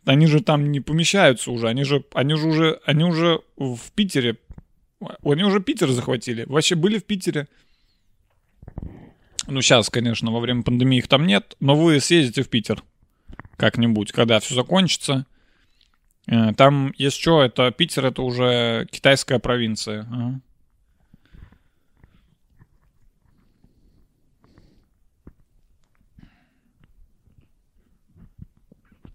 они 0.04 0.26
же 0.26 0.42
там 0.42 0.72
не 0.72 0.80
помещаются 0.80 1.50
уже. 1.50 1.68
Они 1.68 1.84
же, 1.84 2.04
они 2.14 2.34
же 2.34 2.48
уже, 2.48 2.80
они 2.84 3.04
уже 3.04 3.40
в 3.56 3.92
Питере. 3.94 4.36
Они 5.22 5.44
уже 5.44 5.60
Питер 5.60 5.90
захватили. 5.90 6.44
Вообще 6.46 6.74
были 6.74 6.98
в 6.98 7.04
Питере. 7.04 7.46
Ну, 9.46 9.62
сейчас, 9.62 9.90
конечно, 9.90 10.30
во 10.30 10.40
время 10.40 10.62
пандемии 10.62 10.98
их 10.98 11.08
там 11.08 11.26
нет, 11.26 11.56
но 11.60 11.74
вы 11.74 12.00
съездите 12.00 12.42
в 12.42 12.48
Питер 12.48 12.82
как-нибудь, 13.56 14.12
когда 14.12 14.40
все 14.40 14.54
закончится. 14.54 15.26
Э, 16.30 16.52
Там, 16.54 16.94
если 16.96 17.20
что, 17.20 17.42
это 17.42 17.70
Питер, 17.72 18.06
это 18.06 18.22
уже 18.22 18.86
китайская 18.90 19.40
провинция. 19.40 20.02
Ага. 20.02 20.40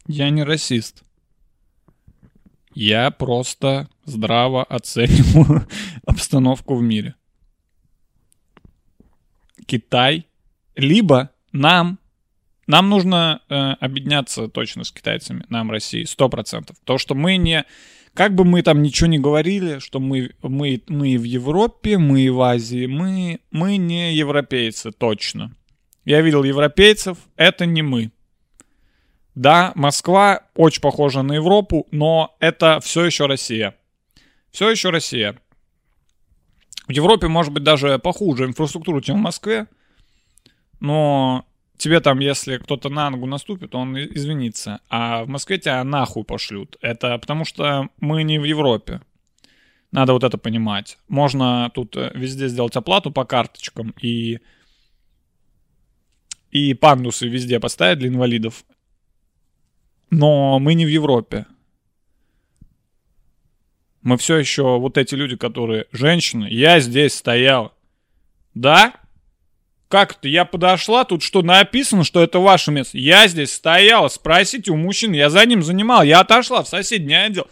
Я 0.07 0.29
не 0.29 0.43
расист. 0.43 1.03
Я 2.73 3.09
просто 3.11 3.87
здраво 4.03 4.63
оцениваю 4.63 5.65
обстановку 6.05 6.75
в 6.75 6.83
мире. 6.83 7.15
Китай, 9.65 10.27
либо 10.75 11.31
нам, 11.53 11.97
нам 12.67 12.89
нужно 12.89 13.41
э, 13.49 13.55
объединяться 13.79 14.47
точно 14.47 14.83
с 14.83 14.91
китайцами, 14.91 15.45
нам 15.49 15.69
России, 15.71 16.03
сто 16.03 16.29
процентов. 16.29 16.77
То, 16.83 16.97
что 16.97 17.13
мы 17.13 17.37
не, 17.37 17.65
как 18.13 18.33
бы 18.33 18.43
мы 18.43 18.63
там 18.63 18.81
ничего 18.81 19.07
не 19.07 19.19
говорили, 19.19 19.79
что 19.79 19.99
мы, 19.99 20.31
мы, 20.41 20.81
мы 20.87 21.17
в 21.17 21.23
Европе, 21.23 21.97
мы 21.97 22.31
в 22.31 22.41
Азии, 22.41 22.87
мы, 22.87 23.39
мы 23.51 23.77
не 23.77 24.15
европейцы, 24.15 24.91
точно. 24.91 25.55
Я 26.05 26.21
видел 26.21 26.43
европейцев, 26.43 27.17
это 27.35 27.65
не 27.65 27.81
мы. 27.81 28.11
Да, 29.35 29.73
Москва 29.75 30.43
очень 30.55 30.81
похожа 30.81 31.21
на 31.21 31.33
Европу, 31.33 31.87
но 31.91 32.35
это 32.39 32.79
все 32.81 33.05
еще 33.05 33.25
Россия. 33.25 33.75
Все 34.51 34.69
еще 34.69 34.89
Россия. 34.89 35.37
В 36.87 36.91
Европе 36.91 37.27
может 37.27 37.51
быть 37.51 37.63
даже 37.63 37.99
похуже 37.99 38.45
инфраструктура, 38.45 39.01
чем 39.01 39.17
в 39.17 39.21
Москве. 39.21 39.67
Но 40.79 41.45
тебе 41.77 41.99
там, 41.99 42.19
если 42.19 42.57
кто-то 42.57 42.89
на 42.89 43.09
ногу 43.09 43.25
наступит, 43.25 43.75
он 43.75 43.97
извинится. 43.97 44.79
А 44.89 45.23
в 45.23 45.27
Москве 45.27 45.57
тебя 45.57 45.83
нахуй 45.83 46.23
пошлют. 46.23 46.77
Это 46.81 47.17
потому 47.17 47.45
что 47.45 47.89
мы 47.99 48.23
не 48.23 48.39
в 48.39 48.43
Европе. 48.43 49.01
Надо 49.91 50.13
вот 50.13 50.23
это 50.23 50.37
понимать. 50.37 50.97
Можно 51.07 51.71
тут 51.73 51.95
э, 51.95 52.11
везде 52.13 52.47
сделать 52.47 52.75
оплату 52.75 53.11
по 53.11 53.23
карточкам 53.23 53.93
и 54.01 54.39
и 56.51 56.73
пандусы 56.73 57.27
везде 57.27 57.59
поставить 57.59 57.99
для 57.99 58.09
инвалидов. 58.09 58.63
Но 60.09 60.59
мы 60.59 60.73
не 60.73 60.85
в 60.85 60.89
Европе. 60.89 61.45
Мы 64.01 64.17
все 64.17 64.37
еще 64.37 64.79
вот 64.79 64.97
эти 64.97 65.15
люди, 65.15 65.35
которые 65.35 65.87
женщины. 65.91 66.47
Я 66.49 66.79
здесь 66.79 67.13
стоял. 67.13 67.73
Да? 68.53 68.93
Как 69.87 70.17
это? 70.17 70.27
Я 70.27 70.45
подошла, 70.45 71.03
тут 71.03 71.21
что 71.21 71.41
написано, 71.41 72.03
что 72.03 72.21
это 72.21 72.39
ваше 72.39 72.71
место. 72.71 72.97
Я 72.97 73.27
здесь 73.27 73.53
стояла, 73.53 74.07
спросите 74.07 74.71
у 74.71 74.75
мужчин, 74.75 75.13
я 75.13 75.29
за 75.29 75.45
ним 75.45 75.61
занимал. 75.63 76.03
Я 76.03 76.21
отошла 76.21 76.63
в 76.63 76.67
соседний 76.67 77.13
отдел. 77.13 77.47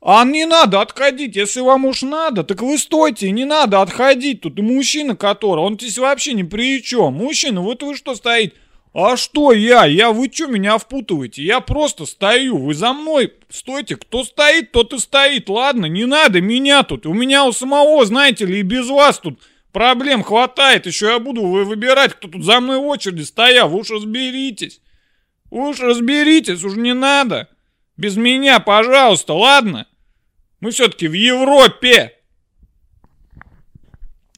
А 0.00 0.22
не 0.24 0.44
надо 0.44 0.82
отходить, 0.82 1.34
если 1.34 1.60
вам 1.60 1.86
уж 1.86 2.02
надо, 2.02 2.44
так 2.44 2.60
вы 2.60 2.76
стойте, 2.76 3.30
не 3.30 3.46
надо 3.46 3.80
отходить. 3.80 4.42
Тут 4.42 4.58
мужчина, 4.58 5.16
который, 5.16 5.60
он 5.60 5.74
здесь 5.74 5.96
вообще 5.96 6.34
ни 6.34 6.42
при 6.42 6.82
чем. 6.82 7.14
Мужчина, 7.14 7.62
вот 7.62 7.82
вы 7.82 7.96
что 7.96 8.14
стоите? 8.14 8.52
А 8.92 9.16
что 9.16 9.52
я? 9.52 9.86
Я, 9.86 10.12
вы 10.12 10.30
что 10.32 10.46
меня 10.46 10.78
впутываете? 10.78 11.42
Я 11.42 11.60
просто 11.60 12.06
стою, 12.06 12.58
вы 12.58 12.74
за 12.74 12.92
мной 12.92 13.32
стойте. 13.48 13.96
Кто 13.96 14.22
стоит, 14.22 14.70
тот 14.70 14.92
и 14.92 14.98
стоит. 14.98 15.48
Ладно, 15.48 15.86
не 15.86 16.04
надо 16.04 16.40
меня 16.40 16.84
тут. 16.84 17.06
У 17.06 17.12
меня 17.12 17.44
у 17.44 17.52
самого, 17.52 18.04
знаете 18.04 18.44
ли, 18.46 18.60
и 18.60 18.62
без 18.62 18.88
вас 18.88 19.18
тут 19.18 19.40
проблем 19.74 20.22
хватает. 20.22 20.86
Еще 20.86 21.06
я 21.08 21.18
буду 21.18 21.42
вы- 21.42 21.64
выбирать, 21.66 22.14
кто 22.14 22.28
тут 22.28 22.42
за 22.44 22.60
мной 22.60 22.78
в 22.78 22.84
очереди 22.86 23.22
стоял. 23.22 23.68
Вы 23.68 23.80
уж 23.80 23.90
разберитесь. 23.90 24.80
Вы 25.50 25.68
уж 25.68 25.80
разберитесь, 25.80 26.64
уж 26.64 26.76
не 26.76 26.94
надо. 26.94 27.48
Без 27.98 28.16
меня, 28.16 28.60
пожалуйста, 28.60 29.34
ладно? 29.34 29.86
Мы 30.60 30.70
все-таки 30.70 31.06
в 31.08 31.12
Европе. 31.12 32.14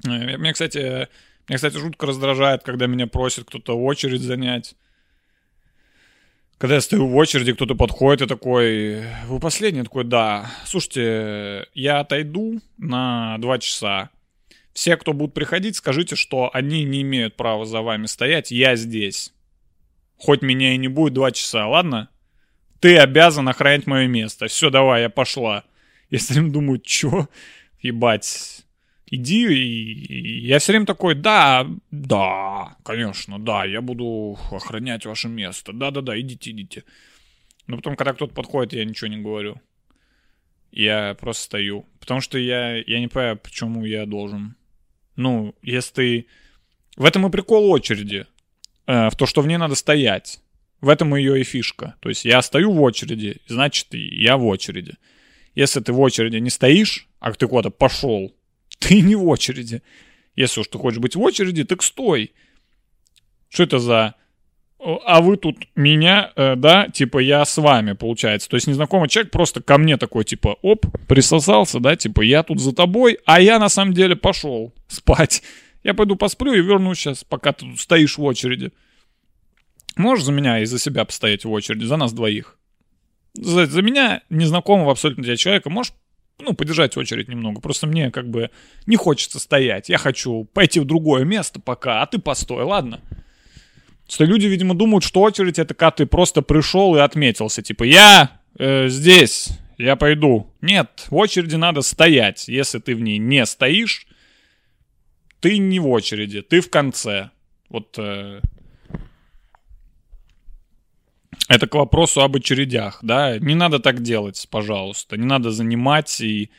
Э, 0.05 0.37
Мне, 0.37 0.53
кстати, 0.53 1.09
меня, 1.49 1.57
кстати, 1.57 1.76
жутко 1.76 2.07
раздражает, 2.07 2.64
когда 2.64 2.87
меня 2.87 3.07
просит 3.07 3.45
кто-то 3.47 3.78
очередь 3.78 4.22
занять. 4.22 4.74
Когда 6.59 6.76
я 6.76 6.80
стою 6.80 7.07
в 7.07 7.14
очереди, 7.16 7.53
кто-то 7.53 7.74
подходит 7.74 8.22
и 8.22 8.26
такой, 8.26 9.05
вы 9.26 9.39
последний? 9.41 9.78
Я 9.78 9.84
такой, 9.84 10.05
да. 10.05 10.51
Слушайте, 10.64 11.68
я 11.74 12.01
отойду 12.01 12.61
на 12.78 13.37
два 13.39 13.59
часа. 13.59 14.09
Все, 14.77 14.99
кто 14.99 15.14
будут 15.14 15.33
приходить, 15.33 15.77
скажите, 15.77 16.16
что 16.16 16.51
они 16.53 16.85
не 16.85 17.01
имеют 17.01 17.35
права 17.35 17.64
за 17.64 17.81
вами 17.81 18.05
стоять, 18.05 18.51
я 18.51 18.77
здесь. 18.77 19.33
Хоть 20.18 20.43
меня 20.43 20.74
и 20.74 20.77
не 20.77 20.89
будет 20.89 21.14
два 21.14 21.33
часа, 21.33 21.66
ладно? 21.66 22.11
Ты 22.81 22.99
обязан 22.99 23.49
охранять 23.49 23.87
мое 23.87 24.07
место. 24.07 24.49
Все, 24.49 24.68
давай, 24.68 25.01
я 25.01 25.09
пошла. 25.09 25.64
Я 26.11 26.18
все 26.18 26.35
время 26.35 26.53
думаю, 26.53 26.79
чё? 26.81 27.27
Ебать. 27.81 28.66
Иди, 29.07 29.47
и 29.47 30.47
я 30.47 30.59
все 30.59 30.72
время 30.72 30.85
такой, 30.85 31.14
да, 31.14 31.66
да, 31.91 32.77
конечно, 32.85 33.39
да, 33.39 33.64
я 33.64 33.81
буду 33.81 34.39
охранять 34.53 35.07
ваше 35.07 35.29
место. 35.29 35.72
Да-да-да, 35.72 36.20
идите, 36.20 36.51
идите. 36.51 36.85
Но 37.66 37.77
потом, 37.77 37.97
когда 37.97 38.12
кто-то 38.12 38.35
подходит, 38.35 38.74
я 38.74 38.85
ничего 38.85 39.09
не 39.09 39.22
говорю. 39.22 39.59
Я 40.70 41.16
просто 41.18 41.45
стою. 41.45 41.87
Потому 41.99 42.20
что 42.20 42.37
я, 42.37 42.77
я 42.77 43.01
не 43.01 43.09
понимаю, 43.09 43.39
почему 43.39 43.87
я 43.87 44.05
должен. 44.05 44.55
Ну, 45.17 45.55
если. 45.62 46.27
В 46.97 47.05
этом 47.05 47.27
и 47.27 47.31
прикол 47.31 47.71
очереди. 47.71 48.27
Э, 48.87 49.11
в 49.11 49.17
то, 49.17 49.27
что 49.27 49.43
в 49.43 49.47
ней 49.47 49.57
надо 49.57 49.75
стоять. 49.75 50.41
В 50.81 50.89
этом 50.89 51.14
ее 51.14 51.41
и 51.41 51.45
фишка. 51.45 51.97
То 52.01 52.09
есть 52.09 52.25
я 52.25 52.41
стою 52.43 52.73
в 52.73 52.81
очереди, 52.81 53.41
значит, 53.49 53.89
я 53.91 54.37
в 54.37 54.47
очереди. 54.47 54.95
Если 55.55 55.81
ты 55.81 55.93
в 55.93 56.01
очереди 56.01 56.37
не 56.37 56.51
стоишь, 56.51 57.09
а 57.19 57.33
ты 57.33 57.49
куда-то 57.49 57.71
пошел, 57.71 58.35
ты 58.79 59.01
не 59.01 59.17
в 59.17 59.27
очереди. 59.27 59.83
Если 60.35 60.61
уж 60.61 60.69
ты 60.69 60.79
хочешь 60.79 60.99
быть 60.99 61.17
в 61.17 61.21
очереди, 61.21 61.64
так 61.64 61.83
стой. 61.83 62.35
Что 63.49 63.62
это 63.62 63.79
за... 63.79 64.14
А 64.79 65.20
вы 65.20 65.37
тут 65.37 65.57
меня, 65.74 66.33
э, 66.37 66.55
да, 66.55 66.89
типа 66.89 67.18
я 67.18 67.45
с 67.45 67.57
вами, 67.57 67.93
получается. 67.93 68.49
То 68.49 68.57
есть 68.57 68.66
незнакомый 68.66 69.09
человек 69.09 69.33
просто 69.33 69.62
ко 69.62 69.79
мне 69.79 69.97
такой, 69.97 70.24
типа, 70.24 70.59
оп, 70.62 70.87
присосался, 71.09 71.81
да, 71.81 71.97
типа 71.97 72.20
я 72.20 72.43
тут 72.43 72.61
за 72.61 72.72
тобой, 72.72 73.18
а 73.24 73.41
я 73.41 73.59
на 73.59 73.68
самом 73.68 73.95
деле 73.95 74.16
пошел 74.16 74.72
спать. 74.87 75.43
Я 75.83 75.95
пойду 75.95 76.16
посплю 76.16 76.53
и 76.53 76.61
вернусь 76.61 76.99
сейчас, 76.99 77.24
пока 77.24 77.53
ты 77.53 77.66
тут 77.66 77.81
стоишь 77.81 78.18
в 78.18 78.22
очереди. 78.22 78.72
Можешь 79.97 80.27
за 80.27 80.33
меня 80.33 80.61
и 80.61 80.66
за 80.66 80.79
себя 80.79 81.05
постоять 81.05 81.45
в 81.45 81.51
очереди, 81.51 81.85
за 81.85 81.97
нас 81.97 82.12
двоих? 82.12 82.59
За, 83.35 83.66
за 83.66 83.83
меня, 83.83 84.22
незнакомого 84.29 84.93
абсолютно 84.93 85.24
для 85.24 85.37
человека, 85.37 85.70
можешь 85.70 85.95
ну, 86.39 86.53
подержать 86.55 86.97
очередь 86.97 87.29
немного. 87.29 87.61
Просто 87.61 87.87
мне 87.87 88.11
как 88.11 88.29
бы 88.29 88.51
не 88.87 88.97
хочется 88.97 89.39
стоять. 89.39 89.89
Я 89.89 89.99
хочу 89.99 90.45
пойти 90.53 90.81
в 90.81 90.85
другое 90.85 91.24
место 91.24 91.61
пока, 91.61 92.03
а 92.03 92.07
ты 92.07 92.18
постой, 92.18 92.64
ладно? 92.64 93.01
Что 94.09 94.25
люди, 94.25 94.47
видимо, 94.47 94.75
думают, 94.75 95.05
что 95.05 95.21
очередь 95.21 95.59
это 95.59 95.75
когда 95.75 95.91
ты 95.91 96.07
просто 96.07 96.43
пришел 96.43 96.95
и 96.97 97.01
отметился. 97.01 97.63
Типа, 97.63 97.85
я 97.85 98.41
э, 98.59 98.89
здесь, 98.89 99.51
я 99.79 99.97
пойду. 99.97 100.53
Нет, 100.61 101.07
в 101.11 101.17
очереди 101.17 101.57
надо 101.57 101.83
стоять. 101.83 102.49
Если 102.49 102.79
ты 102.79 102.95
в 102.95 103.01
ней 103.01 103.19
не 103.19 103.45
стоишь, 103.47 104.07
ты 105.41 105.59
не 105.59 105.81
в 105.81 105.89
очереди, 105.89 106.43
ты 106.43 106.61
в 106.61 106.71
конце. 106.71 107.31
Вот 107.69 107.97
э, 107.99 108.41
это 111.49 111.67
к 111.67 111.75
вопросу 111.75 112.23
об 112.23 112.37
очередях, 112.37 113.01
да. 113.03 113.39
Не 113.39 113.55
надо 113.55 113.81
так 113.81 114.03
делать, 114.03 114.47
пожалуйста. 114.51 115.17
Не 115.17 115.27
надо 115.27 115.51
занимать 115.51 116.21
и 116.21 116.51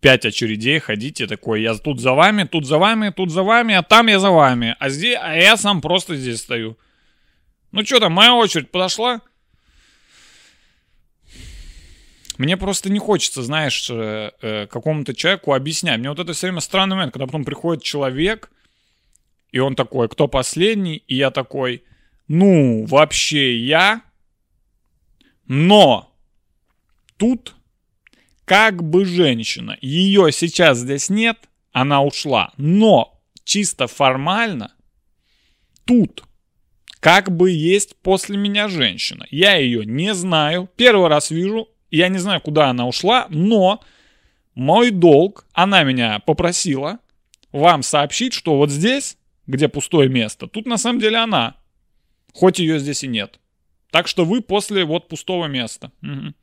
пять 0.00 0.24
очередей 0.24 0.78
ходить 0.78 1.20
и 1.20 1.26
такой, 1.26 1.62
я 1.62 1.74
тут 1.74 2.00
за 2.00 2.12
вами, 2.12 2.44
тут 2.44 2.66
за 2.66 2.78
вами, 2.78 3.10
тут 3.10 3.30
за 3.30 3.42
вами, 3.42 3.74
а 3.74 3.82
там 3.82 4.06
я 4.06 4.18
за 4.18 4.30
вами. 4.30 4.76
А 4.78 4.88
здесь, 4.88 5.18
а 5.20 5.34
я 5.34 5.56
сам 5.56 5.80
просто 5.80 6.16
здесь 6.16 6.40
стою. 6.40 6.76
Ну 7.72 7.84
что 7.84 8.00
там, 8.00 8.12
моя 8.12 8.34
очередь 8.34 8.70
подошла? 8.70 9.20
Мне 12.38 12.56
просто 12.56 12.90
не 12.90 12.98
хочется, 12.98 13.42
знаешь, 13.42 13.88
э, 13.90 14.30
э, 14.42 14.66
какому-то 14.66 15.14
человеку 15.14 15.54
объяснять. 15.54 15.98
Мне 15.98 16.10
вот 16.10 16.18
это 16.18 16.32
все 16.34 16.48
время 16.48 16.60
странный 16.60 16.96
момент, 16.96 17.12
когда 17.12 17.26
потом 17.26 17.44
приходит 17.44 17.82
человек, 17.82 18.50
и 19.52 19.58
он 19.58 19.74
такой, 19.74 20.08
кто 20.08 20.28
последний? 20.28 20.96
И 21.06 21.16
я 21.16 21.30
такой, 21.30 21.82
ну, 22.28 22.84
вообще 22.84 23.56
я 23.56 24.02
но 25.46 26.12
тут 27.16 27.54
как 28.44 28.82
бы 28.82 29.04
женщина, 29.04 29.76
ее 29.80 30.30
сейчас 30.32 30.78
здесь 30.78 31.08
нет, 31.08 31.48
она 31.72 32.02
ушла. 32.02 32.52
Но 32.56 33.20
чисто 33.44 33.86
формально 33.86 34.74
тут 35.84 36.24
как 37.06 37.30
бы 37.30 37.52
есть 37.52 37.94
после 38.02 38.36
меня 38.36 38.66
женщина. 38.66 39.28
Я 39.30 39.54
ее 39.54 39.86
не 39.86 40.12
знаю, 40.12 40.68
первый 40.74 41.06
раз 41.06 41.30
вижу, 41.30 41.68
я 41.88 42.08
не 42.08 42.18
знаю, 42.18 42.40
куда 42.40 42.68
она 42.70 42.88
ушла, 42.88 43.28
но 43.28 43.80
мой 44.56 44.90
долг, 44.90 45.46
она 45.52 45.84
меня 45.84 46.18
попросила 46.18 46.98
вам 47.52 47.84
сообщить, 47.84 48.32
что 48.32 48.56
вот 48.56 48.72
здесь, 48.72 49.18
где 49.46 49.68
пустое 49.68 50.08
место, 50.08 50.48
тут 50.48 50.66
на 50.66 50.78
самом 50.78 50.98
деле 50.98 51.18
она, 51.18 51.54
хоть 52.34 52.58
ее 52.58 52.80
здесь 52.80 53.04
и 53.04 53.06
нет. 53.06 53.38
Так 53.92 54.08
что 54.08 54.24
вы 54.24 54.42
после 54.42 54.84
вот 54.84 55.06
пустого 55.06 55.46
места. 55.46 55.92
Угу. 56.02 56.34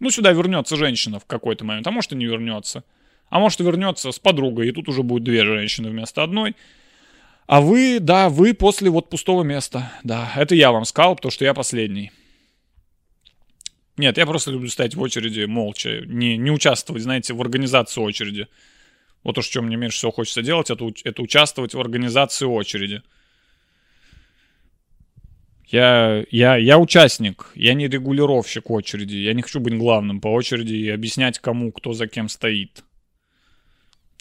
Ну, 0.00 0.10
сюда 0.10 0.32
вернется 0.32 0.76
женщина 0.76 1.20
в 1.20 1.26
какой-то 1.26 1.66
момент, 1.66 1.86
а 1.86 1.90
может 1.90 2.14
и 2.14 2.16
не 2.16 2.24
вернется. 2.24 2.84
А 3.28 3.38
может 3.38 3.60
вернется 3.60 4.10
с 4.10 4.18
подругой, 4.18 4.68
и 4.68 4.72
тут 4.72 4.88
уже 4.88 5.02
будет 5.02 5.24
две 5.24 5.44
женщины 5.44 5.90
вместо 5.90 6.22
одной. 6.22 6.56
А 7.46 7.60
вы, 7.60 8.00
да, 8.00 8.28
вы 8.28 8.54
после 8.54 8.90
вот 8.90 9.08
пустого 9.08 9.42
места. 9.44 9.92
Да, 10.02 10.32
это 10.36 10.54
я 10.54 10.72
вам 10.72 10.84
сказал, 10.84 11.14
потому 11.14 11.30
что 11.30 11.44
я 11.44 11.54
последний. 11.54 12.10
Нет, 13.96 14.18
я 14.18 14.26
просто 14.26 14.50
люблю 14.50 14.68
стоять 14.68 14.94
в 14.94 15.00
очереди 15.00 15.44
молча, 15.44 16.02
не, 16.06 16.36
не 16.36 16.50
участвовать, 16.50 17.02
знаете, 17.02 17.32
в 17.32 17.40
организации 17.40 18.00
очереди. 18.00 18.48
Вот 19.22 19.38
уж 19.38 19.46
что 19.46 19.62
мне 19.62 19.76
меньше 19.76 19.98
всего 19.98 20.12
хочется 20.12 20.42
делать, 20.42 20.70
это, 20.70 20.86
это 21.04 21.22
участвовать 21.22 21.74
в 21.74 21.80
организации 21.80 22.44
очереди. 22.44 23.02
Я, 25.66 26.24
я, 26.30 26.56
я 26.56 26.78
участник, 26.78 27.50
я 27.54 27.74
не 27.74 27.88
регулировщик 27.88 28.70
очереди. 28.70 29.16
Я 29.16 29.34
не 29.34 29.42
хочу 29.42 29.58
быть 29.58 29.76
главным 29.76 30.20
по 30.20 30.28
очереди 30.28 30.74
и 30.74 30.88
объяснять, 30.90 31.38
кому 31.38 31.72
кто 31.72 31.92
за 31.92 32.06
кем 32.06 32.28
стоит. 32.28 32.84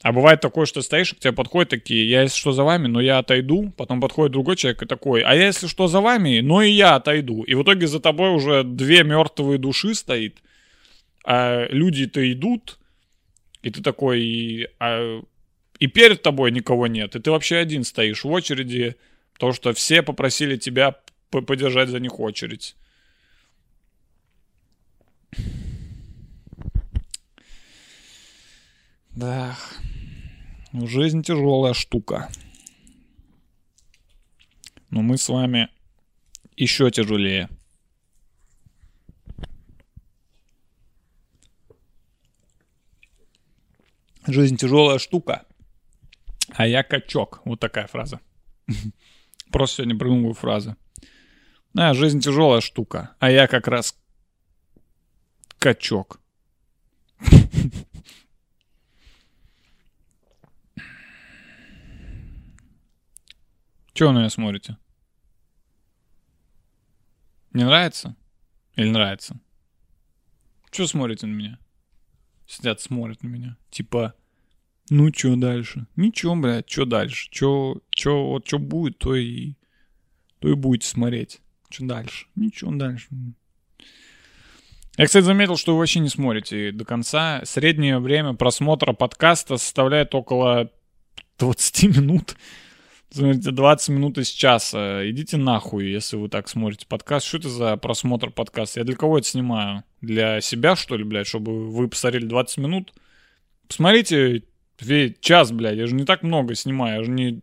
А 0.06 0.12
бывает 0.12 0.40
такое, 0.40 0.68
что 0.68 0.84
стоишь, 0.84 1.16
к 1.16 1.20
тебе 1.20 1.34
подходят 1.34 1.70
такие, 1.70 2.08
я 2.08 2.22
если 2.22 2.38
что 2.38 2.52
за 2.52 2.64
вами, 2.64 2.86
но 2.86 3.02
я 3.02 3.18
отойду. 3.18 3.74
Потом 3.76 4.00
подходит 4.00 4.34
другой 4.34 4.56
человек 4.56 4.84
и 4.84 4.86
такой, 4.86 5.22
а 5.24 5.34
я 5.34 5.48
если 5.48 5.66
что 5.66 5.88
за 5.88 6.00
вами, 6.00 6.42
но 6.42 6.62
и 6.62 6.70
я 6.70 6.94
отойду. 6.94 7.42
И 7.42 7.56
в 7.56 7.64
итоге 7.64 7.88
за 7.88 8.00
тобой 8.00 8.30
уже 8.30 8.64
две 8.64 9.04
мертвые 9.04 9.58
души 9.58 9.96
стоит. 9.96 10.44
А 11.26 11.66
люди-то 11.72 12.32
идут, 12.32 12.78
и 13.64 13.72
ты 13.72 13.82
такой, 13.82 14.22
и, 14.22 14.68
а, 14.78 15.24
и 15.80 15.88
перед 15.88 16.22
тобой 16.22 16.52
никого 16.52 16.86
нет. 16.86 17.16
И 17.16 17.20
ты 17.20 17.32
вообще 17.32 17.56
один 17.56 17.84
стоишь 17.84 18.24
в 18.24 18.30
очереди, 18.30 18.98
потому 19.34 19.54
что 19.54 19.74
все 19.74 20.04
попросили 20.04 20.56
тебя 20.56 20.98
подержать 21.32 21.90
за 21.90 22.00
них 22.00 22.20
очередь. 22.20 22.76
Да, 29.16 29.58
жизнь 30.84 31.24
тяжелая 31.24 31.74
штука. 31.74 32.30
Но 34.90 35.02
мы 35.02 35.18
с 35.18 35.30
вами 35.30 35.70
еще 36.56 36.92
тяжелее. 36.92 37.50
Жизнь 44.28 44.58
тяжелая 44.58 44.98
штука, 44.98 45.46
а 46.50 46.66
я 46.66 46.84
качок. 46.84 47.42
Вот 47.46 47.60
такая 47.60 47.88
фраза. 47.88 48.20
Просто 49.52 49.78
сегодня 49.78 49.98
придумываю 49.98 50.34
фразы. 50.34 50.76
А, 51.78 51.94
жизнь 51.94 52.20
тяжелая 52.22 52.62
штука, 52.62 53.16
а 53.20 53.30
я 53.30 53.48
как 53.48 53.68
раз 53.68 53.96
качок. 55.60 56.20
Чего 63.96 64.12
на 64.12 64.18
меня 64.20 64.30
смотрите? 64.30 64.76
Не 67.54 67.64
нравится? 67.64 68.18
Или 68.76 68.90
нравится? 68.90 69.40
Чего 70.70 70.86
смотрите 70.86 71.28
на 71.28 71.32
меня? 71.32 71.60
Сидят, 72.46 72.82
смотрят 72.82 73.24
на 73.24 73.30
меня. 73.30 73.56
Типа, 73.72 74.14
ну 74.90 75.10
чё 75.12 75.38
дальше? 75.38 75.88
Ничего, 75.96 76.36
блядь, 76.36 76.66
чё 76.66 76.84
дальше? 76.84 77.30
Чё, 77.32 77.78
чё, 77.90 78.26
вот 78.26 78.44
чё 78.44 78.60
будет, 78.60 78.98
то 78.98 79.16
и, 79.16 79.54
то 80.40 80.50
и 80.50 80.56
будете 80.56 80.88
смотреть. 80.88 81.40
Что 81.70 81.86
дальше? 81.86 82.28
Ничего 82.36 82.76
дальше. 82.76 83.08
Я, 84.98 85.06
кстати, 85.06 85.24
заметил, 85.24 85.56
что 85.56 85.72
вы 85.72 85.80
вообще 85.80 86.02
не 86.02 86.10
смотрите 86.10 86.74
до 86.74 86.84
конца. 86.84 87.40
Среднее 87.46 88.00
время 88.00 88.34
просмотра 88.34 88.92
подкаста 88.92 89.56
составляет 89.56 90.14
около 90.14 90.70
20 91.40 91.84
минут. 91.98 92.36
Смотрите, 93.16 93.52
20 93.52 93.90
минут 93.90 94.18
из 94.18 94.28
часа. 94.28 95.10
Идите 95.10 95.38
нахуй, 95.38 95.90
если 95.90 96.18
вы 96.18 96.28
так 96.28 96.50
смотрите 96.50 96.86
подкаст. 96.86 97.26
Что 97.26 97.38
это 97.38 97.48
за 97.48 97.78
просмотр 97.78 98.30
подкаста? 98.30 98.82
Я 98.82 98.84
для 98.84 98.98
кого 98.98 99.20
это 99.20 99.26
снимаю? 99.26 99.86
Для 100.02 100.42
себя, 100.42 100.76
что 100.76 100.98
ли, 100.98 101.06
блядь, 101.06 101.26
чтобы 101.26 101.72
вы 101.72 101.88
посмотрели 101.88 102.26
20 102.26 102.58
минут? 102.58 102.94
Посмотрите, 103.70 104.44
ве- 104.82 105.16
час, 105.22 105.54
блядь, 105.54 105.78
я 105.78 105.88
же 105.88 105.96
не 105.96 106.04
так 106.04 106.24
много 106.24 106.56
снимаю. 106.56 106.98
Я 106.98 107.04
же 107.06 107.12
не, 107.12 107.40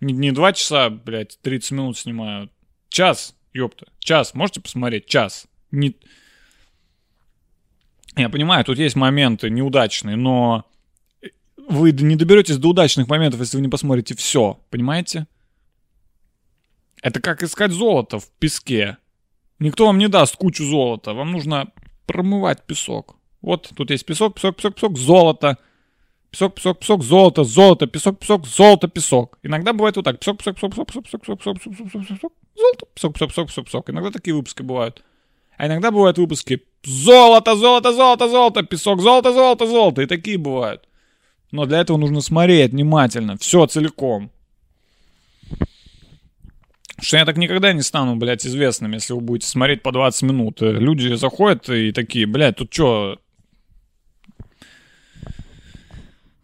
не, 0.00 0.12
не 0.14 0.32
2 0.32 0.52
часа, 0.54 0.90
блядь, 0.90 1.38
30 1.42 1.70
минут 1.70 1.96
снимаю. 1.96 2.50
Час, 2.88 3.36
ёпта. 3.52 3.86
Час. 4.00 4.34
Можете 4.34 4.60
посмотреть? 4.60 5.06
Час. 5.06 5.46
Не... 5.70 5.94
Я 8.16 8.28
понимаю, 8.28 8.64
тут 8.64 8.78
есть 8.78 8.96
моменты 8.96 9.48
неудачные, 9.48 10.16
но 10.16 10.68
вы 11.70 11.92
не 11.92 12.16
доберетесь 12.16 12.58
до 12.58 12.68
удачных 12.68 13.08
моментов, 13.08 13.40
если 13.40 13.56
вы 13.56 13.62
не 13.62 13.68
посмотрите 13.68 14.14
все, 14.16 14.60
понимаете? 14.70 15.26
Это 17.02 17.20
как 17.20 17.42
искать 17.42 17.70
золото 17.70 18.18
в 18.18 18.28
песке. 18.38 18.98
Никто 19.58 19.86
вам 19.86 19.98
не 19.98 20.08
даст 20.08 20.36
кучу 20.36 20.64
золота, 20.64 21.14
вам 21.14 21.32
нужно 21.32 21.72
промывать 22.06 22.66
песок. 22.66 23.16
Вот 23.40 23.70
тут 23.74 23.90
есть 23.90 24.04
песок, 24.04 24.34
песок, 24.34 24.56
песок, 24.56 24.74
песок, 24.74 24.98
золото. 24.98 25.58
Песок, 26.30 26.54
песок, 26.54 26.78
песок, 26.78 27.02
золото, 27.02 27.44
золото, 27.44 27.86
песок, 27.86 28.18
песок, 28.18 28.46
золото, 28.46 28.88
песок. 28.88 29.38
Иногда 29.42 29.72
бывает 29.72 29.96
вот 29.96 30.04
так. 30.04 30.18
Песок, 30.20 30.38
песок, 30.38 30.56
песок, 30.56 30.70
песок, 30.72 31.04
песок, 31.04 31.22
песок, 31.22 31.38
песок, 31.38 31.58
песок, 31.58 31.74
песок, 31.74 31.92
песок, 31.92 32.08
песок, 32.08 32.32
золото, 32.56 32.86
песок, 32.94 33.14
песок, 33.14 33.28
песок, 33.28 33.46
песок, 33.46 33.64
песок. 33.64 33.90
Иногда 33.90 34.10
такие 34.10 34.34
выпуски 34.34 34.62
бывают. 34.62 35.02
А 35.56 35.66
иногда 35.66 35.90
бывают 35.90 36.18
выпуски 36.18 36.62
золото, 36.84 37.56
золото, 37.56 37.92
золото, 37.92 38.28
золото, 38.28 38.62
песок, 38.64 39.00
золото, 39.00 39.32
золото, 39.32 39.66
золото. 39.66 40.02
И 40.02 40.06
такие 40.06 40.38
бывают. 40.38 40.86
Но 41.52 41.66
для 41.66 41.80
этого 41.80 41.96
нужно 41.96 42.20
смотреть 42.20 42.72
внимательно, 42.72 43.36
все 43.36 43.66
целиком. 43.66 44.30
Что 47.00 47.16
я 47.16 47.24
так 47.24 47.38
никогда 47.38 47.72
не 47.72 47.82
стану, 47.82 48.16
блядь, 48.16 48.46
известным, 48.46 48.92
если 48.92 49.14
вы 49.14 49.20
будете 49.20 49.48
смотреть 49.48 49.82
по 49.82 49.90
20 49.90 50.22
минут. 50.22 50.60
Э, 50.60 50.72
Люди 50.72 51.14
заходят 51.14 51.68
и 51.70 51.92
такие, 51.92 52.26
блядь, 52.26 52.56
тут 52.56 52.72
что? 52.72 53.18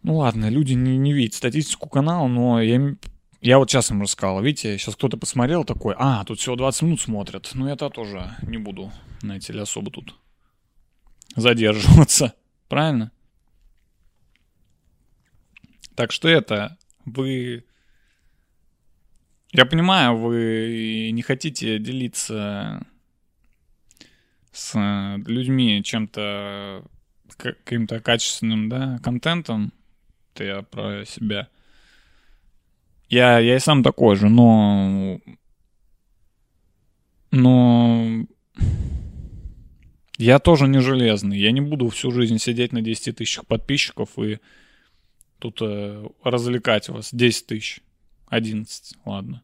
Ну 0.01 0.17
ладно, 0.17 0.49
люди 0.49 0.73
не, 0.73 0.97
не 0.97 1.13
видят 1.13 1.35
статистику 1.35 1.89
канала, 1.89 2.27
но 2.27 2.61
я, 2.61 2.95
я 3.41 3.59
вот 3.59 3.69
сейчас 3.69 3.91
им 3.91 4.01
рассказал. 4.01 4.41
Видите, 4.41 4.77
сейчас 4.77 4.95
кто-то 4.95 5.17
посмотрел 5.17 5.63
такой, 5.63 5.95
а, 5.97 6.23
тут 6.23 6.39
всего 6.39 6.55
20 6.55 6.81
минут 6.83 7.01
смотрят. 7.01 7.51
Ну 7.53 7.67
я-то 7.67 7.89
тоже 7.89 8.35
не 8.41 8.57
буду, 8.57 8.91
знаете 9.21 9.53
ли, 9.53 9.59
особо 9.59 9.91
тут 9.91 10.15
задерживаться. 11.35 12.33
Правильно? 12.69 13.11
Так 15.97 16.11
что 16.11 16.29
это, 16.29 16.77
вы... 17.05 17.65
Я 19.51 19.65
понимаю, 19.65 20.15
вы 20.15 21.09
не 21.11 21.23
хотите 21.23 21.79
делиться 21.79 22.85
с 24.51 24.77
людьми 25.25 25.81
чем-то, 25.83 26.85
каким-то 27.35 27.99
качественным, 27.99 28.69
да, 28.69 28.99
контентом. 29.01 29.73
Это 30.35 30.43
я 30.43 30.61
про 30.61 31.03
себя. 31.03 31.47
Я, 33.09 33.39
я 33.39 33.55
и 33.55 33.59
сам 33.59 33.81
такой 33.81 34.17
же, 34.17 34.29
но... 34.29 35.19
Но... 37.31 38.27
Я 40.19 40.37
тоже 40.37 40.67
не 40.67 40.79
железный. 40.79 41.39
Я 41.39 41.51
не 41.51 41.61
буду 41.61 41.89
всю 41.89 42.11
жизнь 42.11 42.37
сидеть 42.37 42.71
на 42.71 42.83
10 42.83 43.15
тысячах 43.15 43.47
подписчиков 43.47 44.09
и 44.19 44.37
тут 45.39 45.59
э, 45.61 46.07
развлекать 46.23 46.89
вас. 46.89 47.13
10 47.13 47.47
тысяч. 47.47 47.81
11, 48.27 48.95
ладно. 49.05 49.41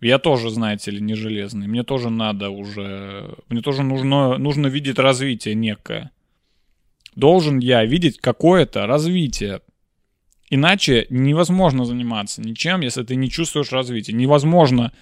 Я 0.00 0.18
тоже, 0.18 0.50
знаете 0.50 0.90
ли, 0.90 1.00
не 1.00 1.14
железный. 1.14 1.68
Мне 1.68 1.84
тоже 1.84 2.10
надо 2.10 2.50
уже... 2.50 3.36
Мне 3.48 3.62
тоже 3.62 3.84
нужно, 3.84 4.36
нужно 4.36 4.66
видеть 4.66 4.98
развитие 4.98 5.54
некое. 5.54 6.10
Должен 7.14 7.58
я 7.58 7.84
видеть 7.84 8.18
какое-то 8.18 8.86
развитие. 8.86 9.60
Иначе 10.50 11.06
невозможно 11.08 11.84
заниматься 11.84 12.42
ничем, 12.42 12.80
если 12.80 13.04
ты 13.04 13.14
не 13.14 13.30
чувствуешь 13.30 13.70
развития. 13.70 14.12
Невозможно 14.12 14.92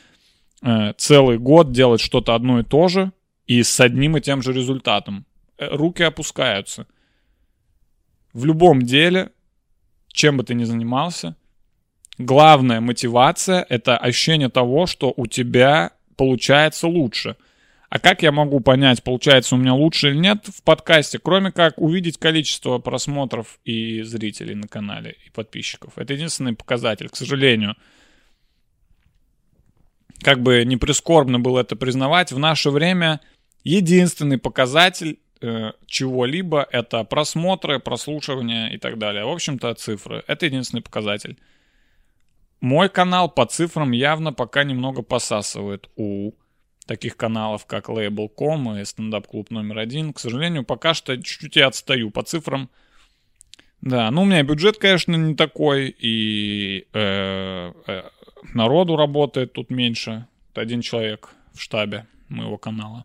э, 0.63 0.93
целый 0.99 1.39
год 1.39 1.73
делать 1.73 2.01
что-то 2.01 2.35
одно 2.35 2.61
и 2.61 2.63
то 2.63 2.89
же 2.89 3.13
и 3.47 3.63
с 3.63 3.81
одним 3.81 4.17
и 4.17 4.21
тем 4.21 4.43
же 4.43 4.53
результатом. 4.53 5.25
Э, 5.57 5.75
Руки 5.75 6.03
опускаются. 6.03 6.87
В 8.33 8.45
любом 8.45 8.83
деле 8.83 9.33
чем 10.13 10.37
бы 10.37 10.45
ты 10.45 10.55
ни 10.55 10.65
занимался, 10.65 11.37
главная 12.19 12.81
мотивация— 12.81 13.65
это 13.69 13.97
ощущение 13.97 14.49
того, 14.49 14.87
что 14.87 15.13
у 15.17 15.27
тебя 15.27 15.93
получается 16.17 16.87
лучше. 16.89 17.37
А 17.89 17.99
как 17.99 18.23
я 18.23 18.31
могу 18.31 18.61
понять, 18.61 19.03
получается 19.03 19.57
у 19.57 19.59
меня 19.59 19.75
лучше 19.75 20.11
или 20.11 20.17
нет 20.17 20.47
в 20.47 20.63
подкасте, 20.63 21.19
кроме 21.19 21.51
как 21.51 21.79
увидеть 21.79 22.19
количество 22.19 22.79
просмотров 22.79 23.59
и 23.65 24.03
зрителей 24.03 24.55
на 24.55 24.69
канале, 24.69 25.17
и 25.27 25.31
подписчиков? 25.31 25.95
Это 25.97 26.13
единственный 26.13 26.55
показатель, 26.55 27.09
к 27.09 27.17
сожалению. 27.17 27.75
Как 30.23 30.41
бы 30.41 30.65
не 30.65 30.77
прискорбно 30.77 31.41
было 31.41 31.61
это 31.61 31.75
признавать, 31.75 32.31
в 32.31 32.39
наше 32.39 32.71
время 32.71 33.21
единственный 33.65 34.39
показатель 34.39 35.19
э, 35.41 35.73
чего-либо 35.87 36.67
это 36.71 37.05
просмотры, 37.05 37.79
прослушивания 37.79 38.69
и 38.69 38.79
так 38.79 38.99
далее. 38.99 39.25
В 39.25 39.31
общем-то, 39.31 39.75
цифры. 39.75 40.25
Это 40.27 40.47
единственный 40.47 40.83
показатель. 40.83 41.39
Мой 42.61 42.89
канал 42.89 43.31
по 43.31 43.47
цифрам 43.47 43.91
явно 43.93 44.33
пока 44.33 44.65
немного 44.65 45.03
посасывает 45.03 45.89
у 45.97 46.33
таких 46.87 47.17
каналов, 47.17 47.67
как 47.67 47.89
Label.com 47.89 48.77
и 48.77 48.81
Stand 48.83 49.13
Up 49.13 49.27
Club 49.33 49.47
номер 49.51 49.79
один. 49.79 50.13
К 50.13 50.19
сожалению, 50.19 50.65
пока 50.65 50.93
что 50.93 51.17
чуть-чуть 51.17 51.57
я 51.57 51.69
отстаю 51.69 52.11
по 52.11 52.23
цифрам. 52.23 52.69
Да, 53.81 54.11
ну 54.11 54.23
у 54.23 54.25
меня 54.27 54.43
бюджет, 54.43 54.77
конечно, 54.77 55.15
не 55.15 55.35
такой, 55.35 55.89
и 55.89 56.87
э, 56.93 57.73
э, 57.87 58.03
народу 58.53 58.97
работает 58.97 59.55
тут 59.55 59.71
меньше. 59.71 60.27
Один 60.55 60.83
человек 60.83 61.31
в 61.55 61.61
штабе 61.61 62.07
моего 62.29 62.59
канала. 62.59 63.05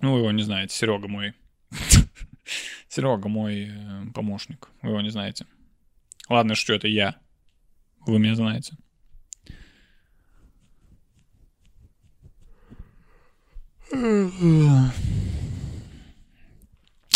Ну, 0.00 0.14
вы 0.14 0.20
его 0.20 0.30
не 0.32 0.42
знаете, 0.42 0.74
Серега 0.74 1.08
мой. 1.08 1.34
Серега 2.88 3.28
мой 3.28 3.70
э, 3.70 4.04
помощник. 4.14 4.68
Вы 4.82 4.90
его 4.90 5.00
не 5.00 5.10
знаете. 5.10 5.46
Ладно, 6.28 6.54
что 6.54 6.72
это 6.72 6.88
я. 6.88 7.16
Вы 8.06 8.18
меня 8.18 8.34
знаете. 8.34 8.76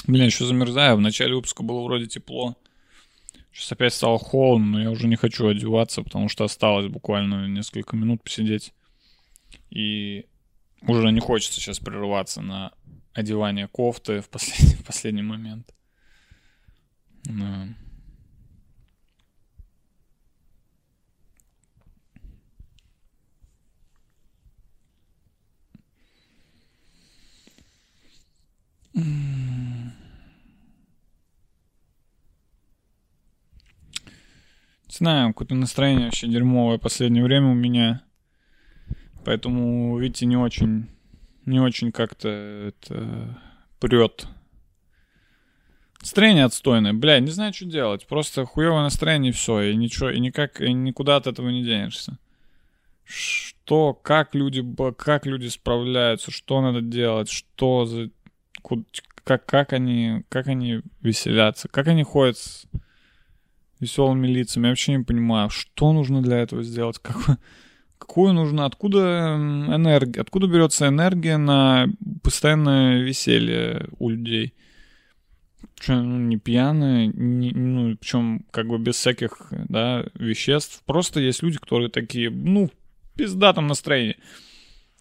Блин, 0.07 0.27
еще 0.27 0.45
замерзаю. 0.45 0.97
В 0.97 1.01
начале 1.01 1.35
выпуска 1.35 1.63
было 1.63 1.83
вроде 1.83 2.07
тепло. 2.07 2.57
Сейчас 3.53 3.73
опять 3.73 3.95
стало 3.95 4.19
холодно, 4.19 4.67
но 4.67 4.83
я 4.83 4.91
уже 4.91 5.09
не 5.09 5.17
хочу 5.17 5.49
одеваться, 5.49 6.03
потому 6.03 6.29
что 6.29 6.45
осталось 6.45 6.89
буквально 6.89 7.49
несколько 7.49 7.97
минут 7.97 8.23
посидеть. 8.23 8.75
И 9.71 10.27
уже 10.89 11.11
не 11.11 11.21
хочется 11.21 11.61
сейчас 11.61 11.79
прерываться 11.79 12.41
на 12.41 12.73
одевание 13.13 13.69
кофты 13.69 14.21
в 14.21 14.29
последний, 14.29 14.75
в 14.83 14.85
последний 14.85 15.23
момент. 15.23 15.73
Да. 17.25 17.69
Не 28.95 29.93
знаю, 34.89 35.29
какое-то 35.29 35.55
настроение 35.55 36.07
вообще 36.07 36.29
дерьмовое 36.29 36.79
последнее 36.79 37.23
время 37.23 37.49
у 37.49 37.55
меня. 37.55 38.06
Поэтому, 39.27 39.99
видите, 39.99 40.25
не 40.25 40.37
очень, 40.37 40.87
не 41.47 41.59
очень 41.59 41.91
как-то 41.91 42.29
это 42.29 43.37
прет. 43.81 44.29
Настроение 46.01 46.45
отстойное. 46.45 46.93
Бля, 46.93 47.19
не 47.19 47.33
знаю, 47.33 47.53
что 47.53 47.65
делать. 47.65 48.07
Просто 48.07 48.45
хуевое 48.45 48.83
настроение 48.83 49.31
и 49.31 49.35
все. 49.35 49.63
И 49.63 49.75
ничего, 49.75 50.11
и 50.11 50.21
никак, 50.21 50.61
и 50.61 50.73
никуда 50.73 51.17
от 51.17 51.27
этого 51.27 51.49
не 51.49 51.65
денешься. 51.65 52.19
Что, 53.03 53.95
как 53.95 54.37
люди, 54.37 54.65
как 54.97 55.27
люди 55.27 55.49
справляются, 55.49 56.31
что 56.31 56.61
надо 56.61 56.81
делать, 56.81 57.29
что 57.29 57.85
за, 57.85 58.11
как, 59.25 59.45
как 59.45 59.73
они, 59.73 60.23
как 60.29 60.47
они 60.47 60.83
веселятся, 61.01 61.67
как 61.67 61.89
они 61.89 62.05
ходят 62.05 62.39
с 62.39 62.69
веселыми 63.81 64.29
лицами. 64.29 64.67
Я 64.67 64.71
вообще 64.71 64.93
не 64.99 65.03
понимаю, 65.03 65.51
что 65.51 65.93
нужно 65.93 66.23
для 66.23 66.39
этого 66.39 66.63
сделать, 66.63 67.01
как, 67.01 67.17
какую 67.99 68.33
нужно, 68.33 68.65
откуда 68.65 69.35
энергия, 69.37 70.21
откуда 70.21 70.47
берется 70.47 70.89
энергия 70.89 71.37
на 71.37 71.89
постоянное 72.23 73.03
веселье 73.03 73.89
у 73.99 74.09
людей. 74.09 74.55
Что, 75.79 76.01
ну, 76.01 76.19
не 76.19 76.39
пьяные, 76.39 77.09
не, 77.09 77.51
ну, 77.51 77.97
причем 77.97 78.47
как 78.51 78.67
бы 78.67 78.79
без 78.79 78.97
всяких, 78.97 79.49
да, 79.51 80.07
веществ. 80.15 80.83
Просто 80.87 81.21
есть 81.21 81.43
люди, 81.43 81.59
которые 81.59 81.91
такие, 81.91 82.31
ну, 82.31 82.69
в 82.69 83.19
пиздатом 83.19 83.67
настроении. 83.67 84.17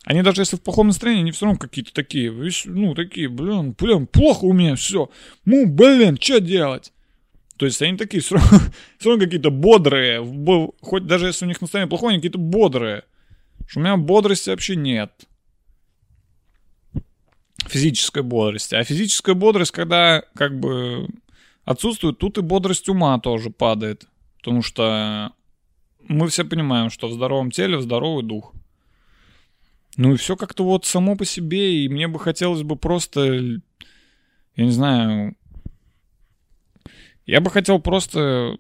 Они 0.03 0.21
даже 0.21 0.41
если 0.41 0.57
в 0.57 0.61
плохом 0.61 0.87
настроении, 0.87 1.21
они 1.21 1.31
все 1.31 1.45
равно 1.45 1.59
какие-то 1.59 1.93
такие, 1.93 2.31
ну, 2.65 2.93
такие, 2.93 3.29
блин, 3.29 3.75
блин, 3.77 4.05
плохо 4.05 4.45
у 4.45 4.53
меня 4.53 4.75
все. 4.75 5.09
Ну, 5.45 5.65
блин, 5.65 6.17
что 6.19 6.39
делать? 6.39 6.91
То 7.57 7.65
есть 7.65 7.81
они 7.81 7.97
такие 7.97 8.21
все 8.21 8.35
равно, 8.35 8.59
всё 8.97 9.09
равно 9.09 9.23
какие-то 9.25 9.49
бодрые. 9.49 10.21
в 10.21 10.33
бо- 10.33 10.73
Хоть 10.81 11.05
даже 11.05 11.27
если 11.27 11.45
у 11.45 11.47
них 11.47 11.61
настроение 11.61 11.89
плохое, 11.89 12.11
они 12.11 12.19
какие-то 12.19 12.39
бодрые. 12.39 13.03
Что 13.67 13.79
у 13.79 13.83
меня 13.83 13.97
бодрости 13.97 14.49
вообще 14.49 14.75
нет. 14.75 15.11
Физической 17.67 18.21
бодрости. 18.23 18.75
А 18.75 18.83
физическая 18.83 19.35
бодрость, 19.35 19.71
когда 19.71 20.23
как 20.35 20.59
бы 20.59 21.07
отсутствует, 21.63 22.19
тут 22.19 22.37
и 22.37 22.41
бодрость 22.41 22.89
ума 22.89 23.19
тоже 23.19 23.49
падает. 23.49 24.05
Потому 24.37 24.61
что 24.61 25.31
мы 26.07 26.27
все 26.27 26.45
понимаем, 26.45 26.89
что 26.89 27.07
в 27.07 27.13
здоровом 27.13 27.51
теле 27.51 27.81
здоровый 27.81 28.23
дух. 28.23 28.53
Ну 29.97 30.13
и 30.13 30.17
все 30.17 30.35
как-то 30.35 30.63
вот 30.63 30.85
само 30.85 31.15
по 31.15 31.25
себе, 31.25 31.83
и 31.83 31.89
мне 31.89 32.07
бы 32.07 32.19
хотелось 32.19 32.63
бы 32.63 32.75
просто, 32.75 33.23
я 33.23 34.65
не 34.65 34.71
знаю, 34.71 35.35
я 37.25 37.41
бы 37.41 37.49
хотел 37.49 37.79
просто 37.79 38.57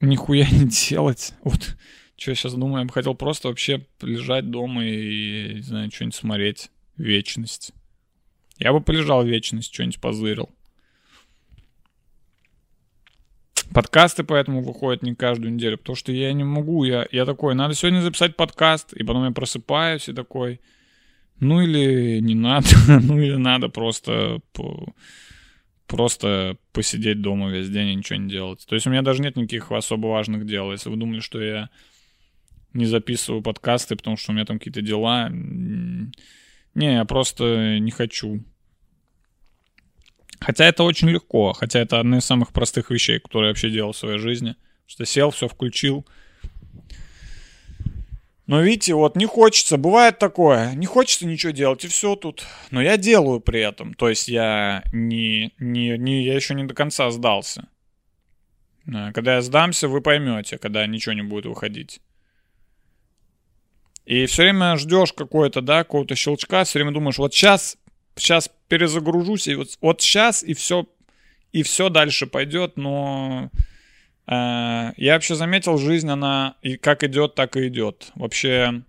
нихуя 0.00 0.46
не 0.50 0.68
делать. 0.68 1.34
Вот 1.44 1.76
что 2.16 2.30
я 2.30 2.34
сейчас 2.36 2.54
думаю, 2.54 2.82
я 2.82 2.86
бы 2.86 2.92
хотел 2.92 3.14
просто 3.14 3.48
вообще 3.48 3.84
лежать 4.00 4.48
дома 4.48 4.84
и, 4.84 5.54
не 5.54 5.60
знаю, 5.62 5.90
что-нибудь 5.90 6.14
смотреть. 6.14 6.70
Вечность. 6.96 7.72
Я 8.58 8.72
бы 8.72 8.80
полежал 8.80 9.24
вечность, 9.24 9.74
что-нибудь 9.74 10.00
позырил. 10.00 10.50
Подкасты 13.74 14.22
поэтому 14.22 14.62
выходят 14.62 15.02
не 15.02 15.14
каждую 15.14 15.54
неделю, 15.54 15.78
потому 15.78 15.96
что 15.96 16.12
я 16.12 16.32
не 16.32 16.44
могу, 16.44 16.84
я, 16.84 17.06
я 17.10 17.24
такой, 17.24 17.54
надо 17.54 17.74
сегодня 17.74 18.02
записать 18.02 18.36
подкаст, 18.36 18.92
и 18.92 19.02
потом 19.02 19.24
я 19.24 19.30
просыпаюсь 19.30 20.08
и 20.08 20.12
такой, 20.12 20.60
ну 21.40 21.60
или 21.62 22.20
не 22.20 22.34
надо, 22.34 22.68
ну 23.02 23.18
или 23.18 23.36
надо 23.36 23.68
просто 23.68 24.40
по- 24.52 24.94
просто 25.92 26.56
посидеть 26.72 27.20
дома 27.20 27.50
весь 27.50 27.68
день 27.68 27.88
и 27.88 27.94
ничего 27.94 28.18
не 28.18 28.30
делать. 28.30 28.64
То 28.66 28.74
есть 28.74 28.86
у 28.86 28.90
меня 28.90 29.02
даже 29.02 29.20
нет 29.20 29.36
никаких 29.36 29.70
особо 29.70 30.06
важных 30.06 30.46
дел. 30.46 30.72
Если 30.72 30.88
вы 30.88 30.96
думали, 30.96 31.20
что 31.20 31.40
я 31.40 31.68
не 32.72 32.86
записываю 32.86 33.42
подкасты, 33.42 33.94
потому 33.94 34.16
что 34.16 34.32
у 34.32 34.34
меня 34.34 34.46
там 34.46 34.58
какие-то 34.58 34.80
дела, 34.80 35.28
не, 35.30 36.10
я 36.74 37.04
просто 37.04 37.78
не 37.78 37.90
хочу. 37.90 38.42
Хотя 40.40 40.64
это 40.64 40.82
очень 40.82 41.10
легко, 41.10 41.52
хотя 41.52 41.80
это 41.80 42.00
одна 42.00 42.18
из 42.18 42.24
самых 42.24 42.54
простых 42.54 42.90
вещей, 42.90 43.20
которые 43.20 43.48
я 43.48 43.50
вообще 43.50 43.70
делал 43.70 43.92
в 43.92 43.96
своей 43.96 44.18
жизни. 44.18 44.56
Что 44.86 45.04
сел, 45.04 45.30
все 45.30 45.46
включил. 45.46 46.06
Но 48.46 48.60
видите, 48.60 48.94
вот 48.94 49.16
не 49.16 49.26
хочется, 49.26 49.76
бывает 49.76 50.18
такое, 50.18 50.74
не 50.74 50.86
хочется 50.86 51.26
ничего 51.26 51.52
делать, 51.52 51.84
и 51.84 51.88
все 51.88 52.16
тут. 52.16 52.44
Но 52.70 52.82
я 52.82 52.96
делаю 52.96 53.40
при 53.40 53.60
этом, 53.60 53.94
то 53.94 54.08
есть 54.08 54.28
я 54.28 54.82
не, 54.92 55.54
не, 55.58 55.96
не 55.96 56.24
я 56.24 56.34
еще 56.34 56.54
не 56.54 56.64
до 56.64 56.74
конца 56.74 57.10
сдался. 57.10 57.68
А, 58.92 59.12
Когда 59.12 59.36
я 59.36 59.42
сдамся, 59.42 59.88
вы 59.88 60.00
поймете, 60.00 60.58
когда 60.58 60.86
ничего 60.86 61.12
не 61.12 61.22
будет 61.22 61.46
выходить. 61.46 62.00
И 64.04 64.26
все 64.26 64.42
время 64.42 64.76
ждешь 64.76 65.12
какой-то, 65.12 65.60
да, 65.60 65.84
какого-то 65.84 66.16
щелчка, 66.16 66.64
все 66.64 66.80
время 66.80 66.92
думаешь, 66.92 67.18
вот 67.18 67.32
сейчас, 67.32 67.76
сейчас 68.16 68.50
перезагружусь, 68.66 69.46
и 69.46 69.54
вот, 69.54 69.68
вот 69.80 70.02
сейчас, 70.02 70.42
и 70.42 70.54
все, 70.54 70.86
и 71.52 71.62
все 71.62 71.88
дальше 71.88 72.26
пойдет, 72.26 72.76
но 72.76 73.50
э, 73.52 73.58
я 74.26 74.92
вообще 75.14 75.34
заметил, 75.34 75.78
жизнь, 75.78 76.08
она 76.08 76.56
и 76.62 76.76
как 76.76 77.04
идет, 77.04 77.34
так 77.34 77.56
и 77.56 77.68
идет. 77.68 78.12
Вообще 78.14 78.82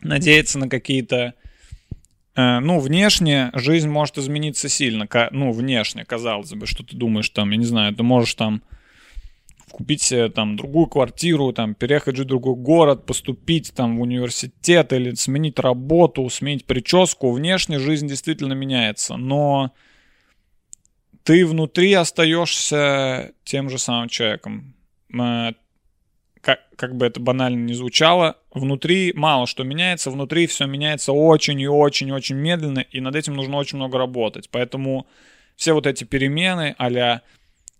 надеяться 0.00 0.58
на 0.58 0.68
какие-то 0.68 1.34
э, 2.36 2.58
ну, 2.60 2.78
внешне 2.78 3.50
жизнь 3.54 3.88
может 3.88 4.18
измениться 4.18 4.68
сильно. 4.68 5.08
Ну, 5.30 5.52
внешне, 5.52 6.04
казалось 6.04 6.52
бы, 6.52 6.66
что 6.66 6.84
ты 6.84 6.96
думаешь 6.96 7.30
там, 7.30 7.50
я 7.50 7.56
не 7.56 7.64
знаю, 7.64 7.94
ты 7.94 8.02
можешь 8.02 8.34
там 8.34 8.62
купить 9.70 10.02
себе 10.02 10.28
там 10.28 10.56
другую 10.56 10.86
квартиру, 10.86 11.52
там 11.52 11.74
переехать 11.74 12.16
жить 12.16 12.26
в 12.26 12.28
другой 12.28 12.54
город, 12.54 13.06
поступить 13.06 13.72
там 13.74 13.98
в 13.98 14.02
университет 14.02 14.92
или 14.92 15.14
сменить 15.14 15.58
работу, 15.58 16.28
сменить 16.30 16.64
прическу. 16.64 17.32
Внешне 17.32 17.80
жизнь 17.80 18.06
действительно 18.06 18.52
меняется, 18.52 19.16
но 19.16 19.72
ты 21.24 21.46
внутри 21.46 21.92
остаешься 21.94 23.32
тем 23.44 23.70
же 23.70 23.78
самым 23.78 24.08
человеком. 24.08 24.74
Как, 26.40 26.60
как 26.76 26.94
бы 26.94 27.06
это 27.06 27.20
банально 27.20 27.64
не 27.64 27.72
звучало, 27.72 28.36
внутри 28.52 29.14
мало 29.14 29.46
что 29.46 29.64
меняется, 29.64 30.10
внутри 30.10 30.46
все 30.46 30.66
меняется 30.66 31.12
очень 31.12 31.58
и 31.58 31.66
очень 31.66 32.08
и 32.08 32.12
очень 32.12 32.36
медленно, 32.36 32.80
и 32.80 33.00
над 33.00 33.16
этим 33.16 33.34
нужно 33.34 33.56
очень 33.56 33.78
много 33.78 33.96
работать. 33.96 34.50
Поэтому 34.50 35.06
все 35.56 35.72
вот 35.72 35.86
эти 35.86 36.04
перемены 36.04 36.74
а 36.76 37.22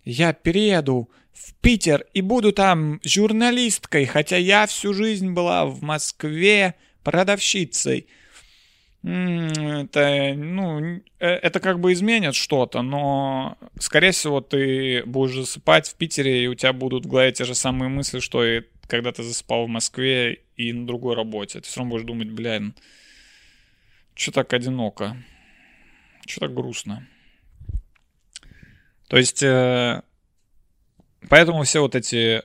«я 0.03 0.33
перееду 0.33 1.11
в 1.31 1.53
Питер 1.61 2.05
и 2.13 2.21
буду 2.21 2.51
там 2.51 2.99
журналисткой, 3.03 4.05
хотя 4.05 4.37
я 4.37 4.65
всю 4.65 4.95
жизнь 4.95 5.31
была 5.31 5.67
в 5.67 5.83
Москве 5.83 6.73
продавщицей». 7.03 8.07
Это, 9.05 10.33
ну, 10.35 10.99
э, 11.19 11.27
это 11.27 11.59
как 11.59 11.79
бы 11.79 11.93
изменит 11.93 12.33
что-то, 12.33 12.81
но, 12.81 13.55
скорее 13.79 14.09
всего, 14.11 14.41
ты 14.41 15.03
будешь 15.05 15.35
засыпать 15.35 15.87
в 15.87 15.95
Питере, 15.95 16.43
и 16.43 16.47
у 16.47 16.55
тебя 16.55 16.73
будут 16.73 17.05
в 17.05 17.09
голове 17.09 17.31
те 17.31 17.45
же 17.45 17.53
самые 17.53 17.89
мысли, 17.89 18.19
что 18.19 18.43
и 18.43 18.63
когда 18.87 19.11
ты 19.11 19.21
засыпал 19.21 19.65
в 19.65 19.69
Москве 19.69 20.41
и 20.55 20.73
на 20.73 20.87
другой 20.87 21.15
работе. 21.15 21.61
Ты 21.61 21.67
все 21.67 21.81
равно 21.81 21.91
будешь 21.91 22.05
думать, 22.07 22.31
блин, 22.31 22.73
что 24.15 24.31
так 24.31 24.51
одиноко, 24.53 25.17
что 26.25 26.41
так 26.41 26.55
грустно. 26.55 27.07
То 29.07 29.17
есть, 29.17 29.43
э, 29.43 30.01
поэтому 31.29 31.61
все 31.61 31.81
вот 31.81 31.93
эти 31.93 32.41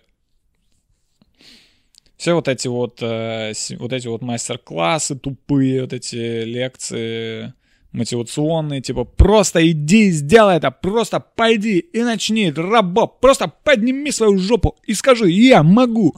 все 2.20 2.34
вот 2.34 2.48
эти 2.48 2.68
вот, 2.68 2.98
э, 3.00 3.54
вот 3.78 3.94
эти 3.94 4.06
вот 4.06 4.20
мастер-классы 4.20 5.18
тупые, 5.18 5.80
вот 5.80 5.94
эти 5.94 6.44
лекции 6.44 7.54
мотивационные, 7.92 8.82
типа 8.82 9.04
просто 9.04 9.66
иди, 9.66 10.10
сделай 10.10 10.58
это, 10.58 10.70
просто 10.70 11.18
пойди 11.20 11.78
и 11.78 12.02
начни 12.02 12.52
работу, 12.52 13.14
просто 13.22 13.50
подними 13.64 14.12
свою 14.12 14.36
жопу 14.36 14.76
и 14.84 14.92
скажи, 14.92 15.30
я 15.30 15.62
могу, 15.62 16.14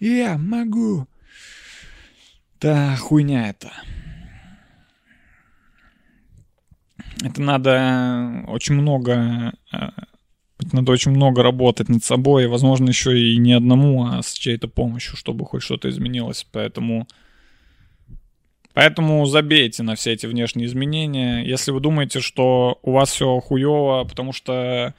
я 0.00 0.36
могу. 0.36 1.06
Да, 2.60 2.96
хуйня 2.96 3.50
это. 3.50 3.70
Это 7.22 7.40
надо 7.40 8.44
очень 8.48 8.74
много 8.74 9.52
э, 9.72 9.76
надо 10.72 10.92
очень 10.92 11.10
много 11.10 11.42
работать 11.42 11.88
над 11.88 12.02
собой, 12.04 12.44
и, 12.44 12.48
возможно, 12.48 12.88
еще 12.88 13.18
и 13.18 13.36
не 13.36 13.52
одному, 13.52 14.06
а 14.06 14.22
с 14.22 14.32
чьей-то 14.32 14.68
помощью, 14.68 15.16
чтобы 15.16 15.44
хоть 15.44 15.62
что-то 15.62 15.88
изменилось. 15.90 16.46
Поэтому, 16.50 17.06
поэтому 18.72 19.26
забейте 19.26 19.82
на 19.82 19.94
все 19.94 20.12
эти 20.12 20.26
внешние 20.26 20.66
изменения. 20.66 21.42
Если 21.42 21.70
вы 21.70 21.80
думаете, 21.80 22.20
что 22.20 22.78
у 22.82 22.92
вас 22.92 23.10
все 23.10 23.38
хуево, 23.40 24.04
потому 24.04 24.32
что 24.32 24.94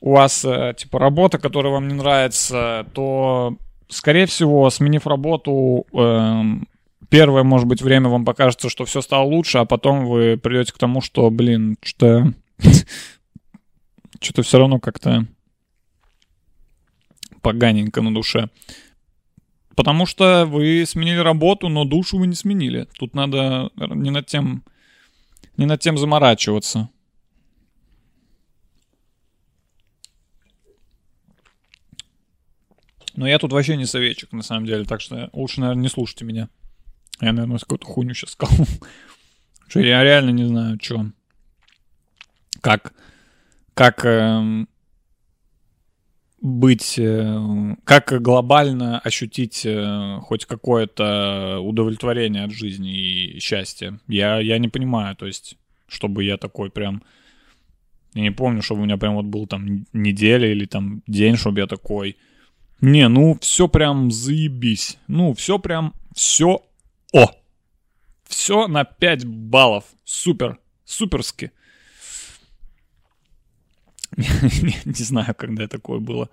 у 0.00 0.12
вас 0.12 0.44
э, 0.44 0.74
типа 0.76 0.98
работа, 0.98 1.38
которая 1.38 1.72
вам 1.72 1.88
не 1.88 1.94
нравится, 1.94 2.86
то, 2.92 3.56
скорее 3.88 4.26
всего, 4.26 4.68
сменив 4.70 5.06
работу, 5.06 5.86
эм, 5.92 6.68
первое, 7.08 7.42
может 7.42 7.66
быть, 7.66 7.82
время 7.82 8.08
вам 8.08 8.24
покажется, 8.24 8.68
что 8.68 8.84
все 8.84 9.00
стало 9.00 9.24
лучше, 9.24 9.58
а 9.58 9.64
потом 9.64 10.06
вы 10.06 10.36
придете 10.36 10.72
к 10.72 10.78
тому, 10.78 11.00
что, 11.00 11.30
блин, 11.30 11.76
что 11.82 12.26
что-то 14.24 14.42
все 14.42 14.58
равно 14.58 14.80
как-то 14.80 15.26
поганенько 17.42 18.00
на 18.02 18.12
душе. 18.12 18.48
Потому 19.76 20.06
что 20.06 20.46
вы 20.46 20.84
сменили 20.86 21.18
работу, 21.18 21.68
но 21.68 21.84
душу 21.84 22.18
вы 22.18 22.26
не 22.26 22.34
сменили. 22.34 22.88
Тут 22.98 23.14
надо 23.14 23.70
не 23.76 24.10
над 24.10 24.26
тем, 24.26 24.64
не 25.56 25.66
над 25.66 25.80
тем 25.80 25.98
заморачиваться. 25.98 26.88
Но 33.16 33.28
я 33.28 33.38
тут 33.38 33.52
вообще 33.52 33.76
не 33.76 33.86
советчик, 33.86 34.32
на 34.32 34.42
самом 34.42 34.66
деле, 34.66 34.84
так 34.84 35.00
что 35.00 35.30
лучше, 35.32 35.60
наверное, 35.60 35.82
не 35.82 35.88
слушайте 35.88 36.24
меня. 36.24 36.48
Я, 37.20 37.32
наверное, 37.32 37.58
какую-то 37.58 37.86
хуйню 37.86 38.14
сейчас 38.14 38.30
сказал. 38.30 38.66
Что 39.68 39.80
я 39.80 40.02
реально 40.02 40.30
не 40.30 40.44
знаю, 40.44 40.78
что. 40.80 41.06
Как 42.60 42.92
как 43.74 44.04
эм, 44.04 44.68
быть, 46.40 46.98
э, 46.98 47.76
как 47.84 48.20
глобально 48.20 48.98
ощутить 49.00 49.64
э, 49.64 50.18
хоть 50.22 50.44
какое-то 50.44 51.58
удовлетворение 51.60 52.44
от 52.44 52.52
жизни 52.52 52.94
и 52.94 53.40
счастья. 53.40 53.98
Я, 54.08 54.38
я 54.40 54.58
не 54.58 54.68
понимаю, 54.68 55.16
то 55.16 55.26
есть, 55.26 55.56
чтобы 55.88 56.22
я 56.22 56.36
такой 56.36 56.70
прям 56.70 57.02
Я 58.14 58.22
не 58.22 58.30
помню, 58.30 58.62
чтобы 58.62 58.82
у 58.82 58.84
меня 58.84 58.96
прям 58.96 59.14
вот 59.14 59.24
был 59.24 59.46
там 59.46 59.86
неделя 59.92 60.50
или 60.50 60.66
там 60.66 61.02
день, 61.06 61.36
чтобы 61.36 61.60
я 61.60 61.66
такой... 61.66 62.16
Не, 62.80 63.08
ну 63.08 63.38
все 63.40 63.66
прям 63.66 64.10
заебись. 64.10 64.98
Ну, 65.08 65.32
все 65.32 65.58
прям, 65.58 65.94
все 66.14 66.62
о. 67.12 67.30
Все 68.28 68.68
на 68.68 68.84
5 68.84 69.24
баллов. 69.24 69.84
Супер. 70.04 70.58
Суперски. 70.84 71.52
не, 74.84 74.92
знаю, 74.92 75.34
когда 75.36 75.66
такое 75.66 75.98
было. 75.98 76.28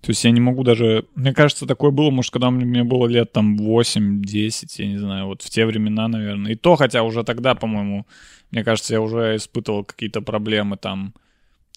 То 0.00 0.10
есть 0.10 0.22
я 0.24 0.30
не 0.30 0.40
могу 0.40 0.64
даже... 0.64 1.06
Мне 1.14 1.32
кажется, 1.32 1.66
такое 1.66 1.90
было, 1.90 2.10
может, 2.10 2.30
когда 2.30 2.50
мне 2.50 2.84
было 2.84 3.06
лет 3.06 3.32
там 3.32 3.56
8-10, 3.56 4.66
я 4.76 4.86
не 4.86 4.98
знаю, 4.98 5.26
вот 5.26 5.42
в 5.42 5.48
те 5.48 5.64
времена, 5.64 6.08
наверное. 6.08 6.52
И 6.52 6.56
то, 6.56 6.76
хотя 6.76 7.02
уже 7.02 7.24
тогда, 7.24 7.54
по-моему, 7.54 8.06
мне 8.50 8.62
кажется, 8.62 8.92
я 8.92 9.00
уже 9.00 9.36
испытывал 9.36 9.84
какие-то 9.84 10.20
проблемы 10.20 10.76
там. 10.76 11.14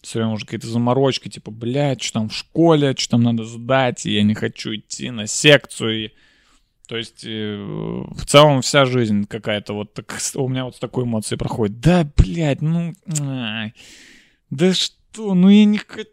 Все 0.02 0.20
время 0.20 0.34
уже 0.34 0.44
какие-то 0.44 0.68
заморочки, 0.68 1.28
типа, 1.28 1.50
блядь, 1.50 2.02
что 2.02 2.20
там 2.20 2.28
в 2.28 2.34
школе, 2.34 2.94
что 2.96 3.12
там 3.12 3.22
надо 3.22 3.44
сдать, 3.44 4.06
и 4.06 4.12
я 4.12 4.22
не 4.22 4.34
хочу 4.34 4.74
идти 4.74 5.10
на 5.10 5.26
секцию. 5.26 6.04
И... 6.04 6.10
То 6.86 6.96
есть 6.96 7.24
э, 7.24 7.56
в 7.56 8.24
целом 8.26 8.62
вся 8.62 8.84
жизнь 8.84 9.26
какая-то 9.26 9.72
вот 9.72 9.94
так, 9.94 10.16
у 10.34 10.48
меня 10.48 10.66
вот 10.66 10.76
с 10.76 10.78
такой 10.78 11.04
эмоцией 11.04 11.38
проходит. 11.38 11.80
Да, 11.80 12.08
блядь, 12.16 12.62
ну... 12.62 12.92
Ай, 13.20 13.72
да 14.50 14.72
что, 14.74 15.34
ну 15.34 15.48
я 15.48 15.64
не 15.64 15.78
хочу... 15.78 16.08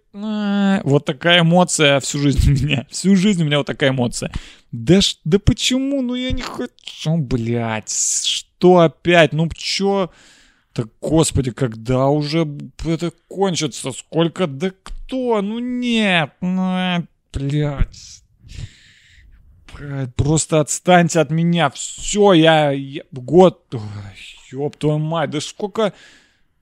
Вот 0.83 1.05
такая 1.05 1.41
эмоция 1.41 1.99
всю 1.99 2.19
жизнь 2.19 2.51
у 2.51 2.53
меня. 2.53 2.87
Всю 2.89 3.15
жизнь 3.15 3.41
у 3.41 3.45
меня 3.45 3.57
вот 3.57 3.67
такая 3.67 3.89
эмоция. 3.89 4.31
Да, 4.71 5.01
ш... 5.01 5.17
да 5.25 5.39
почему? 5.39 6.01
Ну 6.01 6.15
я 6.15 6.31
не 6.31 6.41
хочу, 6.41 7.17
блядь. 7.17 7.89
Что 7.89 8.79
опять? 8.79 9.33
Ну 9.33 9.49
чё? 9.53 10.11
Да 10.73 10.85
господи, 11.01 11.51
когда 11.51 12.07
уже 12.07 12.47
это 12.85 13.11
кончится? 13.27 13.91
Сколько? 13.91 14.47
Да 14.47 14.71
кто? 14.83 15.41
Ну 15.41 15.59
нет. 15.59 16.31
Ну, 16.41 17.05
блядь. 17.33 18.23
Просто 20.15 20.61
отстаньте 20.61 21.19
от 21.19 21.29
меня. 21.29 21.69
Все, 21.69 22.33
я, 22.33 22.71
я 22.71 23.03
год. 23.11 23.73
Ёб 24.51 24.77
твою 24.77 24.99
мать, 24.99 25.29
да 25.31 25.41
сколько... 25.41 25.93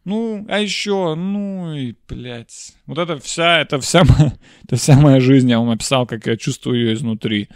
Ну, 0.05 0.45
а 0.49 0.59
еще, 0.59 1.15
ну 1.15 1.73
и, 1.73 1.95
блядь. 2.07 2.73
Вот 2.85 2.97
это 2.97 3.17
вся, 3.19 3.61
это 3.61 3.79
вся, 3.79 4.03
моя, 4.03 4.33
это 4.63 4.75
вся 4.75 4.99
моя 4.99 5.19
жизнь. 5.19 5.49
Я 5.49 5.59
вам 5.59 5.69
описал, 5.69 6.05
как 6.05 6.25
я 6.27 6.35
чувствую 6.35 6.79
ее 6.79 6.93
изнутри. 6.93 7.47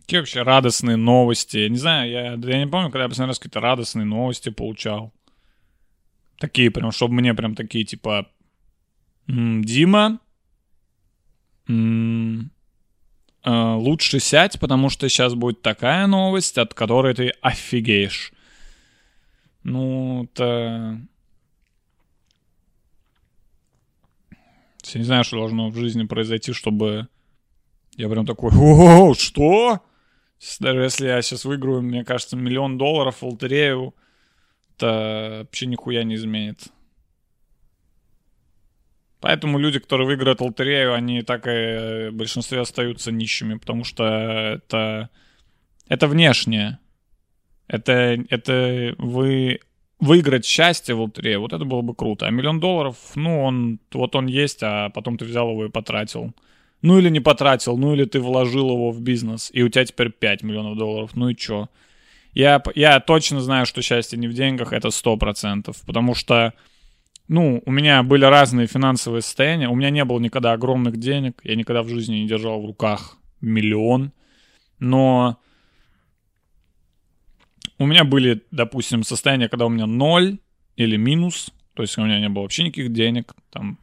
Какие 0.00 0.20
вообще 0.20 0.42
радостные 0.42 0.96
новости? 0.96 1.58
Я 1.58 1.68
не 1.68 1.76
знаю, 1.76 2.10
я, 2.10 2.32
я 2.32 2.64
не 2.64 2.66
помню, 2.66 2.90
когда 2.90 3.04
я 3.04 3.08
последний 3.08 3.28
раз 3.28 3.38
какие-то 3.38 3.60
радостные 3.60 4.06
новости 4.06 4.48
получал. 4.48 5.12
Такие 6.38 6.70
прям, 6.70 6.90
чтобы 6.90 7.14
мне 7.14 7.34
прям 7.34 7.54
такие, 7.54 7.84
типа... 7.84 8.26
Дима, 9.28 10.18
лучше 13.44 14.18
сядь, 14.18 14.58
потому 14.58 14.90
что 14.90 15.08
сейчас 15.08 15.34
будет 15.34 15.62
такая 15.62 16.08
новость, 16.08 16.58
от 16.58 16.74
которой 16.74 17.14
ты 17.14 17.28
офигеешь. 17.40 18.32
Ну, 19.62 20.24
это... 20.24 21.00
Я 24.92 24.98
не 25.00 25.04
знаю, 25.04 25.24
что 25.24 25.36
должно 25.36 25.68
в 25.68 25.76
жизни 25.76 26.04
произойти, 26.04 26.52
чтобы 26.52 27.08
я 27.96 28.08
прям 28.08 28.26
такой, 28.26 28.50
о, 28.54 29.14
что? 29.14 29.80
Даже 30.58 30.80
если 30.80 31.06
я 31.06 31.20
сейчас 31.22 31.44
выиграю, 31.44 31.82
мне 31.82 32.04
кажется, 32.04 32.36
миллион 32.36 32.78
долларов 32.78 33.20
в 33.20 33.26
лотерею, 33.26 33.94
это 34.76 35.40
вообще 35.40 35.66
нихуя 35.66 36.02
не 36.02 36.14
изменит. 36.14 36.68
Поэтому 39.20 39.58
люди, 39.58 39.78
которые 39.78 40.06
выиграют 40.06 40.40
лотерею, 40.40 40.94
они 40.94 41.20
так 41.22 41.46
и 41.46 42.08
в 42.08 42.12
большинстве 42.12 42.60
остаются 42.60 43.12
нищими, 43.12 43.58
потому 43.58 43.84
что 43.84 44.04
это, 44.04 45.10
это 45.88 46.08
внешнее. 46.08 46.78
Это, 47.70 48.24
это 48.30 48.96
вы 48.98 49.60
выиграть 50.00 50.44
счастье 50.44 50.94
в 50.94 51.02
лотерее, 51.02 51.38
вот 51.38 51.52
это 51.52 51.64
было 51.64 51.82
бы 51.82 51.94
круто. 51.94 52.26
А 52.26 52.30
миллион 52.30 52.58
долларов, 52.58 52.96
ну, 53.14 53.44
он, 53.44 53.78
вот 53.92 54.16
он 54.16 54.26
есть, 54.26 54.58
а 54.62 54.88
потом 54.88 55.16
ты 55.16 55.24
взял 55.24 55.48
его 55.50 55.66
и 55.66 55.70
потратил. 55.70 56.34
Ну, 56.82 56.98
или 56.98 57.10
не 57.10 57.20
потратил, 57.20 57.76
ну, 57.76 57.92
или 57.94 58.06
ты 58.06 58.18
вложил 58.18 58.70
его 58.70 58.90
в 58.90 59.00
бизнес, 59.00 59.50
и 59.52 59.62
у 59.62 59.68
тебя 59.68 59.84
теперь 59.84 60.10
5 60.10 60.42
миллионов 60.42 60.78
долларов, 60.78 61.10
ну 61.14 61.28
и 61.28 61.36
чё? 61.36 61.68
Я, 62.32 62.60
я 62.74 62.98
точно 62.98 63.40
знаю, 63.40 63.66
что 63.66 63.82
счастье 63.82 64.18
не 64.18 64.26
в 64.26 64.34
деньгах, 64.34 64.72
это 64.72 64.88
100%, 64.88 65.76
потому 65.86 66.14
что, 66.14 66.54
ну, 67.28 67.62
у 67.66 67.70
меня 67.70 68.02
были 68.02 68.24
разные 68.24 68.66
финансовые 68.66 69.22
состояния, 69.22 69.68
у 69.68 69.76
меня 69.76 69.90
не 69.90 70.04
было 70.04 70.18
никогда 70.18 70.52
огромных 70.52 70.96
денег, 70.96 71.40
я 71.44 71.54
никогда 71.54 71.82
в 71.82 71.88
жизни 71.88 72.16
не 72.16 72.26
держал 72.26 72.60
в 72.60 72.66
руках 72.66 73.18
миллион, 73.40 74.12
но 74.80 75.38
у 77.80 77.86
меня 77.86 78.04
были, 78.04 78.42
допустим, 78.50 79.02
состояния, 79.02 79.48
когда 79.48 79.64
у 79.64 79.70
меня 79.70 79.86
ноль 79.86 80.38
или 80.76 80.96
минус, 80.96 81.50
то 81.74 81.82
есть 81.82 81.96
у 81.96 82.04
меня 82.04 82.20
не 82.20 82.28
было 82.28 82.42
вообще 82.42 82.64
никаких 82.64 82.92
денег, 82.92 83.34
там 83.50 83.78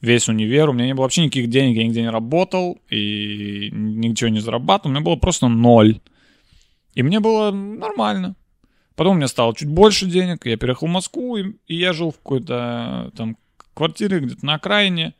весь 0.00 0.28
универ, 0.28 0.68
у 0.68 0.72
меня 0.72 0.86
не 0.86 0.94
было 0.94 1.04
вообще 1.04 1.22
никаких 1.22 1.48
денег, 1.48 1.76
я 1.76 1.84
нигде 1.84 2.02
не 2.02 2.10
работал 2.10 2.80
и 2.90 3.70
ничего 3.72 4.30
не 4.30 4.40
зарабатывал, 4.40 4.90
у 4.90 4.94
меня 4.94 5.04
было 5.04 5.14
просто 5.14 5.46
ноль. 5.46 6.00
И 6.94 7.04
мне 7.04 7.20
было 7.20 7.52
нормально. 7.52 8.34
Потом 8.96 9.12
у 9.12 9.16
меня 9.16 9.28
стало 9.28 9.54
чуть 9.54 9.68
больше 9.68 10.06
денег, 10.06 10.44
я 10.44 10.56
переехал 10.56 10.88
в 10.88 10.90
Москву, 10.90 11.36
и, 11.36 11.52
и 11.68 11.76
я 11.76 11.92
жил 11.92 12.10
в 12.10 12.16
какой-то 12.16 13.12
там 13.16 13.36
квартире 13.74 14.18
где-то 14.18 14.44
на 14.44 14.54
окраине. 14.54 15.14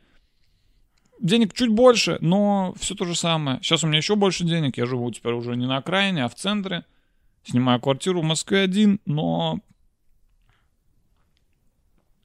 Денег 1.21 1.53
чуть 1.53 1.69
больше, 1.69 2.17
но 2.19 2.73
все 2.77 2.93
то 2.93 3.05
же 3.05 3.15
самое. 3.15 3.59
Сейчас 3.61 3.85
у 3.85 3.87
меня 3.87 3.99
еще 3.99 4.17
больше 4.17 4.43
денег, 4.43 4.77
я 4.77 4.85
живу 4.85 5.09
теперь 5.11 5.33
уже 5.33 5.55
не 5.55 5.65
на 5.65 5.77
окраине, 5.77 6.25
а 6.25 6.27
в 6.27 6.35
центре. 6.35 6.83
Снимаю 7.49 7.79
квартиру 7.79 8.19
в 8.19 8.25
Москве 8.25 8.59
один, 8.59 8.99
но... 9.05 9.61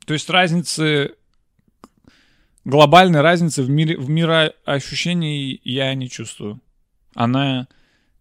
То 0.04 0.14
есть 0.14 0.28
разницы... 0.28 1.14
Глобальной 2.64 3.20
разницы 3.20 3.62
в 3.62 3.70
мире, 3.70 3.96
в 3.98 4.08
мироощущении 4.08 5.60
я 5.62 5.94
не 5.94 6.08
чувствую. 6.08 6.60
Она 7.14 7.68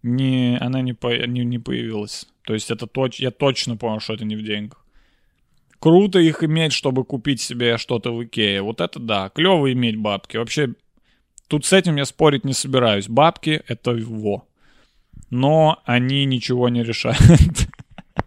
не, 0.03 0.57
она 0.59 0.81
не, 0.81 0.93
по, 0.93 1.07
не, 1.25 1.43
не 1.43 1.57
появилась. 1.57 2.27
То 2.43 2.53
есть 2.53 2.69
это 2.69 2.85
точ, 2.85 3.19
я 3.19 3.31
точно 3.31 3.77
понял, 3.77 3.99
что 3.99 4.13
это 4.13 4.25
не 4.25 4.35
в 4.35 4.43
деньгах. 4.43 4.85
Круто 5.79 6.19
их 6.19 6.43
иметь, 6.43 6.73
чтобы 6.73 7.03
купить 7.03 7.41
себе 7.41 7.77
что-то 7.77 8.15
в 8.15 8.23
Икее. 8.23 8.61
Вот 8.61 8.79
это 8.79 8.99
да. 8.99 9.29
Клево 9.29 9.71
иметь 9.73 9.97
бабки. 9.97 10.37
Вообще, 10.37 10.75
тут 11.47 11.65
с 11.65 11.73
этим 11.73 11.95
я 11.95 12.05
спорить 12.05 12.45
не 12.45 12.53
собираюсь. 12.53 13.09
Бабки— 13.09 13.63
это 13.67 13.93
во 13.93 14.45
но 15.31 15.81
они 15.85 16.25
ничего 16.25 16.69
не 16.69 16.83
решают. 16.83 17.67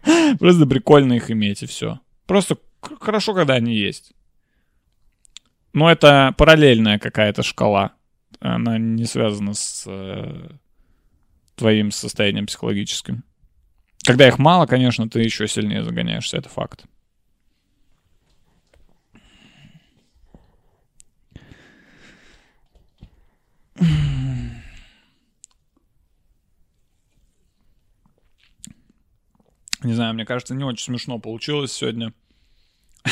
Просто 0.39 0.65
прикольно 0.65 1.13
их 1.13 1.31
иметь 1.31 1.63
и 1.63 1.67
все. 1.67 2.01
Просто 2.25 2.57
хорошо, 2.99 3.33
когда 3.33 3.53
они 3.53 3.75
есть. 3.75 4.11
Но 5.71 5.89
это 5.89 6.33
параллельная 6.37 6.99
какая-то 6.99 7.43
шкала. 7.43 7.93
Она 8.39 8.77
не 8.77 9.05
связана 9.05 9.53
с 9.53 9.85
э, 9.87 10.49
твоим 11.55 11.91
состоянием 11.91 12.47
психологическим. 12.47 13.23
Когда 14.03 14.27
их 14.27 14.39
мало, 14.39 14.65
конечно, 14.65 15.09
ты 15.09 15.21
еще 15.21 15.47
сильнее 15.47 15.83
загоняешься, 15.83 16.37
это 16.37 16.49
факт. 16.49 16.85
Не 29.85 29.93
знаю, 29.93 30.15
мне 30.15 30.25
кажется, 30.25 30.55
не 30.55 30.63
очень 30.63 30.85
смешно 30.85 31.19
получилось 31.19 31.71
сегодня. 31.71 32.11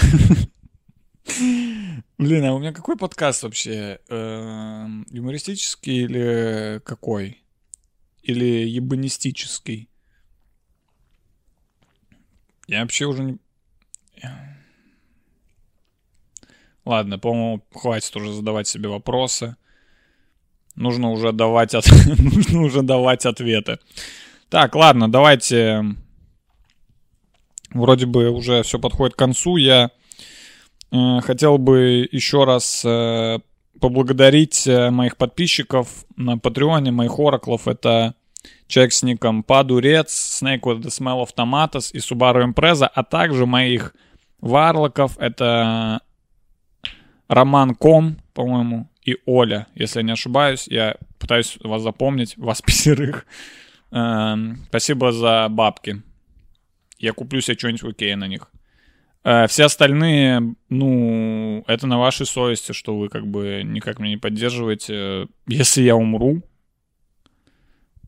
Блин, 2.17 2.45
а 2.45 2.53
у 2.55 2.59
меня 2.59 2.73
какой 2.73 2.97
подкаст 2.97 3.43
вообще? 3.43 3.99
Эм, 4.09 5.05
юмористический 5.11 6.05
или 6.05 6.81
какой? 6.83 7.43
Или 8.23 8.67
ебанистический? 8.67 9.87
Я 12.65 12.81
вообще 12.81 13.05
уже 13.05 13.23
не... 13.23 13.37
Ладно, 16.85 17.19
по-моему, 17.19 17.63
хватит 17.71 18.15
уже 18.15 18.33
задавать 18.33 18.67
себе 18.67 18.89
вопросы. 18.89 19.57
Нужно 20.75 21.11
уже 21.11 21.33
давать, 21.33 21.75
от... 21.75 21.85
Нужно 22.17 22.61
уже 22.61 22.81
давать 22.81 23.27
ответы. 23.27 23.77
Так, 24.49 24.73
ладно, 24.73 25.07
давайте 25.07 25.95
вроде 27.73 28.05
бы 28.05 28.29
уже 28.29 28.63
все 28.63 28.79
подходит 28.79 29.15
к 29.15 29.19
концу. 29.19 29.57
Я 29.57 29.91
э, 30.91 31.19
хотел 31.21 31.57
бы 31.57 32.07
еще 32.11 32.43
раз 32.43 32.83
э, 32.85 33.39
поблагодарить 33.79 34.67
э, 34.67 34.89
моих 34.89 35.17
подписчиков 35.17 36.05
на 36.15 36.37
Патреоне, 36.37 36.91
моих 36.91 37.19
ораклов. 37.19 37.67
Это 37.67 38.15
человек 38.67 38.93
с 38.93 39.03
ником 39.03 39.43
Падурец, 39.43 40.41
Snake 40.41 40.61
with 40.61 40.81
the 40.81 40.89
Smell 40.89 41.23
of 41.23 41.29
Tomatoes 41.35 41.91
и 41.93 41.97
Subaru 41.97 42.43
Impreza, 42.43 42.89
а 42.93 43.03
также 43.03 43.45
моих 43.45 43.93
варлоков. 44.39 45.17
Это 45.17 46.01
Роман 47.27 47.75
Ком, 47.75 48.17
по-моему, 48.33 48.89
и 49.03 49.17
Оля, 49.25 49.67
если 49.75 49.99
я 49.99 50.03
не 50.03 50.11
ошибаюсь. 50.11 50.67
Я 50.67 50.95
пытаюсь 51.19 51.57
вас 51.63 51.81
запомнить, 51.81 52.37
вас 52.37 52.61
пятерых. 52.65 53.25
Эм, 53.91 54.65
спасибо 54.69 55.11
за 55.11 55.47
бабки. 55.49 56.01
Я 57.03 57.11
куплю 57.11 57.41
себе 57.41 57.57
что-нибудь 57.57 57.83
окей 57.83 58.15
на 58.15 58.27
них. 58.29 58.49
Э, 59.25 59.45
все 59.47 59.65
остальные, 59.65 60.55
ну, 60.69 61.61
это 61.67 61.85
на 61.85 61.99
вашей 61.99 62.25
совести, 62.25 62.71
что 62.71 62.97
вы 62.97 63.09
как 63.09 63.27
бы 63.27 63.61
никак 63.65 63.99
меня 63.99 64.11
не 64.11 64.17
поддерживаете. 64.17 65.27
Если 65.45 65.81
я 65.81 65.97
умру, 65.97 66.43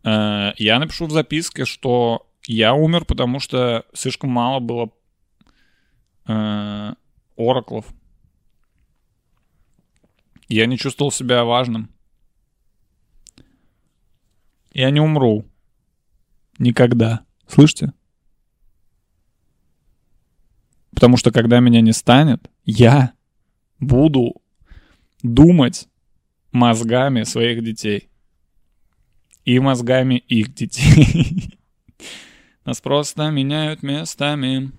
э, 0.06 0.54
я 0.56 0.80
напишу 0.80 1.08
в 1.08 1.12
записке, 1.12 1.66
что 1.66 2.32
я 2.48 2.74
умер, 2.74 3.04
потому 3.04 3.42
что 3.42 3.86
слишком 3.94 4.30
мало 4.30 4.62
было 4.62 4.90
э, 6.30 6.94
ораклов. 7.36 7.86
Я 10.48 10.68
не 10.68 10.78
чувствовал 10.78 11.12
себя 11.12 11.44
важным. 11.44 11.90
Я 14.72 14.90
не 14.90 15.02
умру. 15.02 15.44
Никогда. 16.60 17.26
Слышите? 17.46 17.92
Потому 20.96 21.18
что 21.18 21.32
когда 21.32 21.60
меня 21.60 21.82
не 21.82 21.92
станет, 21.92 22.50
я 22.64 23.12
буду 23.80 24.42
думать 25.22 25.88
мозгами 26.52 27.24
своих 27.24 27.64
детей. 27.64 28.10
И 29.44 29.60
мозгами 29.60 30.16
их 30.16 30.56
детей. 30.56 31.60
Нас 32.66 32.82
просто 32.82 33.30
меняют 33.30 33.84
местами. 33.84 34.72